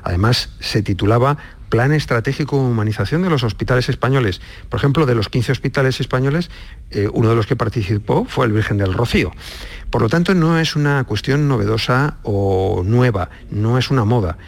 Además, 0.05 0.51
se 0.61 0.83
titulaba 0.83 1.37
Plan 1.69 1.93
Estratégico 1.93 2.57
de 2.57 2.71
Humanización 2.71 3.21
de 3.23 3.31
los 3.31 3.43
Hospitales 3.43 3.89
Españoles. 3.89 4.41
Por 4.71 4.79
ejemplo, 4.79 5.05
de 5.05 5.17
los 5.17 5.29
15 5.29 5.53
hospitales 5.53 6.01
españoles, 6.01 6.51
eh, 6.91 7.09
uno 7.13 7.29
de 7.29 7.35
los 7.35 7.47
que 7.47 7.57
participó 7.57 8.25
fue 8.25 8.47
el 8.47 8.53
Virgen 8.53 8.79
del 8.79 8.95
Rocío. 8.95 9.33
Por 9.91 10.03
lo 10.03 10.09
tanto, 10.09 10.35
no 10.35 10.59
es 10.59 10.77
una 10.77 11.03
cuestión 11.05 11.49
novedosa 11.49 12.19
o 12.23 12.83
nueva, 12.87 13.29
no 13.51 13.77
es 13.77 13.91
una 13.91 14.05
moda 14.05 14.39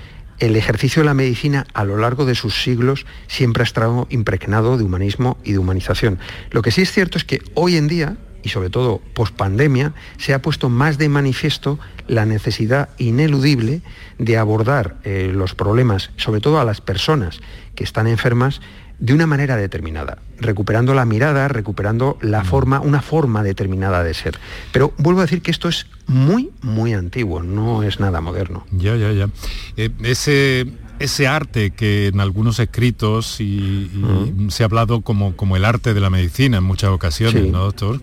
el 0.41 0.57
ejercicio 0.57 1.03
de 1.03 1.07
la 1.07 1.15
medicina 1.15 1.67
a 1.75 1.85
lo 1.85 1.97
largo 1.99 2.25
de 2.25 2.35
sus 2.35 2.63
siglos 2.63 3.07
siempre 3.29 3.63
ha 3.63 3.65
estado 3.65 4.07
impregnado 4.11 4.77
de 4.77 4.85
humanismo 4.85 5.39
y 5.45 5.53
de 5.53 5.59
humanización. 5.59 6.19
Lo 6.51 6.63
que 6.63 6.71
sí 6.71 6.83
es 6.83 6.91
cierto 6.91 7.19
es 7.19 7.25
que 7.25 7.43
hoy 7.55 7.77
en 7.77 7.89
día, 7.89 8.17
y 8.43 8.49
sobre 8.49 8.71
todo 8.71 9.01
post 9.15 9.37
pandemia, 9.37 9.93
se 10.17 10.33
ha 10.33 10.43
puesto 10.43 10.71
más 10.71 10.97
de 10.99 11.11
manifiesto 11.11 11.79
la 12.09 12.25
necesidad 12.25 12.89
ineludible 12.99 13.83
de 14.19 14.39
abordar 14.39 14.97
eh, 15.05 15.31
los 15.33 15.55
problemas, 15.55 16.11
sobre 16.17 16.41
todo 16.41 16.59
a 16.59 16.65
las 16.65 16.81
personas 16.81 17.41
que 17.75 17.85
están 17.85 18.07
enfermas, 18.07 18.61
de 19.01 19.15
una 19.15 19.27
manera 19.27 19.57
determinada, 19.57 20.19
recuperando 20.39 20.95
la 20.95 21.07
mirada, 21.07 21.49
recuperando 21.49 22.19
la 22.21 22.43
mm. 22.43 22.47
forma, 22.47 22.81
una 22.81 23.01
forma 23.01 23.43
determinada 23.43 24.05
de 24.05 24.15
ser. 24.15 24.39
Pero 24.73 24.93
vuelvo 24.99 25.21
a 25.21 25.25
decir 25.25 25.41
que 25.41 25.51
esto 25.51 25.69
es 25.69 25.87
muy, 26.07 26.51
muy 26.61 26.93
antiguo, 26.93 27.43
no 27.43 27.83
es 27.83 27.99
nada 27.99 28.21
moderno. 28.21 28.67
Ya, 28.71 28.97
ya, 28.97 29.11
ya. 29.13 29.29
Eh, 29.77 29.91
ese, 30.03 30.67
ese 30.99 31.27
arte 31.27 31.71
que 31.71 32.09
en 32.09 32.21
algunos 32.21 32.59
escritos 32.59 33.41
y, 33.41 33.91
mm. 33.93 34.51
se 34.51 34.63
ha 34.63 34.67
hablado 34.67 35.01
como, 35.01 35.35
como 35.35 35.57
el 35.57 35.65
arte 35.65 35.95
de 35.95 36.01
la 36.01 36.11
medicina 36.11 36.59
en 36.59 36.65
muchas 36.65 36.91
ocasiones, 36.91 37.51
¿no, 37.51 37.65
doctor? 37.65 38.01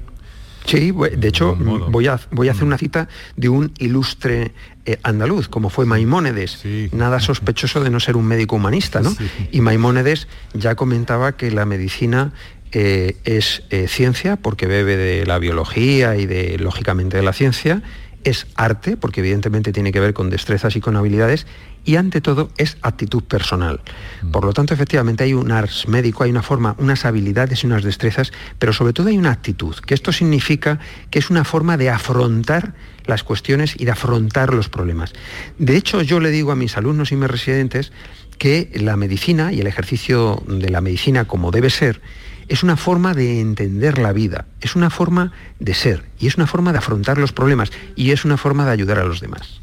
Sí, 0.65 0.91
de 0.91 1.27
hecho 1.29 1.55
voy 1.55 2.07
a, 2.07 2.19
voy 2.31 2.49
a 2.49 2.51
hacer 2.51 2.65
una 2.65 2.77
cita 2.77 3.07
de 3.37 3.47
un 3.47 3.71
ilustre 3.77 4.53
eh, 4.87 4.99
andaluz, 5.03 5.49
como 5.49 5.69
fue 5.69 5.85
Maimónides, 5.85 6.63
nada 6.93 7.19
sospechoso 7.19 7.83
de 7.83 7.89
no 7.89 7.99
ser 7.99 8.15
un 8.15 8.25
médico 8.25 8.55
humanista, 8.55 9.01
¿no? 9.01 9.13
Y 9.51 9.59
Maimónides 9.59 10.29
ya 10.53 10.75
comentaba 10.75 11.35
que 11.35 11.51
la 11.51 11.65
medicina 11.65 12.31
eh, 12.71 13.17
es 13.25 13.63
eh, 13.69 13.89
ciencia 13.89 14.37
porque 14.37 14.65
bebe 14.65 14.95
de 14.95 15.25
la 15.25 15.39
biología 15.39 16.15
y 16.15 16.25
de, 16.25 16.57
lógicamente, 16.57 17.17
de 17.17 17.23
la 17.23 17.33
ciencia, 17.33 17.81
es 18.29 18.47
arte, 18.55 18.97
porque 18.97 19.21
evidentemente 19.21 19.71
tiene 19.71 19.91
que 19.91 19.99
ver 19.99 20.13
con 20.13 20.29
destrezas 20.29 20.75
y 20.75 20.81
con 20.81 20.95
habilidades, 20.95 21.47
y 21.85 21.95
ante 21.95 22.19
todo 22.19 22.49
es 22.57 22.77
actitud 22.81 23.23
personal. 23.23 23.79
Mm. 24.21 24.31
Por 24.31 24.43
lo 24.43 24.53
tanto, 24.53 24.73
efectivamente 24.73 25.23
hay 25.23 25.33
un 25.33 25.51
ars 25.51 25.87
médico, 25.87 26.23
hay 26.23 26.31
una 26.31 26.43
forma, 26.43 26.75
unas 26.79 27.05
habilidades 27.05 27.63
y 27.63 27.67
unas 27.67 27.83
destrezas, 27.83 28.33
pero 28.59 28.73
sobre 28.73 28.93
todo 28.93 29.07
hay 29.07 29.17
una 29.17 29.31
actitud, 29.31 29.75
que 29.75 29.93
esto 29.93 30.11
significa 30.11 30.79
que 31.09 31.19
es 31.19 31.29
una 31.29 31.45
forma 31.45 31.77
de 31.77 31.89
afrontar 31.89 32.73
las 33.05 33.23
cuestiones 33.23 33.75
y 33.79 33.85
de 33.85 33.91
afrontar 33.91 34.53
los 34.53 34.67
problemas. 34.67 35.13
De 35.57 35.77
hecho, 35.77 36.01
yo 36.01 36.19
le 36.19 36.29
digo 36.29 36.51
a 36.51 36.55
mis 36.55 36.75
alumnos 36.75 37.13
y 37.13 37.15
mis 37.15 37.31
residentes 37.31 37.93
que 38.37 38.69
la 38.73 38.97
medicina 38.97 39.53
y 39.53 39.61
el 39.61 39.67
ejercicio 39.67 40.43
de 40.47 40.69
la 40.69 40.81
medicina 40.81 41.25
como 41.25 41.51
debe 41.51 41.69
ser, 41.69 42.01
es 42.47 42.63
una 42.63 42.77
forma 42.77 43.13
de 43.13 43.39
entender 43.39 43.97
la 43.97 44.13
vida, 44.13 44.45
es 44.61 44.75
una 44.75 44.89
forma 44.89 45.31
de 45.59 45.73
ser 45.73 46.05
y 46.19 46.27
es 46.27 46.35
una 46.37 46.47
forma 46.47 46.71
de 46.71 46.79
afrontar 46.79 47.17
los 47.17 47.31
problemas 47.31 47.71
y 47.95 48.11
es 48.11 48.25
una 48.25 48.37
forma 48.37 48.65
de 48.65 48.71
ayudar 48.71 48.99
a 48.99 49.03
los 49.05 49.19
demás. 49.19 49.61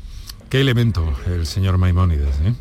Qué 0.50 0.60
elemento 0.60 1.16
el 1.26 1.46
señor 1.46 1.78
Maimónides. 1.78 2.36
¿eh? 2.44 2.54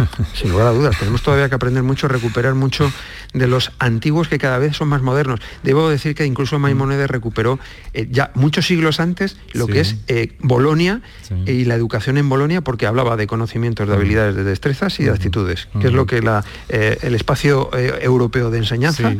Sin 0.34 0.50
lugar 0.50 0.68
a 0.68 0.70
dudas, 0.70 0.98
tenemos 0.98 1.22
todavía 1.22 1.48
que 1.48 1.54
aprender 1.54 1.82
mucho, 1.82 2.08
recuperar 2.08 2.54
mucho 2.54 2.92
de 3.32 3.46
los 3.46 3.72
antiguos 3.78 4.28
que 4.28 4.38
cada 4.38 4.58
vez 4.58 4.76
son 4.76 4.88
más 4.88 5.02
modernos. 5.02 5.40
Debo 5.62 5.88
decir 5.88 6.14
que 6.14 6.26
incluso 6.26 6.58
Maimónides 6.58 7.10
recuperó 7.10 7.58
eh, 7.94 8.06
ya 8.10 8.30
muchos 8.34 8.66
siglos 8.66 9.00
antes 9.00 9.36
lo 9.52 9.66
que 9.66 9.80
es 9.80 9.96
eh, 10.08 10.32
Bolonia 10.40 11.00
y 11.46 11.64
la 11.64 11.74
educación 11.74 12.18
en 12.18 12.28
Bolonia 12.28 12.60
porque 12.60 12.86
hablaba 12.86 13.16
de 13.16 13.26
conocimientos, 13.26 13.88
de 13.88 13.94
habilidades, 13.94 14.34
de 14.34 14.44
destrezas 14.44 14.98
y 15.00 15.04
de 15.04 15.10
actitudes, 15.10 15.68
que 15.80 15.88
es 15.88 15.92
lo 15.92 16.06
que 16.06 16.20
la, 16.20 16.44
el 16.68 17.14
espacio 17.14 17.70
europeo 17.74 18.50
de 18.50 18.58
enseñanza 18.58 19.14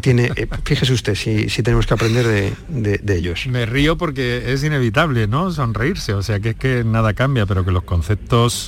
tiene. 0.00 0.32
fíjese 0.64 0.92
usted 0.92 1.14
si, 1.14 1.62
tenemos 1.62 1.86
que 1.86 1.94
aprender 1.94 2.26
de, 2.68 3.16
ellos. 3.16 3.46
Me 3.48 3.66
río 3.66 3.96
porque 3.96 4.52
es 4.52 4.62
inevitable, 4.62 5.26
¿no? 5.26 5.50
Sonreírse, 5.50 6.14
o 6.14 6.22
sea 6.22 6.40
que 6.40 6.50
es 6.50 6.56
que 6.56 6.84
nada 6.84 7.14
cambia, 7.14 7.46
pero 7.46 7.64
que 7.64 7.72
los 7.72 7.84
conceptos 7.84 8.66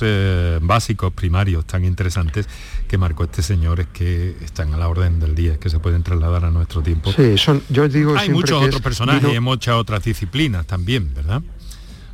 básicos, 0.67 1.13
primarios, 1.13 1.65
tan 1.65 1.85
interesantes 1.85 2.47
que 2.87 2.97
marcó 2.97 3.23
este 3.23 3.41
señor 3.41 3.79
es 3.79 3.87
que 3.87 4.35
están 4.43 4.73
a 4.73 4.77
la 4.77 4.87
orden 4.87 5.19
del 5.19 5.35
día, 5.35 5.57
que 5.57 5.69
se 5.69 5.79
pueden 5.79 6.03
trasladar 6.03 6.45
a 6.45 6.51
nuestro 6.51 6.81
tiempo. 6.81 7.11
Sí, 7.11 7.37
son, 7.37 7.61
yo 7.69 7.87
digo 7.87 8.15
Hay 8.17 8.29
muchos 8.29 8.63
otros 8.63 8.81
personajes 8.81 9.33
y 9.33 9.39
muchas 9.39 9.75
otras 9.75 10.03
disciplinas 10.03 10.65
también, 10.65 11.13
¿verdad? 11.13 11.41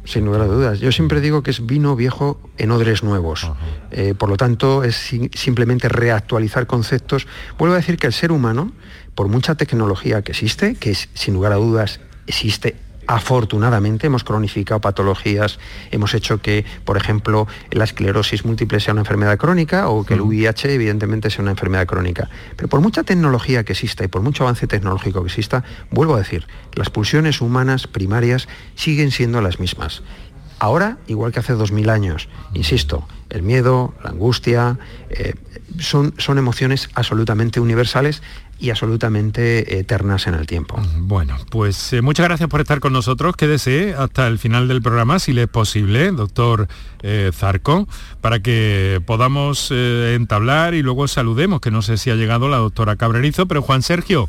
Sin 0.04 0.24
lugar 0.24 0.42
a 0.42 0.46
dudas. 0.46 0.80
Yo 0.80 0.92
siempre 0.94 1.20
digo 1.20 1.44
que 1.44 1.52
es 1.52 1.66
vino 1.66 1.96
viejo 1.96 2.40
en 2.58 2.72
odres 2.72 3.04
nuevos. 3.04 3.52
Eh, 3.92 4.14
por 4.18 4.30
lo 4.30 4.38
tanto, 4.38 4.86
es 4.86 4.96
simplemente 5.34 5.90
reactualizar 5.90 6.66
conceptos. 6.66 7.28
Vuelvo 7.58 7.74
a 7.74 7.78
decir 7.78 7.98
que 7.98 8.08
el 8.08 8.14
ser 8.14 8.32
humano, 8.32 8.72
por 9.16 9.28
mucha 9.28 9.56
tecnología 9.56 10.22
que 10.22 10.32
existe, 10.32 10.76
que 10.76 10.92
es, 10.92 11.10
sin 11.14 11.34
lugar 11.34 11.52
a 11.52 11.56
dudas 11.56 12.00
existe 12.26 12.87
Afortunadamente 13.08 14.08
hemos 14.08 14.26
cronificado 14.26 14.82
patologías, 14.82 15.60
hemos 15.92 16.14
hecho 16.14 16.42
que, 16.42 16.66
por 16.84 16.98
ejemplo, 16.98 17.48
la 17.72 17.86
esclerosis 17.86 18.44
múltiple 18.44 18.82
sea 18.82 18.94
una 18.94 19.02
enfermedad 19.02 19.38
crónica 19.38 19.88
o 19.88 20.06
que 20.06 20.16
el 20.16 20.22
VIH 20.22 20.74
evidentemente 20.74 21.30
sea 21.30 21.42
una 21.42 21.52
enfermedad 21.52 21.88
crónica. 21.88 22.30
Pero 22.58 22.68
por 22.68 22.82
mucha 22.82 23.04
tecnología 23.04 23.64
que 23.64 23.72
exista 23.72 24.04
y 24.04 24.10
por 24.10 24.22
mucho 24.22 24.44
avance 24.44 24.68
tecnológico 24.68 25.22
que 25.22 25.28
exista, 25.28 25.64
vuelvo 25.90 26.16
a 26.16 26.18
decir, 26.18 26.48
las 26.74 26.90
pulsiones 26.90 27.40
humanas 27.40 27.88
primarias 27.88 28.50
siguen 28.76 29.12
siendo 29.12 29.42
las 29.42 29.60
mismas. 29.62 30.04
Ahora, 30.60 30.98
igual 31.08 31.32
que 31.32 31.40
hace 31.40 31.54
2000 31.54 31.90
años, 31.90 32.30
insisto, 32.54 33.08
el 33.30 33.44
miedo, 33.44 33.94
la 34.04 34.10
angustia, 34.10 34.80
eh, 35.10 35.36
son, 35.80 36.14
son 36.18 36.40
emociones 36.40 36.90
absolutamente 36.96 37.60
universales 37.60 38.24
y 38.60 38.70
absolutamente 38.72 39.80
eternas 39.80 40.28
en 40.28 40.34
el 40.34 40.48
tiempo. 40.48 40.82
Bueno, 40.98 41.38
pues 41.50 41.94
eh, 41.94 42.02
muchas 42.02 42.26
gracias 42.26 42.50
por 42.50 42.62
estar 42.62 42.80
con 42.80 42.94
nosotros. 42.94 43.36
Quédese 43.36 43.94
hasta 43.94 44.28
el 44.28 44.40
final 44.40 44.68
del 44.68 44.82
programa, 44.82 45.20
si 45.20 45.34
le 45.34 45.44
es 45.44 45.50
posible, 45.50 46.12
doctor 46.12 46.68
eh, 47.04 47.32
Zarco, 47.34 47.88
para 48.22 48.40
que 48.40 49.02
podamos 49.06 49.70
eh, 49.72 50.16
entablar 50.16 50.74
y 50.74 50.82
luego 50.82 51.08
saludemos, 51.08 51.62
que 51.62 51.72
no 51.72 51.82
sé 51.82 51.98
si 51.98 52.10
ha 52.10 52.16
llegado 52.16 52.50
la 52.50 52.58
doctora 52.58 52.96
Cabrerizo, 52.96 53.46
pero 53.46 53.62
Juan 53.62 53.84
Sergio. 53.84 54.28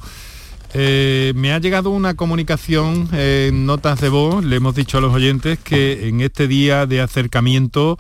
me 0.75 1.53
ha 1.53 1.59
llegado 1.59 1.91
una 1.91 2.15
comunicación 2.15 3.09
en 3.13 3.65
notas 3.65 4.01
de 4.01 4.11
voz, 4.11 4.45
le 4.45 4.57
hemos 4.57 4.75
dicho 4.75 4.99
a 4.99 5.01
los 5.01 5.15
oyentes 5.15 5.59
que 5.59 6.09
en 6.09 6.21
este 6.21 6.47
día 6.47 6.85
de 6.85 7.01
acercamiento 7.01 7.99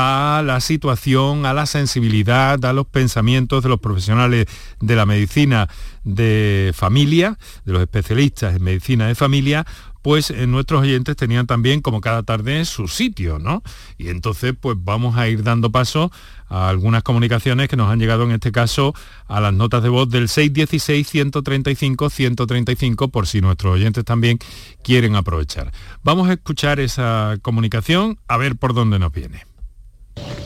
a 0.00 0.42
la 0.44 0.60
situación, 0.60 1.44
a 1.44 1.52
la 1.52 1.66
sensibilidad, 1.66 2.64
a 2.64 2.72
los 2.72 2.86
pensamientos 2.86 3.64
de 3.64 3.68
los 3.68 3.80
profesionales 3.80 4.46
de 4.78 4.94
la 4.94 5.06
medicina 5.06 5.68
de 6.04 6.70
familia, 6.72 7.36
de 7.64 7.72
los 7.72 7.82
especialistas 7.82 8.54
en 8.54 8.62
medicina 8.62 9.08
de 9.08 9.16
familia, 9.16 9.66
pues 10.00 10.30
eh, 10.30 10.46
nuestros 10.46 10.82
oyentes 10.82 11.16
tenían 11.16 11.48
también, 11.48 11.80
como 11.80 12.00
cada 12.00 12.22
tarde, 12.22 12.64
su 12.64 12.86
sitio, 12.86 13.40
¿no? 13.40 13.64
Y 13.98 14.10
entonces, 14.10 14.54
pues 14.58 14.76
vamos 14.78 15.16
a 15.16 15.26
ir 15.26 15.42
dando 15.42 15.72
paso 15.72 16.12
a 16.46 16.68
algunas 16.68 17.02
comunicaciones 17.02 17.68
que 17.68 17.76
nos 17.76 17.90
han 17.90 17.98
llegado 17.98 18.22
en 18.22 18.30
este 18.30 18.52
caso 18.52 18.94
a 19.26 19.40
las 19.40 19.52
notas 19.52 19.82
de 19.82 19.88
voz 19.88 20.08
del 20.08 20.28
616-135-135 20.28 23.10
por 23.10 23.26
si 23.26 23.40
nuestros 23.40 23.74
oyentes 23.74 24.04
también 24.04 24.38
quieren 24.84 25.16
aprovechar. 25.16 25.72
Vamos 26.04 26.28
a 26.28 26.34
escuchar 26.34 26.78
esa 26.78 27.36
comunicación 27.42 28.20
a 28.28 28.36
ver 28.36 28.54
por 28.54 28.74
dónde 28.74 29.00
nos 29.00 29.10
viene. 29.10 29.47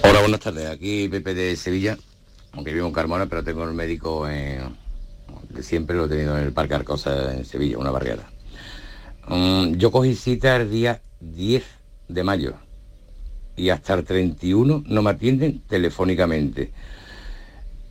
Hola, 0.03 0.21
buenas 0.21 0.41
tardes. 0.41 0.69
Aquí 0.69 1.09
Pepe 1.09 1.35
de 1.35 1.57
Sevilla, 1.57 1.97
aunque 2.53 2.73
vivo 2.73 2.87
en 2.87 2.93
Carmona, 2.93 3.27
pero 3.27 3.45
tengo 3.45 3.65
el 3.65 3.75
médico 3.75 4.29
en, 4.29 4.77
de 5.51 5.63
siempre 5.63 5.97
lo 5.97 6.07
he 6.07 6.09
tenido 6.09 6.37
en 6.37 6.45
el 6.45 6.53
Parque 6.53 6.75
Arcosa 6.75 7.35
en 7.35 7.45
Sevilla, 7.45 7.79
una 7.79 7.91
barriada. 7.91 8.31
Mm, 9.29 9.75
yo 9.75 9.91
cogí 9.91 10.15
cita 10.15 10.57
el 10.57 10.71
día 10.71 11.03
10 11.21 11.65
de 12.09 12.25
mayo 12.25 12.55
y 13.57 13.71
hasta 13.71 13.95
el 13.95 14.05
31 14.05 14.85
no 14.87 15.03
me 15.03 15.11
atienden 15.11 15.61
telefónicamente. 15.69 16.73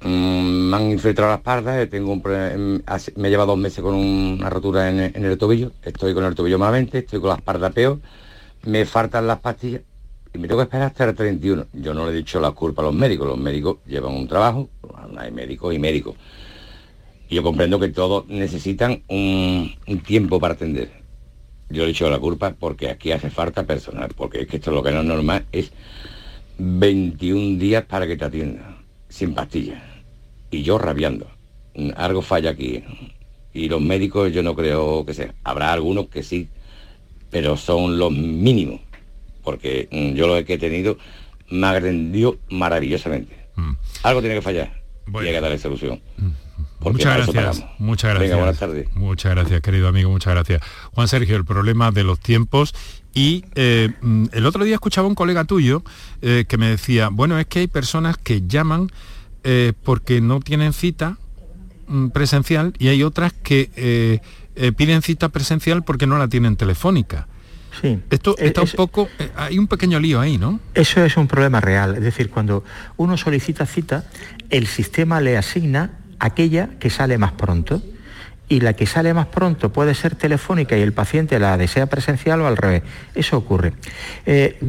Mm, 0.02 0.70
me 0.70 0.78
han 0.78 0.92
infiltrado 0.92 1.32
las 1.32 1.40
espalda, 1.40 1.86
tengo 1.88 2.12
un, 2.12 2.84
me 3.16 3.30
lleva 3.30 3.46
dos 3.46 3.58
meses 3.58 3.82
con 3.82 3.96
una 3.96 4.50
rotura 4.50 4.90
en, 4.90 5.00
en, 5.00 5.26
el 5.26 5.38
tobillo, 5.38 5.72
estoy 5.84 6.14
con 6.14 6.26
el 6.26 6.34
tobillo 6.34 6.58
malamente, 6.58 7.00
estoy 7.00 7.20
con 7.20 7.30
la 7.30 7.36
espalda 7.36 7.70
peor, 7.70 8.00
me 8.66 8.86
faltan 8.86 9.28
las 9.28 9.40
pastillas 9.40 9.82
y 10.34 10.38
me 10.38 10.48
tengo 10.48 10.60
que 10.60 10.64
esperar 10.64 10.88
hasta 10.88 11.10
el 11.10 11.16
31. 11.16 11.68
Yo 11.74 11.94
no 11.94 12.06
le 12.06 12.14
he 12.14 12.16
dicho 12.16 12.40
la 12.40 12.52
culpa 12.52 12.82
a 12.82 12.86
los 12.86 12.94
médicos, 12.94 13.28
los 13.28 13.38
médicos 13.38 13.78
llevan 13.86 14.14
un 14.14 14.28
trabajo, 14.28 14.70
hay 15.18 15.32
médicos 15.32 15.74
y 15.74 15.80
médicos. 15.80 16.16
Y 17.30 17.36
yo 17.36 17.44
comprendo 17.44 17.80
que 17.80 17.90
todos 17.90 18.28
necesitan 18.28 19.04
un, 19.08 19.74
tiempo 20.06 20.40
para 20.40 20.54
atender. 20.54 20.92
Yo 21.70 21.80
le 21.80 21.84
he 21.84 21.88
dicho 21.88 22.10
la 22.10 22.20
culpa 22.20 22.56
porque 22.58 22.90
aquí 22.90 23.12
hace 23.12 23.30
falta 23.30 23.66
personal, 23.66 24.10
porque 24.16 24.42
es 24.42 24.48
que 24.48 24.58
esto 24.58 24.72
lo 24.72 24.84
que 24.84 24.92
no 24.92 25.02
es 25.02 25.06
normal 25.06 25.46
es 25.52 25.72
21 26.58 27.58
días 27.58 27.86
para 27.86 28.08
que 28.08 28.18
te 28.18 28.26
atiendan, 28.26 28.78
sin 29.10 29.34
pastillas. 29.34 29.82
Y 30.50 30.64
yo 30.64 30.78
rabiando. 30.78 31.28
Algo 31.96 32.22
falla 32.22 32.52
aquí. 32.52 32.84
Y 33.54 33.70
los 33.70 33.82
médicos 33.82 34.32
yo 34.34 34.44
no 34.44 34.56
creo 34.56 35.06
que 35.06 35.14
sea. 35.14 35.34
Habrá 35.44 35.72
algunos 35.72 36.08
que 36.08 36.24
sí, 36.24 36.50
pero 37.30 37.56
son 37.56 37.98
los 37.98 38.12
mínimos 38.12 38.82
porque 39.44 39.88
mm, 39.92 40.14
yo 40.16 40.28
lo 40.28 40.44
que 40.46 40.54
he 40.54 40.58
tenido 40.58 40.98
me 41.50 41.68
agrendió 41.68 42.40
maravillosamente. 42.50 43.36
Mm. 43.56 43.74
Algo 44.04 44.22
tiene 44.22 44.36
que 44.36 44.42
fallar 44.42 44.82
y 45.08 45.18
hay 45.18 45.34
que 45.34 45.42
darle 45.42 45.58
solución. 45.58 46.02
Mm. 46.18 46.30
Muchas 46.90 47.16
gracias. 47.16 47.66
Muchas 47.78 48.16
gracias. 48.16 48.38
buenas 48.38 48.60
tardes. 48.60 48.96
Muchas 48.96 49.32
gracias, 49.36 49.62
querido 49.62 49.88
amigo, 49.88 50.10
muchas 50.10 50.34
gracias. 50.34 50.62
Juan 50.94 51.08
Sergio, 51.08 51.36
el 51.36 51.46
problema 51.46 51.92
de 51.92 52.04
los 52.04 52.20
tiempos 52.20 52.74
y 53.14 53.46
eh, 53.56 53.90
el 54.32 54.46
otro 54.46 54.64
día 54.64 54.76
escuchaba 54.76 55.08
un 55.08 55.16
colega 55.16 55.44
tuyo 55.44 55.84
eh, 56.22 56.46
que 56.48 56.58
me 56.58 56.68
decía, 56.68 57.10
bueno, 57.12 57.38
es 57.40 57.46
que 57.46 57.60
hay 57.60 57.68
personas 57.68 58.18
que 58.18 58.48
llaman 58.48 58.90
eh, 59.44 59.74
porque 59.84 60.22
no 60.22 60.40
tienen 60.40 60.74
cita 60.74 61.18
presencial 62.14 62.74
y 62.80 62.88
hay 62.88 63.04
otras 63.04 63.34
que 63.34 64.22
piden 64.78 65.02
cita 65.02 65.28
presencial 65.28 65.84
porque 65.84 66.08
no 66.08 66.18
la 66.18 66.30
tienen 66.30 66.56
telefónica. 66.56 67.28
Sí. 67.82 68.00
Esto 68.12 68.36
está 68.38 68.62
un 68.62 68.70
poco, 68.70 69.10
eh, 69.18 69.30
hay 69.36 69.58
un 69.58 69.68
pequeño 69.68 70.00
lío 70.00 70.20
ahí, 70.20 70.38
¿no? 70.38 70.60
Eso 70.76 71.04
es 71.04 71.18
un 71.18 71.28
problema 71.28 71.60
real. 71.60 71.96
Es 71.96 72.04
decir, 72.04 72.30
cuando 72.30 72.64
uno 72.98 73.18
solicita 73.18 73.66
cita, 73.66 74.06
el 74.52 74.68
sistema 74.68 75.20
le 75.20 75.38
asigna 75.38 75.98
aquella 76.20 76.70
que 76.80 76.90
sale 76.90 77.18
más 77.18 77.32
pronto. 77.32 77.82
Y 78.48 78.60
la 78.60 78.74
que 78.74 78.86
sale 78.86 79.14
más 79.14 79.28
pronto 79.28 79.72
puede 79.72 79.96
ser 79.96 80.16
telefónica 80.16 80.78
y 80.78 80.82
el 80.82 80.92
paciente 80.92 81.40
la 81.40 81.58
desea 81.58 81.86
presencial 81.86 82.42
o 82.42 82.48
al 82.48 82.58
revés. 82.58 82.84
Eso 83.16 83.38
ocurre. 83.38 83.72
Eh, 84.26 84.60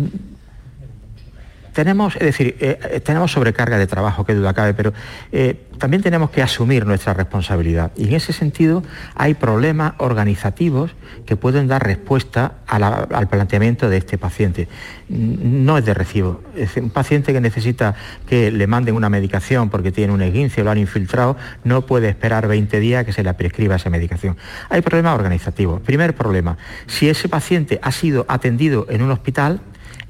tenemos, 1.73 2.17
es 2.17 2.23
decir, 2.23 2.57
eh, 2.61 2.79
eh, 2.91 3.01
tenemos 3.01 3.33
sobrecarga 3.33 3.79
de 3.79 3.87
trabajo, 3.87 4.25
que 4.25 4.35
duda 4.35 4.53
cabe, 4.55 4.75
pero 4.75 4.93
eh, 5.33 5.57
también 5.79 6.03
tenemos 6.03 6.31
que 6.31 6.43
asumir 6.43 6.87
nuestra 6.87 7.15
responsabilidad. 7.15 7.93
Y 7.97 8.09
en 8.09 8.15
ese 8.15 8.33
sentido 8.33 8.83
hay 9.15 9.35
problemas 9.35 9.95
organizativos 9.99 10.95
que 11.27 11.37
pueden 11.37 11.69
dar 11.69 11.85
respuesta 11.85 12.55
al 12.67 13.29
planteamiento 13.29 13.89
de 13.89 13.97
este 13.97 14.19
paciente. 14.19 14.69
No 15.09 15.79
es 15.79 15.85
de 15.85 15.95
recibo. 15.95 16.43
Es 16.57 16.77
un 16.77 16.91
paciente 16.91 17.33
que 17.33 17.41
necesita 17.41 17.95
que 18.27 18.51
le 18.51 18.67
manden 18.67 18.95
una 18.95 19.09
medicación 19.09 19.71
porque 19.71 19.93
tiene 19.93 20.13
un 20.13 20.23
esguince 20.23 20.61
o 20.61 20.65
lo 20.65 20.71
han 20.71 20.79
infiltrado, 20.79 21.37
no 21.65 21.85
puede 21.87 22.09
esperar 22.09 22.47
20 22.47 22.81
días 22.81 23.05
que 23.05 23.13
se 23.13 23.23
le 23.23 23.35
prescriba 23.35 23.77
esa 23.77 23.91
medicación. 23.91 24.37
Hay 24.69 24.83
problemas 24.83 25.15
organizativos. 25.15 25.81
Primer 25.81 26.15
problema, 26.15 26.57
si 26.87 27.09
ese 27.09 27.29
paciente 27.29 27.81
ha 27.83 27.93
sido 27.93 28.25
atendido 28.29 28.87
en 28.89 29.03
un 29.03 29.11
hospital, 29.11 29.61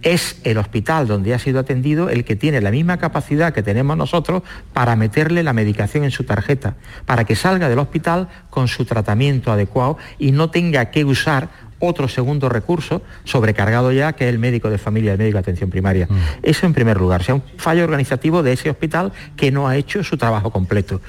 es 0.03 0.41
el 0.45 0.59
hospital 0.59 1.07
donde 1.07 1.35
ha 1.35 1.39
sido 1.39 1.61
atendido 1.61 2.11
el 2.11 2.25
que 2.25 2.37
tiene 2.37 2.61
la 2.61 2.71
misma 2.71 2.99
capacidad 2.99 3.53
que 3.53 3.63
tenemos 3.63 3.97
nosotros 3.97 4.43
para 4.73 4.97
meterle 4.97 5.43
la 5.43 5.53
medicación 5.53 6.05
en 6.05 6.11
su 6.11 6.25
tarjeta, 6.25 6.77
para 7.07 7.25
que 7.25 7.37
salga 7.37 7.69
del 7.69 7.79
hospital 7.79 8.29
con 8.51 8.69
su 8.69 8.85
tratamiento 8.85 9.53
adecuado 9.53 9.99
y 10.19 10.33
no 10.33 10.51
tenga 10.51 10.91
que 10.91 11.05
usar 11.05 11.49
otro 11.83 12.09
segundo 12.09 12.49
recurso 12.49 13.03
sobrecargado 13.25 13.91
ya, 13.93 14.13
que 14.13 14.29
es 14.29 14.33
el 14.33 14.39
médico 14.39 14.71
de 14.71 14.79
familia, 14.79 15.13
el 15.13 15.19
médico 15.19 15.37
de 15.37 15.41
atención 15.41 15.69
primaria. 15.69 16.07
Mm. 16.09 16.17
Eso 16.43 16.67
en 16.67 16.75
primer 16.75 16.99
lugar, 16.99 17.21
o 17.21 17.25
sea, 17.25 17.35
un 17.35 17.43
fallo 17.57 17.83
organizativo 17.83 18.43
de 18.43 18.53
ese 18.53 18.71
hospital 18.71 19.13
que 19.37 19.51
no 19.51 19.67
ha 19.67 19.77
hecho 19.77 20.05
su 20.05 20.17
trabajo 20.17 20.51
completo. 20.51 21.01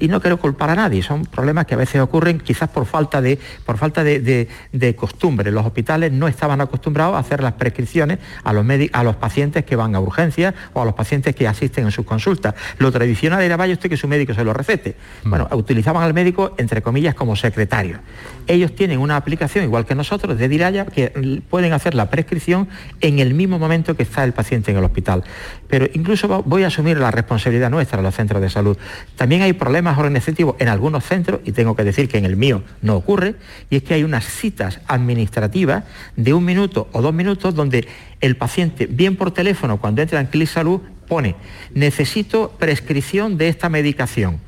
Y 0.00 0.08
no 0.08 0.20
quiero 0.20 0.38
culpar 0.38 0.70
a 0.70 0.74
nadie, 0.74 1.02
son 1.02 1.26
problemas 1.26 1.66
que 1.66 1.74
a 1.74 1.76
veces 1.76 2.00
ocurren 2.00 2.40
quizás 2.40 2.70
por 2.70 2.86
falta 2.86 3.20
de, 3.20 3.38
por 3.66 3.76
falta 3.76 4.02
de, 4.02 4.48
costumbre. 4.96 5.50
Los 5.50 5.66
hospitales 5.66 6.12
no 6.12 6.28
estaban 6.28 6.60
acostumbrados 6.60 7.14
a 7.16 7.18
hacer 7.18 7.42
las 7.42 7.52
prescripciones 7.54 8.18
a 8.44 8.52
los, 8.52 8.66
a 8.92 9.04
los 9.04 9.16
pacientes 9.16 9.64
que 9.64 9.76
van 9.76 9.94
a 9.94 10.00
urgencias 10.00 10.54
o 10.72 10.82
a 10.82 10.84
los 10.84 10.94
pacientes 10.94 11.34
que 11.34 11.46
asisten 11.46 11.84
en 11.84 11.92
sus 11.92 12.06
consultas. 12.06 12.54
Lo 12.78 12.90
tradicional 12.90 13.42
era 13.42 13.56
vaya 13.56 13.74
usted 13.74 13.90
que 13.90 13.96
su 13.96 14.08
médico 14.08 14.32
se 14.34 14.44
lo 14.44 14.54
recete. 14.54 14.96
Mm. 15.24 15.30
Bueno, 15.30 15.48
utilizaban 15.52 16.02
al 16.02 16.14
médico, 16.14 16.54
entre 16.56 16.80
comillas, 16.82 17.14
como 17.14 17.36
secretario. 17.36 18.00
Ellos 18.46 18.74
tienen 18.74 18.98
una 18.98 19.16
aplicación, 19.16 19.64
igual 19.64 19.86
que 19.86 19.94
nosotros, 19.94 20.21
de 20.28 20.48
Diraya, 20.48 20.86
que 20.86 21.42
pueden 21.50 21.72
hacer 21.72 21.94
la 21.94 22.10
prescripción 22.10 22.68
en 23.00 23.18
el 23.18 23.34
mismo 23.34 23.58
momento 23.58 23.96
que 23.96 24.02
está 24.02 24.24
el 24.24 24.32
paciente 24.32 24.70
en 24.70 24.78
el 24.78 24.84
hospital. 24.84 25.24
Pero 25.68 25.86
incluso 25.94 26.42
voy 26.44 26.62
a 26.64 26.68
asumir 26.68 26.98
la 26.98 27.10
responsabilidad 27.10 27.70
nuestra 27.70 27.98
en 27.98 28.04
los 28.04 28.14
centros 28.14 28.40
de 28.40 28.50
salud. 28.50 28.76
También 29.16 29.42
hay 29.42 29.52
problemas 29.52 29.98
organizativos 29.98 30.56
en 30.58 30.68
algunos 30.68 31.04
centros, 31.04 31.40
y 31.44 31.52
tengo 31.52 31.74
que 31.76 31.84
decir 31.84 32.08
que 32.08 32.18
en 32.18 32.24
el 32.24 32.36
mío 32.36 32.62
no 32.80 32.96
ocurre, 32.96 33.34
y 33.70 33.76
es 33.76 33.82
que 33.82 33.94
hay 33.94 34.04
unas 34.04 34.24
citas 34.24 34.80
administrativas 34.86 35.84
de 36.16 36.32
un 36.34 36.44
minuto 36.44 36.88
o 36.92 37.02
dos 37.02 37.12
minutos 37.12 37.54
donde 37.54 37.88
el 38.20 38.36
paciente, 38.36 38.86
bien 38.86 39.16
por 39.16 39.32
teléfono, 39.32 39.78
cuando 39.80 40.02
entra 40.02 40.20
en 40.20 40.26
Clic 40.26 40.48
Salud, 40.48 40.80
pone, 41.08 41.34
necesito 41.74 42.54
prescripción 42.58 43.36
de 43.36 43.48
esta 43.48 43.68
medicación 43.68 44.40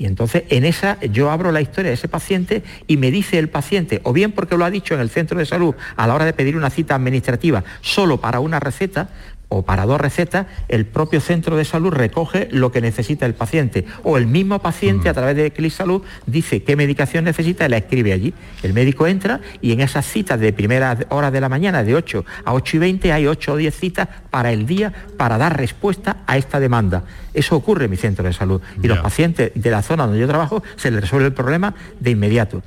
y 0.00 0.06
entonces 0.06 0.44
en 0.48 0.64
esa 0.64 0.98
yo 1.00 1.30
abro 1.30 1.52
la 1.52 1.60
historia 1.60 1.90
de 1.90 1.94
ese 1.94 2.08
paciente 2.08 2.62
y 2.86 2.96
me 2.96 3.10
dice 3.10 3.38
el 3.38 3.50
paciente, 3.50 4.00
o 4.02 4.14
bien 4.14 4.32
porque 4.32 4.56
lo 4.56 4.64
ha 4.64 4.70
dicho 4.70 4.94
en 4.94 5.00
el 5.00 5.10
centro 5.10 5.38
de 5.38 5.44
salud 5.44 5.74
a 5.94 6.06
la 6.06 6.14
hora 6.14 6.24
de 6.24 6.32
pedir 6.32 6.56
una 6.56 6.70
cita 6.70 6.94
administrativa 6.94 7.64
solo 7.82 8.18
para 8.18 8.40
una 8.40 8.60
receta, 8.60 9.10
o 9.50 9.62
para 9.62 9.84
dos 9.84 10.00
recetas, 10.00 10.46
el 10.68 10.86
propio 10.86 11.20
centro 11.20 11.56
de 11.56 11.64
salud 11.64 11.90
recoge 11.90 12.48
lo 12.52 12.72
que 12.72 12.80
necesita 12.80 13.26
el 13.26 13.34
paciente. 13.34 13.84
O 14.04 14.16
el 14.16 14.26
mismo 14.26 14.60
paciente 14.60 15.08
a 15.08 15.12
través 15.12 15.36
de 15.36 15.50
Clic 15.50 15.72
Salud 15.72 16.02
dice 16.26 16.62
qué 16.62 16.76
medicación 16.76 17.24
necesita 17.24 17.66
y 17.66 17.68
la 17.68 17.76
escribe 17.76 18.12
allí. 18.12 18.32
El 18.62 18.72
médico 18.72 19.08
entra 19.08 19.40
y 19.60 19.72
en 19.72 19.80
esas 19.80 20.06
citas 20.06 20.38
de 20.38 20.52
primeras 20.52 21.04
horas 21.10 21.32
de 21.32 21.40
la 21.40 21.48
mañana, 21.48 21.82
de 21.82 21.96
8 21.96 22.24
a 22.44 22.54
8 22.54 22.76
y 22.76 22.78
20, 22.78 23.12
hay 23.12 23.26
8 23.26 23.52
o 23.52 23.56
10 23.56 23.74
citas 23.74 24.08
para 24.30 24.52
el 24.52 24.66
día 24.66 24.92
para 25.16 25.36
dar 25.36 25.58
respuesta 25.58 26.18
a 26.28 26.38
esta 26.38 26.60
demanda. 26.60 27.02
Eso 27.34 27.56
ocurre 27.56 27.86
en 27.86 27.90
mi 27.90 27.96
centro 27.96 28.24
de 28.24 28.32
salud. 28.32 28.62
Y 28.80 28.86
los 28.86 28.98
pacientes 28.98 29.50
de 29.54 29.70
la 29.70 29.82
zona 29.82 30.06
donde 30.06 30.20
yo 30.20 30.28
trabajo 30.28 30.62
se 30.76 30.92
les 30.92 31.00
resuelve 31.00 31.26
el 31.26 31.34
problema 31.34 31.74
de 31.98 32.10
inmediato 32.12 32.62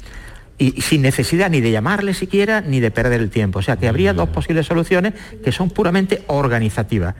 y 0.58 0.82
sin 0.82 1.02
necesidad 1.02 1.50
ni 1.50 1.62
de 1.62 1.72
llamarle 1.72 2.14
siquiera 2.14 2.62
ni 2.62 2.80
de 2.80 2.92
perder 2.92 3.22
el 3.22 3.30
tiempo. 3.30 3.60
O 3.60 3.62
sea 3.62 3.78
que 3.78 3.88
habría 3.88 4.14
dos 4.14 4.30
posibles 4.30 4.66
soluciones 4.66 5.14
que 5.44 5.52
son 5.52 5.70
puramente 5.70 6.24
organizativas. 6.28 7.16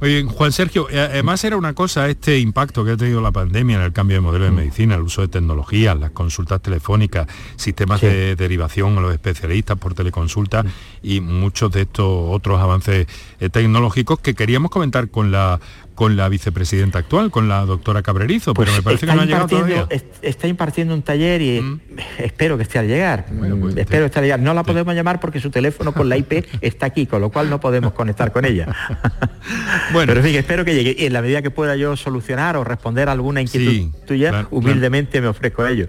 Oye, 0.00 0.24
Juan 0.24 0.52
Sergio, 0.52 0.88
eh, 0.90 1.00
además 1.00 1.42
era 1.44 1.56
una 1.56 1.74
cosa 1.74 2.08
este 2.08 2.38
impacto 2.38 2.84
que 2.84 2.92
ha 2.92 2.96
tenido 2.96 3.20
la 3.20 3.32
pandemia 3.32 3.76
en 3.76 3.82
el 3.82 3.92
cambio 3.92 4.16
de 4.16 4.20
modelo 4.20 4.44
de 4.44 4.50
mm. 4.50 4.54
medicina, 4.54 4.94
el 4.94 5.02
uso 5.02 5.22
de 5.22 5.28
tecnologías, 5.28 5.98
las 5.98 6.10
consultas 6.10 6.60
telefónicas, 6.60 7.26
sistemas 7.56 8.00
de 8.00 8.36
derivación 8.36 8.98
a 8.98 9.00
los 9.00 9.12
especialistas 9.12 9.78
por 9.78 9.94
teleconsulta 9.94 10.62
mm. 10.62 10.68
y 11.02 11.20
muchos 11.20 11.72
de 11.72 11.82
estos 11.82 12.06
otros 12.06 12.60
avances 12.60 13.06
eh, 13.40 13.48
tecnológicos 13.48 14.18
que 14.20 14.34
queríamos 14.34 14.70
comentar 14.70 15.08
con 15.08 15.30
la 15.30 15.60
con 15.96 16.14
la 16.14 16.28
vicepresidenta 16.28 16.98
actual, 16.98 17.30
con 17.30 17.48
la 17.48 17.64
doctora 17.64 18.02
Cabrerizo, 18.02 18.52
pero 18.52 18.66
pues 18.66 18.76
me 18.76 18.82
parece 18.82 19.06
que 19.06 19.14
no 19.14 19.22
ha 19.22 19.24
llegado 19.24 19.48
todavía. 19.48 19.88
Está 20.20 20.46
impartiendo 20.46 20.92
un 20.92 21.00
taller 21.00 21.40
y 21.40 21.60
mm. 21.62 21.80
espero 22.18 22.58
que 22.58 22.64
esté 22.64 22.78
al 22.78 22.86
llegar. 22.86 23.26
Pues, 23.26 23.76
espero 23.78 24.02
que 24.02 24.06
esté 24.06 24.18
al 24.18 24.24
llegar. 24.26 24.40
No 24.40 24.52
la 24.52 24.62
podemos 24.62 24.94
llamar 24.94 25.18
porque 25.20 25.40
su 25.40 25.50
teléfono 25.50 25.94
con 25.94 26.10
la 26.10 26.18
IP 26.18 26.44
está 26.60 26.86
aquí, 26.86 27.06
con 27.06 27.22
lo 27.22 27.30
cual 27.30 27.48
no 27.48 27.60
podemos 27.60 27.94
conectar 27.94 28.30
con 28.30 28.44
ella. 28.44 28.66
bueno, 29.92 30.12
pero 30.12 30.20
en 30.20 30.26
fin, 30.26 30.36
espero 30.36 30.66
que 30.66 30.74
llegue. 30.74 30.94
Y 30.98 31.06
en 31.06 31.14
la 31.14 31.22
medida 31.22 31.40
que 31.40 31.50
pueda 31.50 31.76
yo 31.76 31.96
solucionar 31.96 32.58
o 32.58 32.62
responder 32.62 33.08
a 33.08 33.12
alguna 33.12 33.40
inquietud 33.40 33.90
tuya, 34.06 34.46
humildemente 34.50 35.22
me 35.22 35.28
ofrezco 35.28 35.62
a 35.62 35.70
ello. 35.70 35.88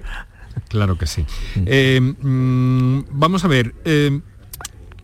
Claro 0.69 0.97
que 0.97 1.05
sí. 1.05 1.25
Mm. 1.55 1.63
Eh, 1.65 1.99
mm, 2.01 3.03
vamos 3.11 3.43
a 3.43 3.49
ver. 3.49 3.75
Eh, 3.83 4.21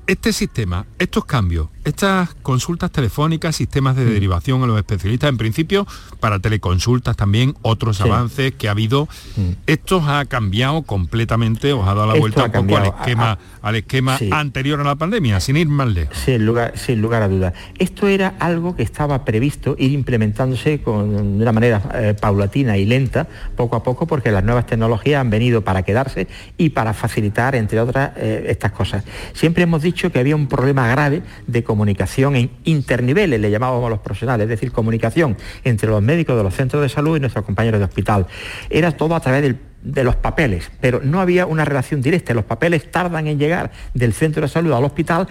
este 0.08 0.34
sistema, 0.34 0.86
estos 1.00 1.26
cambios, 1.26 1.68
estas 1.84 2.34
consultas 2.36 2.92
telefónicas, 2.92 3.56
sistemas 3.56 3.96
de 3.96 4.06
mm. 4.06 4.10
derivación 4.10 4.64
a 4.64 4.68
los 4.68 4.78
especialistas, 4.78 5.30
en 5.30 5.38
principio 5.38 5.88
para 6.20 6.40
teleconsultas 6.40 7.16
también, 7.16 7.56
otros 7.62 8.02
avances 8.02 8.54
que 8.54 8.68
ha 8.68 8.72
habido, 8.72 9.08
mm. 9.36 9.50
esto 9.68 10.02
ha 10.02 10.26
cambiado 10.26 10.82
completamente, 10.84 11.74
os 11.74 11.88
ha 11.88 11.94
dado 11.94 12.08
la 12.08 12.20
vuelta 12.20 12.46
un 12.46 12.52
poco 12.52 12.78
al 12.78 12.86
esquema, 12.88 13.38
al 13.64 13.78
esquema 13.78 14.20
anterior 14.32 14.82
a 14.82 14.84
la 14.84 14.96
pandemia, 14.98 15.40
sin 15.40 15.56
ir 15.56 15.70
más 15.70 15.88
lejos. 15.88 16.18
Sin 16.18 16.46
lugar, 16.46 16.78
sin 16.78 17.02
lugar 17.02 17.24
a 17.24 17.30
dudas. 17.30 17.54
Esto 17.80 18.08
era 18.10 18.36
algo 18.40 18.76
que 18.76 18.84
estaba 18.84 19.24
previsto 19.24 19.78
ir 19.80 19.94
implementándose 19.94 20.82
con, 20.82 21.38
de 21.38 21.44
una 21.44 21.54
manera 21.54 21.82
eh, 21.96 22.14
paulatina 22.14 22.78
y 22.78 22.86
lenta, 22.86 23.26
poco 23.56 23.78
a 23.78 23.84
poco, 23.84 24.06
porque 24.06 24.32
las 24.32 24.44
nuevas 24.44 24.66
tecnologías 24.66 25.22
han 25.22 25.30
venido 25.30 25.64
para 25.64 25.84
quedarse 25.84 26.28
y 26.58 26.72
para 26.72 26.94
facilitar, 26.94 27.56
entre 27.56 27.80
otras, 27.80 28.12
eh, 28.18 28.48
estas 28.50 28.74
cosas. 28.74 29.06
Siempre 29.34 29.64
hemos 29.64 29.82
dicho 29.82 30.12
que 30.12 30.20
había 30.20 30.36
un 30.36 30.48
problema 30.48 30.90
grave 30.90 31.22
de 31.48 31.64
comunicación 31.64 32.36
en 32.36 32.52
interniveles, 32.66 33.40
le 33.40 33.50
llamábamos 33.50 33.88
a 33.88 33.90
los 33.92 34.00
profesionales, 34.00 34.44
es 34.44 34.50
decir, 34.50 34.74
comunicación 34.74 35.38
entre 35.64 35.88
los 35.88 36.02
médicos 36.02 36.36
de 36.36 36.44
los 36.44 36.54
centros 36.54 36.82
de 36.82 36.90
salud 36.90 37.16
y 37.16 37.22
nuestros 37.22 37.46
compañeros 37.46 37.80
de 37.80 37.86
hospital. 37.86 38.28
Era 38.70 38.92
todo 38.92 39.16
a 39.16 39.22
través 39.22 39.56
de 39.84 40.04
los 40.04 40.16
papeles, 40.16 40.72
pero 40.80 41.02
no 41.04 41.20
había 41.20 41.46
una 41.46 41.66
relación 41.66 42.02
directa. 42.02 42.34
Los 42.34 42.46
papeles 42.46 42.90
tardan 42.90 43.28
en 43.28 43.38
llegar 43.38 43.72
del 43.94 44.14
centro 44.14 44.44
de 44.44 44.48
salud 44.48 44.72
al 44.74 44.86
hospital 44.86 45.28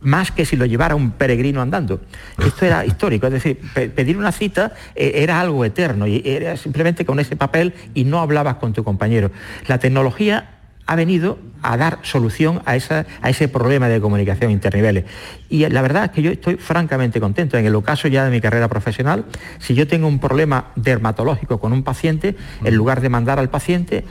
más 0.00 0.32
que 0.32 0.44
si 0.44 0.56
lo 0.56 0.66
llevara 0.66 0.94
un 0.94 1.12
peregrino 1.12 1.62
andando. 1.62 2.00
Esto 2.44 2.66
era 2.66 2.84
histórico, 2.86 3.26
es 3.26 3.32
decir, 3.34 3.60
pedir 3.94 4.16
una 4.16 4.32
cita 4.32 4.72
eh, 4.94 5.12
era 5.16 5.40
algo 5.40 5.64
eterno 5.64 6.06
y 6.06 6.22
era 6.24 6.56
simplemente 6.56 7.04
con 7.04 7.20
ese 7.20 7.36
papel 7.36 7.74
y 7.94 8.04
no 8.04 8.20
hablabas 8.20 8.56
con 8.56 8.72
tu 8.72 8.84
compañero. 8.84 9.30
La 9.66 9.78
tecnología 9.78 10.50
ha 10.86 10.96
venido 10.96 11.38
a 11.62 11.76
dar 11.76 11.98
solución 12.02 12.62
a, 12.64 12.76
esa, 12.76 13.06
a 13.22 13.30
ese 13.30 13.48
problema 13.48 13.88
de 13.88 14.00
comunicación 14.00 14.50
interniveles. 14.50 15.04
Y 15.48 15.66
la 15.68 15.82
verdad 15.82 16.06
es 16.06 16.10
que 16.10 16.22
yo 16.22 16.30
estoy 16.30 16.56
francamente 16.56 17.20
contento. 17.20 17.56
En 17.56 17.66
el 17.66 17.74
ocaso 17.74 18.08
ya 18.08 18.24
de 18.24 18.30
mi 18.30 18.40
carrera 18.40 18.68
profesional, 18.68 19.24
si 19.58 19.74
yo 19.74 19.86
tengo 19.86 20.08
un 20.08 20.18
problema 20.18 20.72
dermatológico 20.74 21.60
con 21.60 21.72
un 21.72 21.82
paciente, 21.82 22.36
en 22.64 22.74
lugar 22.74 23.00
de 23.00 23.08
mandar 23.08 23.38
al 23.38 23.48
paciente, 23.48 24.04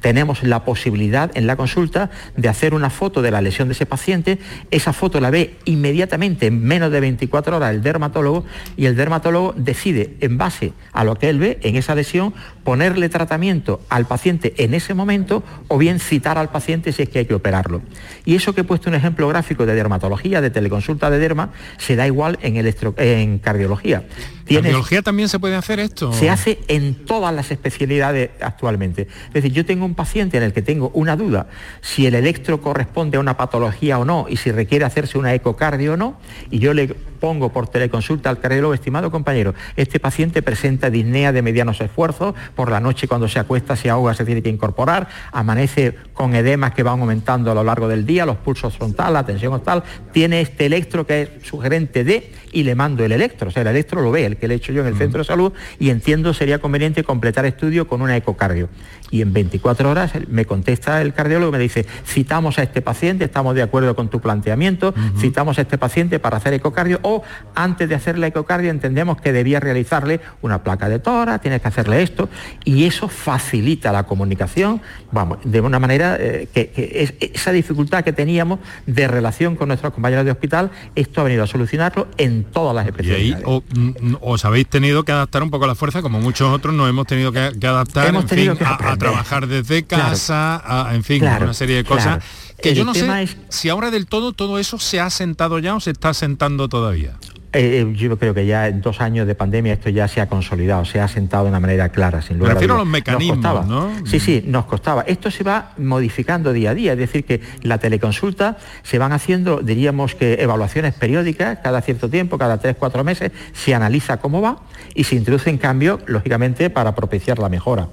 tenemos 0.00 0.42
la 0.42 0.64
posibilidad 0.64 1.30
en 1.34 1.46
la 1.46 1.56
consulta 1.56 2.10
de 2.36 2.48
hacer 2.48 2.74
una 2.74 2.90
foto 2.90 3.22
de 3.22 3.30
la 3.30 3.40
lesión 3.40 3.68
de 3.68 3.72
ese 3.72 3.86
paciente. 3.86 4.38
Esa 4.70 4.92
foto 4.92 5.20
la 5.20 5.30
ve 5.30 5.56
inmediatamente, 5.64 6.46
en 6.46 6.62
menos 6.62 6.92
de 6.92 7.00
24 7.00 7.56
horas, 7.56 7.74
el 7.74 7.82
dermatólogo 7.82 8.44
y 8.76 8.86
el 8.86 8.96
dermatólogo 8.96 9.54
decide, 9.56 10.16
en 10.20 10.38
base 10.38 10.72
a 10.92 11.04
lo 11.04 11.16
que 11.16 11.28
él 11.28 11.38
ve 11.38 11.58
en 11.62 11.76
esa 11.76 11.94
lesión, 11.94 12.34
ponerle 12.62 13.08
tratamiento 13.08 13.80
al 13.88 14.06
paciente 14.06 14.54
en 14.58 14.74
ese 14.74 14.94
momento 14.94 15.42
o 15.68 15.78
bien 15.78 15.98
citar 15.98 16.38
al 16.38 16.50
paciente 16.50 16.77
si 16.92 17.02
es 17.02 17.08
que 17.08 17.20
hay 17.20 17.26
que 17.26 17.34
operarlo. 17.34 17.82
Y 18.24 18.34
eso 18.34 18.54
que 18.54 18.62
he 18.62 18.64
puesto 18.64 18.88
un 18.88 18.96
ejemplo 18.96 19.28
gráfico 19.28 19.66
de 19.66 19.74
dermatología, 19.74 20.40
de 20.40 20.50
teleconsulta 20.50 21.10
de 21.10 21.18
derma, 21.18 21.50
se 21.78 21.96
da 21.96 22.06
igual 22.06 22.38
en, 22.42 22.56
en 22.96 23.38
cardiología. 23.38 24.04
¿En 24.48 24.62
cardiología 24.62 25.02
también 25.02 25.28
se 25.28 25.38
puede 25.38 25.56
hacer 25.56 25.80
esto? 25.80 26.12
Se 26.12 26.30
hace 26.30 26.58
en 26.68 27.04
todas 27.06 27.34
las 27.34 27.50
especialidades 27.50 28.30
actualmente. 28.40 29.08
Es 29.28 29.34
decir, 29.34 29.52
yo 29.52 29.64
tengo 29.64 29.84
un 29.84 29.94
paciente 29.94 30.36
en 30.36 30.42
el 30.42 30.52
que 30.52 30.62
tengo 30.62 30.90
una 30.94 31.16
duda 31.16 31.46
si 31.80 32.06
el 32.06 32.14
electro 32.14 32.60
corresponde 32.60 33.16
a 33.16 33.20
una 33.20 33.36
patología 33.36 33.98
o 33.98 34.04
no 34.04 34.26
y 34.28 34.36
si 34.36 34.50
requiere 34.50 34.84
hacerse 34.84 35.18
una 35.18 35.34
ecocardio 35.34 35.94
o 35.94 35.96
no, 35.96 36.18
y 36.50 36.58
yo 36.58 36.74
le 36.74 36.94
pongo 37.18 37.52
por 37.52 37.68
teleconsulta 37.68 38.30
al 38.30 38.38
cardiólogo, 38.38 38.74
estimado 38.74 39.10
compañero, 39.10 39.54
este 39.76 40.00
paciente 40.00 40.42
presenta 40.42 40.90
disnea 40.90 41.32
de 41.32 41.42
medianos 41.42 41.80
esfuerzos, 41.80 42.34
por 42.54 42.70
la 42.70 42.80
noche 42.80 43.08
cuando 43.08 43.28
se 43.28 43.38
acuesta 43.38 43.76
se 43.76 43.90
ahoga, 43.90 44.14
se 44.14 44.24
tiene 44.24 44.42
que 44.42 44.48
incorporar, 44.48 45.08
amanece 45.32 45.94
con 46.12 46.34
edemas 46.34 46.72
que 46.74 46.82
van 46.82 47.00
aumentando 47.00 47.50
a 47.50 47.54
lo 47.54 47.64
largo 47.64 47.88
del 47.88 48.06
día, 48.06 48.24
los 48.24 48.36
pulsos 48.36 48.76
frontales, 48.76 49.12
la 49.12 49.26
tensión 49.26 49.60
tal, 49.62 49.82
tiene 50.12 50.40
este 50.40 50.66
electro 50.66 51.06
que 51.06 51.22
es 51.22 51.30
sugerente 51.42 52.04
de 52.04 52.32
y 52.52 52.62
le 52.62 52.74
mando 52.74 53.04
el 53.04 53.12
electro, 53.12 53.48
o 53.48 53.50
sea, 53.50 53.62
el 53.62 53.68
electro 53.68 54.00
lo 54.00 54.10
ve, 54.10 54.24
el 54.24 54.36
que 54.38 54.48
le 54.48 54.54
he 54.54 54.56
hecho 54.58 54.72
yo 54.72 54.82
en 54.82 54.88
el 54.88 54.96
centro 54.96 55.18
de 55.18 55.24
salud 55.24 55.52
y 55.78 55.90
entiendo 55.90 56.32
sería 56.34 56.58
conveniente 56.58 57.04
completar 57.04 57.46
estudio 57.46 57.88
con 57.88 58.02
una 58.02 58.16
ecocardio. 58.16 58.68
Y 59.10 59.22
en 59.22 59.32
24 59.32 59.90
horas 59.90 60.12
me 60.28 60.44
contesta 60.44 61.00
el 61.00 61.14
cardiólogo 61.14 61.48
y 61.48 61.52
me 61.52 61.58
dice, 61.58 61.86
citamos 62.06 62.58
a 62.58 62.62
este 62.62 62.82
paciente, 62.82 63.24
estamos 63.24 63.54
de 63.54 63.62
acuerdo 63.62 63.96
con 63.96 64.08
tu 64.08 64.20
planteamiento, 64.20 64.94
citamos 65.18 65.58
a 65.58 65.62
este 65.62 65.78
paciente 65.78 66.18
para 66.18 66.36
hacer 66.36 66.52
ecocardio 66.52 67.00
o 67.02 67.22
antes 67.54 67.88
de 67.88 67.94
hacer 67.94 68.18
la 68.18 68.26
ecocardio 68.26 68.70
entendemos 68.70 69.18
que 69.20 69.32
debía 69.32 69.60
realizarle 69.60 70.20
una 70.42 70.62
placa 70.62 70.88
de 70.88 70.98
tienes 71.40 71.60
que 71.60 71.68
hacerle 71.68 72.02
esto 72.02 72.28
y 72.64 72.84
eso 72.84 73.08
facilita 73.08 73.92
la 73.92 74.04
comunicación, 74.04 74.80
vamos, 75.10 75.38
de 75.44 75.60
una 75.60 75.78
manera 75.78 76.16
eh, 76.18 76.48
que, 76.52 76.72
esa 77.20 77.52
dificultad 77.52 78.04
que 78.04 78.12
teníamos 78.12 78.58
de 78.86 79.08
relación 79.08 79.56
con 79.56 79.68
nuestros 79.68 79.92
compañeros 79.92 80.24
de 80.24 80.32
hospital, 80.32 80.70
esto 80.94 81.20
ha 81.20 81.24
venido 81.24 81.44
a 81.44 81.46
solucionarlo 81.46 82.08
en 82.18 82.44
todas 82.44 82.74
las 82.74 82.86
especialidades. 82.86 83.44
Y 83.46 83.50
ahí 83.50 83.94
mm, 84.00 84.16
os 84.28 84.44
habéis 84.44 84.68
tenido 84.68 85.04
que 85.04 85.12
adaptar 85.12 85.42
un 85.42 85.50
poco 85.50 85.64
a 85.64 85.68
la 85.68 85.74
fuerza, 85.74 86.02
como 86.02 86.20
muchos 86.20 86.52
otros 86.52 86.74
nos 86.74 86.88
hemos 86.88 87.06
tenido 87.06 87.32
que, 87.32 87.40
adaptar 87.40 88.14
a, 88.14 88.96
trabajar 88.96 89.46
desde 89.46 89.84
casa, 89.84 90.62
a, 90.64 90.94
en 90.94 91.02
fin, 91.02 91.22
una 91.24 91.54
serie 91.54 91.76
de 91.76 91.84
cosas. 91.84 92.22
Que 92.60 92.74
yo 92.74 92.84
no 92.84 92.94
sé 92.94 93.28
si 93.48 93.68
ahora 93.68 93.90
del 93.90 94.06
todo 94.06 94.32
todo 94.32 94.58
eso 94.58 94.78
se 94.78 95.00
ha 95.00 95.10
sentado 95.10 95.58
ya 95.58 95.74
o 95.74 95.80
se 95.80 95.90
está 95.90 96.12
sentando 96.14 96.68
todavía. 96.68 97.16
Eh, 97.50 97.80
eh, 97.80 97.94
yo 97.94 98.18
creo 98.18 98.34
que 98.34 98.44
ya 98.44 98.68
en 98.68 98.82
dos 98.82 99.00
años 99.00 99.26
de 99.26 99.34
pandemia 99.34 99.72
esto 99.72 99.88
ya 99.88 100.06
se 100.06 100.20
ha 100.20 100.28
consolidado, 100.28 100.84
se 100.84 101.00
ha 101.00 101.08
sentado 101.08 101.44
de 101.44 101.50
una 101.50 101.60
manera 101.60 101.88
clara, 101.88 102.20
sin 102.20 102.38
lugar 102.38 102.58
a 102.58 102.60
los 102.60 102.86
mecanismos, 102.86 103.66
¿no? 103.66 103.90
Sí, 104.04 104.20
sí, 104.20 104.44
nos 104.46 104.66
costaba. 104.66 105.02
Esto 105.02 105.30
se 105.30 105.44
va 105.44 105.72
modificando 105.78 106.52
día 106.52 106.70
a 106.70 106.74
día, 106.74 106.92
es 106.92 106.98
decir, 106.98 107.24
que 107.24 107.40
la 107.62 107.78
teleconsulta 107.78 108.58
se 108.82 108.98
van 108.98 109.12
haciendo, 109.12 109.62
diríamos 109.62 110.14
que 110.14 110.34
evaluaciones 110.42 110.92
periódicas, 110.92 111.60
cada 111.62 111.80
cierto 111.80 112.10
tiempo, 112.10 112.36
cada 112.36 112.58
tres, 112.58 112.76
cuatro 112.78 113.02
meses, 113.02 113.32
se 113.54 113.74
analiza 113.74 114.18
cómo 114.18 114.42
va 114.42 114.58
y 114.94 115.04
se 115.04 115.14
introduce 115.14 115.48
en 115.48 115.56
cambio, 115.56 116.00
lógicamente, 116.04 116.68
para 116.68 116.94
propiciar 116.94 117.38
la 117.38 117.48
mejora 117.48 117.88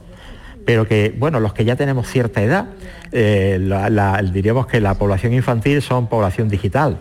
pero 0.65 0.87
que, 0.87 1.13
bueno, 1.15 1.39
los 1.39 1.53
que 1.53 1.63
ya 1.63 1.75
tenemos 1.75 2.07
cierta 2.07 2.41
edad, 2.41 2.65
eh, 3.11 3.59
diríamos 4.33 4.65
que 4.65 4.81
la 4.81 4.95
población 4.95 5.33
infantil 5.33 5.79
son 5.83 6.07
población 6.07 6.49
digital 6.49 6.97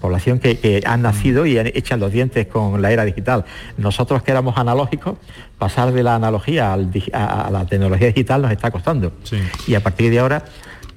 población 0.00 0.38
que, 0.38 0.82
han 0.86 1.02
nacido 1.02 1.46
y 1.46 1.58
echan 1.58 2.00
los 2.00 2.12
dientes 2.12 2.46
con 2.46 2.80
la 2.80 2.92
era 2.92 3.04
digital. 3.04 3.44
Nosotros 3.76 4.22
que 4.22 4.30
éramos 4.30 4.56
analógicos, 4.56 5.18
pasar 5.58 5.92
de 5.92 6.02
la 6.02 6.14
analogía 6.14 6.72
a, 6.72 7.50
la 7.50 7.66
tecnología 7.66 8.08
digital 8.08 8.42
nos 8.42 8.52
está 8.52 8.70
costando. 8.70 9.12
Y 9.66 9.74
a 9.74 9.82
partir 9.82 10.10
de 10.10 10.18
ahora, 10.18 10.44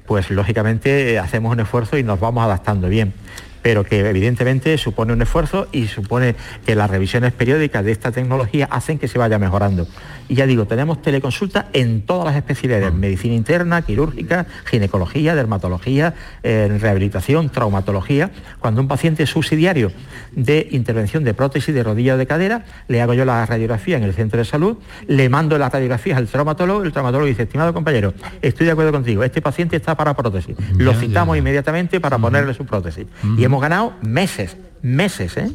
pues 0.06 0.30
lógicamente 0.30 1.20
hacemos 1.20 1.52
un 1.52 1.60
esfuerzo 1.60 1.98
y 1.98 2.04
nos 2.04 2.20
vamos 2.20 2.44
adaptando 2.44 2.90
bien 2.90 3.14
pero 3.62 3.84
que 3.84 4.00
evidentemente 4.00 4.78
supone 4.78 5.14
un 5.14 5.22
esfuerzo 5.22 5.68
y 5.72 5.88
supone 5.88 6.36
que 6.66 6.76
las 6.76 6.90
revisiones 6.90 7.34
periódicas 7.34 7.84
de 7.86 7.92
esta 7.92 8.12
tecnología 8.12 8.68
hacen 8.70 9.00
que 9.00 9.08
se 9.08 9.20
vaya 9.20 9.40
mejorando. 9.40 9.88
Y 10.28 10.36
ya 10.36 10.46
digo, 10.46 10.66
tenemos 10.66 11.02
teleconsulta 11.02 11.68
en 11.74 12.04
todas 12.04 12.26
las 12.26 12.36
especialidades, 12.36 12.94
medicina 12.94 13.36
interna, 13.36 13.82
quirúrgica, 13.82 14.46
ginecología, 14.66 15.36
dermatología, 15.36 16.14
eh, 16.44 16.78
rehabilitación, 16.80 17.50
traumatología. 17.50 18.32
Cuando 18.60 18.82
un 18.82 18.88
paciente 18.88 19.24
es 19.24 19.30
subsidiario 19.30 19.92
de 20.32 20.70
intervención 20.72 21.24
de 21.24 21.34
prótesis 21.34 21.76
de 21.76 21.84
rodilla 21.84 22.16
o 22.16 22.18
de 22.18 22.28
cadera, 22.28 22.64
le 22.88 23.02
hago 23.02 23.14
yo 23.14 23.26
la 23.26 23.46
radiografía 23.46 23.98
en 23.98 24.04
el 24.04 24.14
centro 24.14 24.40
de 24.40 24.46
salud, 24.46 24.78
le 25.08 25.28
mando 25.28 25.58
las 25.58 25.72
radiografías 25.72 26.18
al 26.18 26.28
traumatólogo, 26.28 26.84
el 26.84 26.94
traumatólogo 26.94 27.28
dice, 27.28 27.44
estimado 27.44 27.74
compañero, 27.74 28.14
estoy 28.42 28.66
de 28.66 28.72
acuerdo 28.72 28.94
contigo, 28.94 29.24
este 29.24 29.42
paciente 29.42 29.76
está 29.76 29.96
para 29.96 30.14
prótesis. 30.14 30.56
Lo 30.78 30.94
citamos 30.94 31.38
inmediatamente 31.38 32.00
para 32.00 32.18
ponerle 32.18 32.54
su 32.54 32.66
prótesis. 32.66 33.06
Y 33.38 33.44
hemos 33.52 33.62
ganado 33.62 33.94
meses, 34.02 34.56
meses, 34.82 35.36
¿eh? 35.36 35.52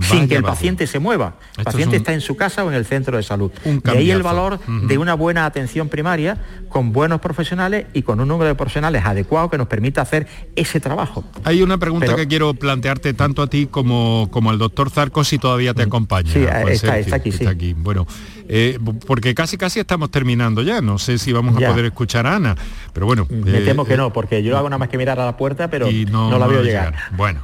Sin 0.00 0.28
que 0.28 0.36
el 0.36 0.42
paciente 0.42 0.86
se 0.86 0.98
mueva. 0.98 1.36
El 1.56 1.64
paciente 1.64 1.96
está 1.96 2.12
en 2.12 2.20
su 2.20 2.36
casa 2.36 2.64
o 2.64 2.68
en 2.68 2.74
el 2.74 2.84
centro 2.84 3.16
de 3.16 3.22
salud. 3.22 3.50
y 3.64 3.88
ahí 3.88 4.10
el 4.10 4.22
valor 4.22 4.60
de 4.66 4.98
una 4.98 5.14
buena 5.14 5.46
atención 5.46 5.88
primaria 5.88 6.38
con 6.68 6.92
buenos 6.92 7.20
profesionales 7.20 7.86
y 7.92 8.02
con 8.02 8.20
un 8.20 8.28
número 8.28 8.48
de 8.48 8.54
profesionales 8.54 9.04
adecuado 9.04 9.50
que 9.50 9.58
nos 9.58 9.68
permita 9.68 10.02
hacer 10.02 10.26
ese 10.56 10.80
trabajo. 10.80 11.24
Hay 11.44 11.62
una 11.62 11.78
pregunta 11.78 12.14
que 12.16 12.26
quiero 12.26 12.54
plantearte 12.54 13.14
tanto 13.14 13.42
a 13.42 13.46
ti 13.48 13.66
como, 13.66 14.28
como 14.30 14.50
al 14.50 14.58
doctor 14.58 14.90
Zarco 14.90 15.24
si 15.24 15.38
todavía 15.38 15.74
te 15.74 15.84
mm. 15.84 15.88
acompaña. 15.88 16.32
Sí, 16.32 16.44
está, 16.68 16.94
aquí, 17.16 17.30
está 17.30 17.50
aquí. 17.50 17.74
Bueno, 17.74 18.06
eh, 18.48 18.78
porque 19.06 19.34
casi 19.34 19.56
casi 19.56 19.80
estamos 19.80 20.10
terminando 20.10 20.62
ya. 20.62 20.80
No 20.80 20.98
sé 20.98 21.18
si 21.18 21.32
vamos 21.32 21.56
a 21.56 21.68
poder 21.68 21.86
escuchar 21.86 22.26
a 22.26 22.36
Ana, 22.36 22.56
pero 22.92 23.06
bueno. 23.06 23.26
Me 23.30 23.60
temo 23.60 23.84
que 23.84 23.94
eh, 23.94 23.96
no, 23.96 24.12
porque 24.12 24.42
yo 24.42 24.56
hago 24.56 24.68
nada 24.68 24.78
más 24.78 24.88
que 24.88 24.98
mirar 24.98 25.20
a 25.20 25.24
la 25.24 25.36
puerta, 25.36 25.68
pero 25.68 25.88
no, 26.10 26.38
la 26.38 26.46
veo 26.46 26.62
llegar. 26.62 26.94
Bueno, 27.16 27.42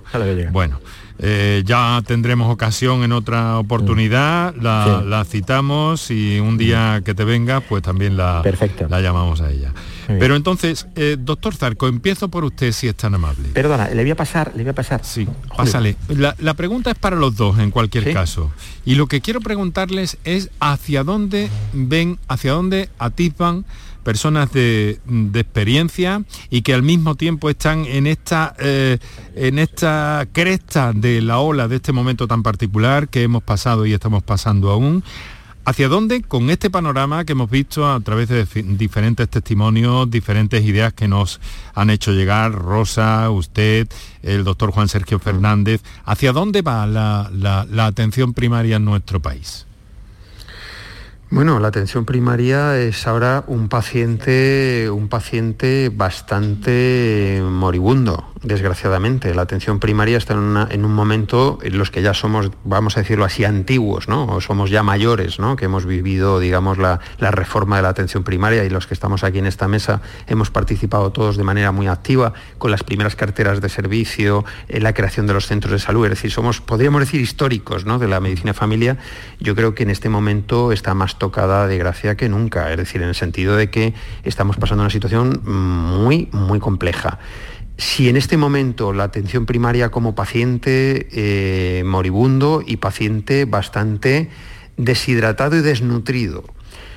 bueno. 0.50 0.80
Eh, 1.18 1.62
ya 1.64 2.02
tendremos 2.04 2.52
ocasión 2.52 3.04
en 3.04 3.12
otra 3.12 3.58
oportunidad, 3.58 4.54
la, 4.56 5.24
citamos 5.24 6.10
y 6.10 6.40
un 6.40 6.58
día 6.58 7.02
que 7.04 7.14
te 7.14 7.24
venga, 7.24 7.60
pues 7.60 7.82
también 7.82 8.16
la, 8.16 8.42
la 8.88 9.00
llamamos 9.00 9.40
a 9.40 9.50
ella. 9.50 9.72
Pero 10.06 10.36
entonces, 10.36 10.86
eh, 10.96 11.16
doctor 11.18 11.54
Zarco, 11.54 11.88
empiezo 11.88 12.28
por 12.28 12.44
usted 12.44 12.72
si 12.72 12.88
es 12.88 12.94
tan 12.94 13.14
amable. 13.14 13.48
Perdona, 13.52 13.88
le 13.88 14.02
voy 14.02 14.10
a 14.10 14.16
pasar, 14.16 14.52
le 14.54 14.62
voy 14.62 14.70
a 14.70 14.74
pasar. 14.74 15.04
Sí, 15.04 15.26
pásale. 15.56 15.96
La, 16.08 16.54
pregunta 16.54 16.90
es 16.90 16.98
para 16.98 17.16
los 17.16 17.36
dos 17.36 17.58
en 17.58 17.70
cualquier 17.70 18.12
caso. 18.12 18.52
Y 18.84 18.94
lo 18.94 19.06
que 19.06 19.20
quiero 19.20 19.40
preguntarles 19.40 20.18
es 20.24 20.50
hacia 20.60 21.04
dónde 21.04 21.50
ven, 21.72 22.18
hacia 22.28 22.52
dónde 22.52 22.88
atipan 22.98 23.64
personas 24.04 24.52
de, 24.52 25.00
experiencia 25.34 26.22
y 26.50 26.62
que 26.62 26.74
al 26.74 26.82
mismo 26.82 27.16
tiempo 27.16 27.50
están 27.50 27.86
en 27.86 28.06
esta, 28.06 28.54
eh, 28.58 28.98
en 29.34 29.58
esta 29.58 30.28
cresta 30.30 30.92
de 30.92 31.22
la 31.22 31.40
ola 31.40 31.66
de 31.66 31.76
este 31.76 31.92
momento 31.92 32.28
tan 32.28 32.42
particular 32.42 33.08
que 33.08 33.22
hemos 33.22 33.42
pasado 33.42 33.86
y 33.86 33.94
estamos 33.94 34.22
pasando 34.22 34.70
aún. 34.70 35.02
¿Hacia 35.66 35.88
dónde 35.88 36.22
con 36.22 36.50
este 36.50 36.68
panorama 36.68 37.24
que 37.24 37.32
hemos 37.32 37.50
visto 37.50 37.90
a 37.90 37.98
través 38.00 38.28
de 38.28 38.46
diferentes 38.76 39.28
testimonios, 39.30 40.10
diferentes 40.10 40.62
ideas 40.62 40.92
que 40.92 41.08
nos 41.08 41.40
han 41.74 41.88
hecho 41.88 42.12
llegar, 42.12 42.52
Rosa, 42.52 43.30
usted, 43.30 43.88
el 44.22 44.44
doctor 44.44 44.72
Juan 44.72 44.88
Sergio 44.88 45.18
Fernández, 45.18 45.82
¿hacia 46.04 46.32
dónde 46.32 46.60
va 46.60 46.86
la 46.86 47.86
atención 47.86 48.34
primaria 48.34 48.76
en 48.76 48.84
nuestro 48.84 49.20
país? 49.20 49.66
Bueno, 51.30 51.58
la 51.58 51.68
atención 51.68 52.04
primaria 52.04 52.78
es 52.78 53.06
ahora 53.08 53.42
un 53.48 53.68
paciente, 53.68 54.88
un 54.88 55.08
paciente 55.08 55.90
bastante 55.92 57.42
moribundo, 57.42 58.33
desgraciadamente. 58.44 59.34
La 59.34 59.42
atención 59.42 59.80
primaria 59.80 60.18
está 60.18 60.34
en, 60.34 60.84
un 60.84 60.94
momento 60.94 61.58
en 61.62 61.78
los 61.78 61.90
que 61.90 62.02
ya 62.02 62.14
somos, 62.14 62.50
vamos 62.64 62.96
a 62.96 63.00
decirlo 63.00 63.24
así, 63.24 63.44
antiguos, 63.44 64.08
¿no? 64.08 64.26
O 64.26 64.40
somos 64.40 64.70
ya 64.70 64.82
mayores, 64.82 65.38
¿no? 65.38 65.56
Que 65.56 65.64
hemos 65.64 65.86
vivido, 65.86 66.38
digamos, 66.38 66.78
la, 66.78 67.00
reforma 67.18 67.76
de 67.76 67.82
la 67.82 67.88
atención 67.88 68.22
primaria 68.22 68.64
y 68.64 68.70
los 68.70 68.86
que 68.86 68.94
estamos 68.94 69.24
aquí 69.24 69.38
en 69.38 69.46
esta 69.46 69.66
mesa 69.66 70.02
hemos 70.26 70.50
participado 70.50 71.10
todos 71.10 71.36
de 71.36 71.42
manera 71.42 71.72
muy 71.72 71.88
activa 71.88 72.34
con 72.58 72.70
las 72.70 72.84
primeras 72.84 73.16
carteras 73.16 73.60
de 73.60 73.68
servicio, 73.68 74.44
la 74.68 74.92
creación 74.92 75.26
de 75.26 75.32
los 75.32 75.46
centros 75.46 75.72
de 75.72 75.78
salud. 75.78 76.04
Es 76.04 76.10
decir, 76.10 76.30
somos, 76.30 76.60
podríamos 76.60 77.00
decir, 77.00 77.20
históricos, 77.20 77.84
¿no? 77.86 77.98
De 77.98 78.08
la 78.08 78.20
medicina 78.20 78.54
familia. 78.54 78.98
Yo 79.40 79.54
creo 79.54 79.74
que 79.74 79.82
en 79.82 79.90
este 79.90 80.08
momento 80.08 80.70
está 80.70 80.94
más 80.94 81.18
tocada 81.18 81.66
de 81.66 81.78
gracia 81.78 82.16
que 82.16 82.28
nunca, 82.28 82.70
es 82.70 82.76
decir, 82.76 83.02
en 83.02 83.08
el 83.08 83.14
sentido 83.14 83.56
de 83.56 83.70
que 83.70 83.94
estamos 84.22 84.56
pasando 84.56 84.82
una 84.82 84.90
situación 84.90 85.40
muy, 85.44 86.28
muy 86.32 86.60
compleja. 86.60 87.18
Si 87.76 88.08
en 88.08 88.16
este 88.16 88.36
momento 88.36 88.92
la 88.92 89.04
atención 89.04 89.46
primaria 89.46 89.90
como 89.90 90.14
paciente 90.14 91.08
eh, 91.12 91.82
moribundo 91.84 92.62
y 92.64 92.76
paciente 92.76 93.46
bastante 93.46 94.30
deshidratado 94.76 95.56
y 95.56 95.60
desnutrido 95.60 96.44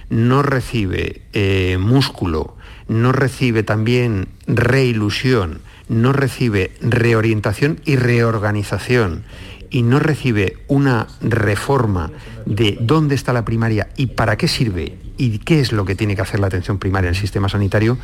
no 0.09 0.41
recibe 0.41 1.21
eh, 1.33 1.77
músculo, 1.79 2.55
no 2.87 3.11
recibe 3.11 3.63
también 3.63 4.29
reilusión, 4.47 5.59
no 5.89 6.13
recibe 6.13 6.71
reorientación 6.81 7.81
y 7.85 7.97
reorganización 7.97 9.23
y 9.69 9.83
no 9.83 9.99
recibe 9.99 10.57
una 10.67 11.07
reforma 11.21 12.11
de 12.45 12.77
dónde 12.79 13.15
está 13.15 13.33
la 13.33 13.45
primaria 13.45 13.89
y 13.97 14.07
para 14.07 14.37
qué 14.37 14.47
sirve 14.47 14.97
y 15.17 15.39
qué 15.39 15.59
es 15.59 15.71
lo 15.71 15.85
que 15.85 15.95
tiene 15.95 16.15
que 16.15 16.21
hacer 16.21 16.39
la 16.39 16.47
atención 16.47 16.77
primaria 16.77 17.09
en 17.09 17.15
el 17.15 17.19
sistema 17.19 17.49
sanitario, 17.49 17.97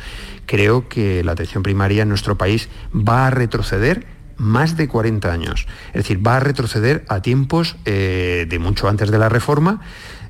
creo 0.46 0.88
que 0.88 1.22
la 1.24 1.32
atención 1.32 1.62
primaria 1.62 2.02
en 2.02 2.08
nuestro 2.08 2.36
país 2.36 2.68
va 2.92 3.26
a 3.26 3.30
retroceder 3.30 4.06
más 4.36 4.76
de 4.76 4.88
40 4.88 5.32
años. 5.32 5.66
Es 5.88 6.02
decir, 6.02 6.26
va 6.26 6.36
a 6.36 6.40
retroceder 6.40 7.04
a 7.08 7.22
tiempos 7.22 7.76
eh, 7.84 8.46
de 8.48 8.58
mucho 8.58 8.88
antes 8.88 9.10
de 9.10 9.18
la 9.18 9.28
reforma, 9.28 9.80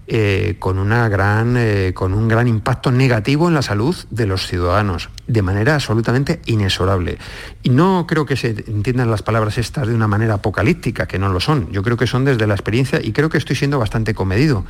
eh, 0.06 0.56
con, 0.58 0.78
una 0.78 1.08
gran, 1.08 1.56
eh, 1.56 1.92
con 1.94 2.12
un 2.12 2.28
gran 2.28 2.46
impacto 2.46 2.92
negativo 2.92 3.48
en 3.48 3.54
la 3.54 3.62
salud 3.62 3.96
de 4.10 4.26
los 4.26 4.46
ciudadanos, 4.46 5.08
de 5.26 5.40
manera 5.40 5.74
absolutamente 5.74 6.42
inexorable. 6.44 7.16
Y 7.62 7.70
no 7.70 8.06
creo 8.06 8.26
que 8.26 8.36
se 8.36 8.48
entiendan 8.48 9.10
las 9.10 9.22
palabras 9.22 9.56
estas 9.56 9.88
de 9.88 9.94
una 9.94 10.06
manera 10.06 10.34
apocalíptica, 10.34 11.06
que 11.06 11.18
no 11.18 11.30
lo 11.30 11.40
son. 11.40 11.72
Yo 11.72 11.82
creo 11.82 11.96
que 11.96 12.06
son 12.06 12.26
desde 12.26 12.46
la 12.46 12.52
experiencia 12.52 13.00
y 13.02 13.12
creo 13.12 13.30
que 13.30 13.38
estoy 13.38 13.56
siendo 13.56 13.78
bastante 13.78 14.12
comedido. 14.12 14.66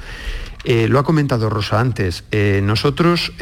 Eh, 0.62 0.86
lo 0.86 1.00
ha 1.00 1.04
comentado 1.04 1.50
Rosa 1.50 1.80
antes, 1.80 2.24
nosotros, 2.62 3.32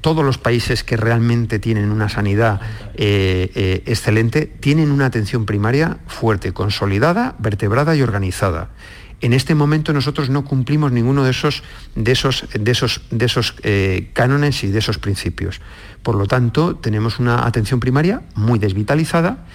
todos 0.00 0.24
los 0.24 0.36
países 0.36 0.84
que 0.84 0.96
realmente 0.96 1.58
tienen 1.58 1.90
una 1.90 2.08
sanidad 2.08 2.60
excelente, 2.94 4.46
tienen 4.46 4.90
una 4.90 5.06
atención 5.06 5.46
primaria 5.46 5.98
fuerte, 6.08 6.52
consolidada, 6.52 7.36
vertebrada 7.38 7.96
y 7.96 8.02
organizada. 8.02 8.70
En 9.20 9.32
este 9.32 9.54
momento 9.54 9.92
nosotros 9.92 10.30
no 10.30 10.44
cumplimos 10.44 10.92
ninguno 10.92 11.24
de 11.24 11.30
esos, 11.30 11.62
de 11.96 12.12
esos, 12.12 12.46
de 12.52 12.70
esos, 12.70 13.00
de 13.10 13.26
esos 13.26 13.54
eh, 13.62 14.10
cánones 14.12 14.62
y 14.62 14.68
de 14.68 14.78
esos 14.78 14.98
principios. 14.98 15.60
Por 16.02 16.14
lo 16.14 16.26
tanto, 16.26 16.76
tenemos 16.76 17.18
una 17.18 17.46
atención 17.46 17.80
primaria 17.80 18.22
muy 18.34 18.58
desvitalizada, 18.58 19.46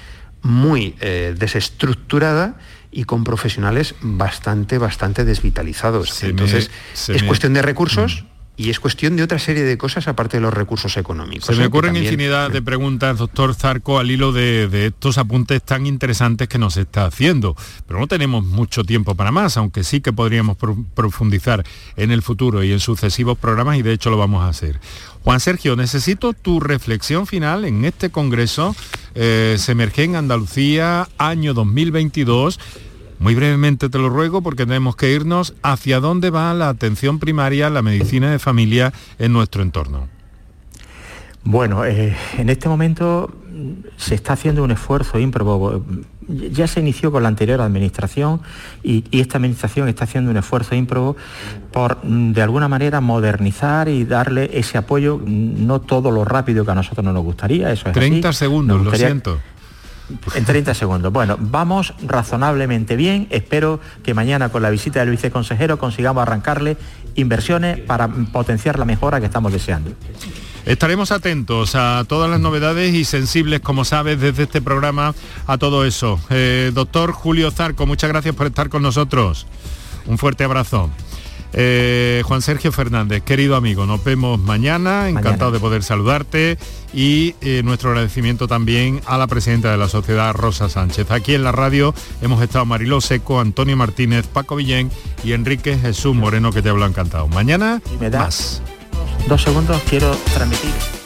muy 0.41 0.95
eh, 0.99 1.33
desestructurada 1.37 2.57
y 2.91 3.05
con 3.05 3.23
profesionales 3.23 3.95
bastante, 4.01 4.77
bastante 4.77 5.23
desvitalizados. 5.23 6.23
Entonces, 6.23 6.69
es 7.07 7.23
cuestión 7.23 7.53
de 7.53 7.61
recursos. 7.61 8.25
Y 8.55 8.69
es 8.69 8.79
cuestión 8.79 9.15
de 9.15 9.23
otra 9.23 9.39
serie 9.39 9.63
de 9.63 9.77
cosas 9.79 10.07
aparte 10.07 10.37
de 10.37 10.41
los 10.41 10.53
recursos 10.53 10.95
económicos. 10.97 11.47
Se 11.47 11.53
me 11.55 11.63
¿eh? 11.63 11.67
ocurren 11.67 11.93
también- 11.93 12.05
infinidad 12.13 12.51
de 12.51 12.61
preguntas, 12.61 13.17
doctor 13.17 13.55
Zarco, 13.55 13.97
al 13.97 14.11
hilo 14.11 14.31
de, 14.31 14.67
de 14.67 14.87
estos 14.87 15.17
apuntes 15.17 15.63
tan 15.63 15.87
interesantes 15.87 16.47
que 16.47 16.59
nos 16.59 16.77
está 16.77 17.05
haciendo. 17.05 17.55
Pero 17.87 17.99
no 17.99 18.05
tenemos 18.07 18.45
mucho 18.45 18.83
tiempo 18.83 19.15
para 19.15 19.31
más, 19.31 19.57
aunque 19.57 19.83
sí 19.83 20.01
que 20.01 20.13
podríamos 20.13 20.55
pro- 20.57 20.77
profundizar 20.93 21.63
en 21.95 22.11
el 22.11 22.21
futuro 22.21 22.63
y 22.63 22.71
en 22.71 22.79
sucesivos 22.79 23.37
programas 23.39 23.77
y 23.77 23.81
de 23.81 23.93
hecho 23.93 24.11
lo 24.11 24.17
vamos 24.17 24.43
a 24.43 24.49
hacer. 24.49 24.79
Juan 25.23 25.39
Sergio, 25.39 25.75
necesito 25.75 26.33
tu 26.33 26.59
reflexión 26.59 27.25
final 27.25 27.65
en 27.65 27.85
este 27.85 28.11
Congreso. 28.11 28.75
eh, 29.15 29.55
se 29.57 29.71
emerge 29.71 30.03
en 30.03 30.15
Andalucía, 30.15 31.07
año 31.17 31.53
2022. 31.53 32.59
Muy 33.23 33.35
brevemente 33.35 33.87
te 33.87 33.97
lo 33.97 34.09
ruego 34.09 34.41
porque 34.41 34.65
tenemos 34.65 34.97
que 34.97 35.13
irnos 35.13 35.53
hacia 35.63 36.01
dónde 36.01 36.29
va 36.29 36.53
la 36.53 36.67
atención 36.67 37.19
primaria, 37.19 37.69
la 37.69 37.81
medicina 37.81 38.29
de 38.29 38.37
familia 38.37 38.91
en 39.17 39.31
nuestro 39.31 39.63
entorno. 39.63 40.09
Bueno, 41.45 41.85
eh, 41.85 42.17
en 42.37 42.49
este 42.49 42.67
momento 42.67 43.33
se 43.95 44.15
está 44.15 44.33
haciendo 44.33 44.61
un 44.61 44.71
esfuerzo 44.71 45.19
ímprobo. 45.19 45.85
Ya 46.27 46.67
se 46.67 46.81
inició 46.81 47.13
con 47.13 47.23
la 47.23 47.29
anterior 47.29 47.61
administración 47.61 48.41
y, 48.83 49.05
y 49.09 49.21
esta 49.21 49.37
administración 49.37 49.87
está 49.87 50.03
haciendo 50.03 50.29
un 50.29 50.37
esfuerzo 50.37 50.75
ímprobo 50.75 51.15
por, 51.71 51.99
mm, 52.03 52.33
de 52.33 52.41
alguna 52.41 52.67
manera, 52.67 52.99
modernizar 52.99 53.87
y 53.87 54.03
darle 54.03 54.49
ese 54.53 54.77
apoyo, 54.77 55.17
mm, 55.17 55.65
no 55.65 55.79
todo 55.79 56.11
lo 56.11 56.25
rápido 56.25 56.65
que 56.65 56.71
a 56.71 56.75
nosotros 56.75 57.05
no 57.05 57.13
nos 57.13 57.23
gustaría. 57.23 57.71
Eso 57.71 57.87
es 57.87 57.93
30 57.93 58.29
así. 58.29 58.39
segundos, 58.39 58.83
lo 58.83 58.93
siento. 58.93 59.39
En 60.35 60.45
30 60.45 60.73
segundos. 60.73 61.13
Bueno, 61.13 61.37
vamos 61.39 61.93
razonablemente 62.05 62.95
bien. 62.95 63.27
Espero 63.29 63.79
que 64.03 64.13
mañana 64.13 64.49
con 64.49 64.61
la 64.61 64.69
visita 64.69 64.99
del 64.99 65.09
viceconsejero 65.09 65.79
consigamos 65.79 66.21
arrancarle 66.21 66.77
inversiones 67.15 67.79
para 67.79 68.07
potenciar 68.07 68.79
la 68.79 68.85
mejora 68.85 69.19
que 69.19 69.27
estamos 69.27 69.51
deseando. 69.53 69.91
Estaremos 70.65 71.11
atentos 71.11 71.75
a 71.75 72.05
todas 72.07 72.29
las 72.29 72.39
novedades 72.39 72.93
y 72.93 73.03
sensibles, 73.03 73.59
como 73.59 73.83
sabes, 73.83 74.19
desde 74.19 74.43
este 74.43 74.61
programa 74.61 75.13
a 75.45 75.57
todo 75.57 75.83
eso. 75.85 76.19
Eh, 76.29 76.71
doctor 76.73 77.11
Julio 77.11 77.51
Zarco, 77.51 77.85
muchas 77.85 78.09
gracias 78.09 78.33
por 78.33 78.47
estar 78.47 78.69
con 78.69 78.81
nosotros. 78.81 79.45
Un 80.05 80.17
fuerte 80.17 80.43
abrazo. 80.45 80.89
Eh, 81.53 82.23
Juan 82.25 82.41
Sergio 82.41 82.71
Fernández, 82.71 83.23
querido 83.23 83.55
amigo, 83.55 83.85
nos 83.85 84.03
vemos 84.03 84.39
mañana, 84.39 85.07
encantado 85.07 85.51
de 85.51 85.59
poder 85.59 85.83
saludarte 85.83 86.57
y 86.93 87.35
eh, 87.41 87.61
nuestro 87.63 87.91
agradecimiento 87.91 88.47
también 88.47 89.01
a 89.05 89.17
la 89.17 89.27
presidenta 89.27 89.71
de 89.71 89.77
la 89.77 89.87
sociedad, 89.87 90.33
Rosa 90.33 90.69
Sánchez. 90.69 91.11
Aquí 91.11 91.35
en 91.35 91.43
la 91.43 91.51
radio 91.51 91.93
hemos 92.21 92.41
estado 92.41 92.65
Mariló 92.65 93.01
Seco, 93.01 93.39
Antonio 93.39 93.77
Martínez, 93.77 94.25
Paco 94.27 94.55
Villén 94.55 94.89
y 95.23 95.33
Enrique 95.33 95.77
Jesús 95.77 96.15
Moreno, 96.15 96.51
que 96.51 96.61
te 96.61 96.69
hablo 96.69 96.85
encantado. 96.85 97.27
Mañana 97.27 97.81
me 97.99 98.09
da 98.09 98.19
más. 98.19 98.61
Dos 99.27 99.41
segundos, 99.41 99.81
quiero 99.87 100.11
transmitir. 100.33 101.02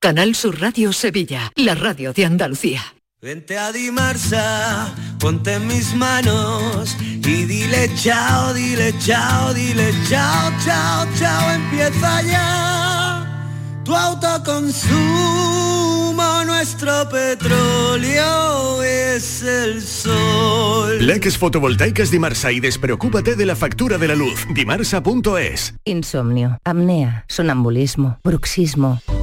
Canal 0.00 0.36
Sur 0.36 0.60
Radio 0.60 0.92
Sevilla, 0.92 1.50
la 1.56 1.74
radio 1.74 2.12
de 2.12 2.24
Andalucía. 2.24 2.80
Vente 3.20 3.58
a 3.58 3.72
Dimarsa, 3.72 4.94
ponte 5.18 5.54
en 5.54 5.66
mis 5.66 5.92
manos 5.96 6.96
y 7.00 7.44
dile 7.44 7.90
chao, 7.96 8.54
dile 8.54 8.94
chao, 9.00 9.52
dile 9.52 9.92
chao, 10.08 10.52
chao, 10.64 11.04
chao, 11.18 11.50
empieza 11.50 12.22
ya 12.22 13.18
tu 13.84 13.92
autoconsumo, 13.92 14.94
nuestro 16.44 17.08
petróleo 17.08 18.82
es 18.84 19.42
el 19.42 19.82
sol. 19.82 21.04
Leques 21.04 21.36
fotovoltaicas 21.36 22.12
Dimarsa 22.12 22.52
y 22.52 22.60
despreocúpate 22.60 23.34
de 23.34 23.46
la 23.46 23.56
factura 23.56 23.98
de 23.98 24.06
la 24.06 24.14
luz. 24.14 24.46
Dimarsa.es. 24.54 25.74
Insomnio, 25.84 26.58
apnea, 26.64 27.24
sonambulismo, 27.26 28.20
bruxismo. 28.22 29.00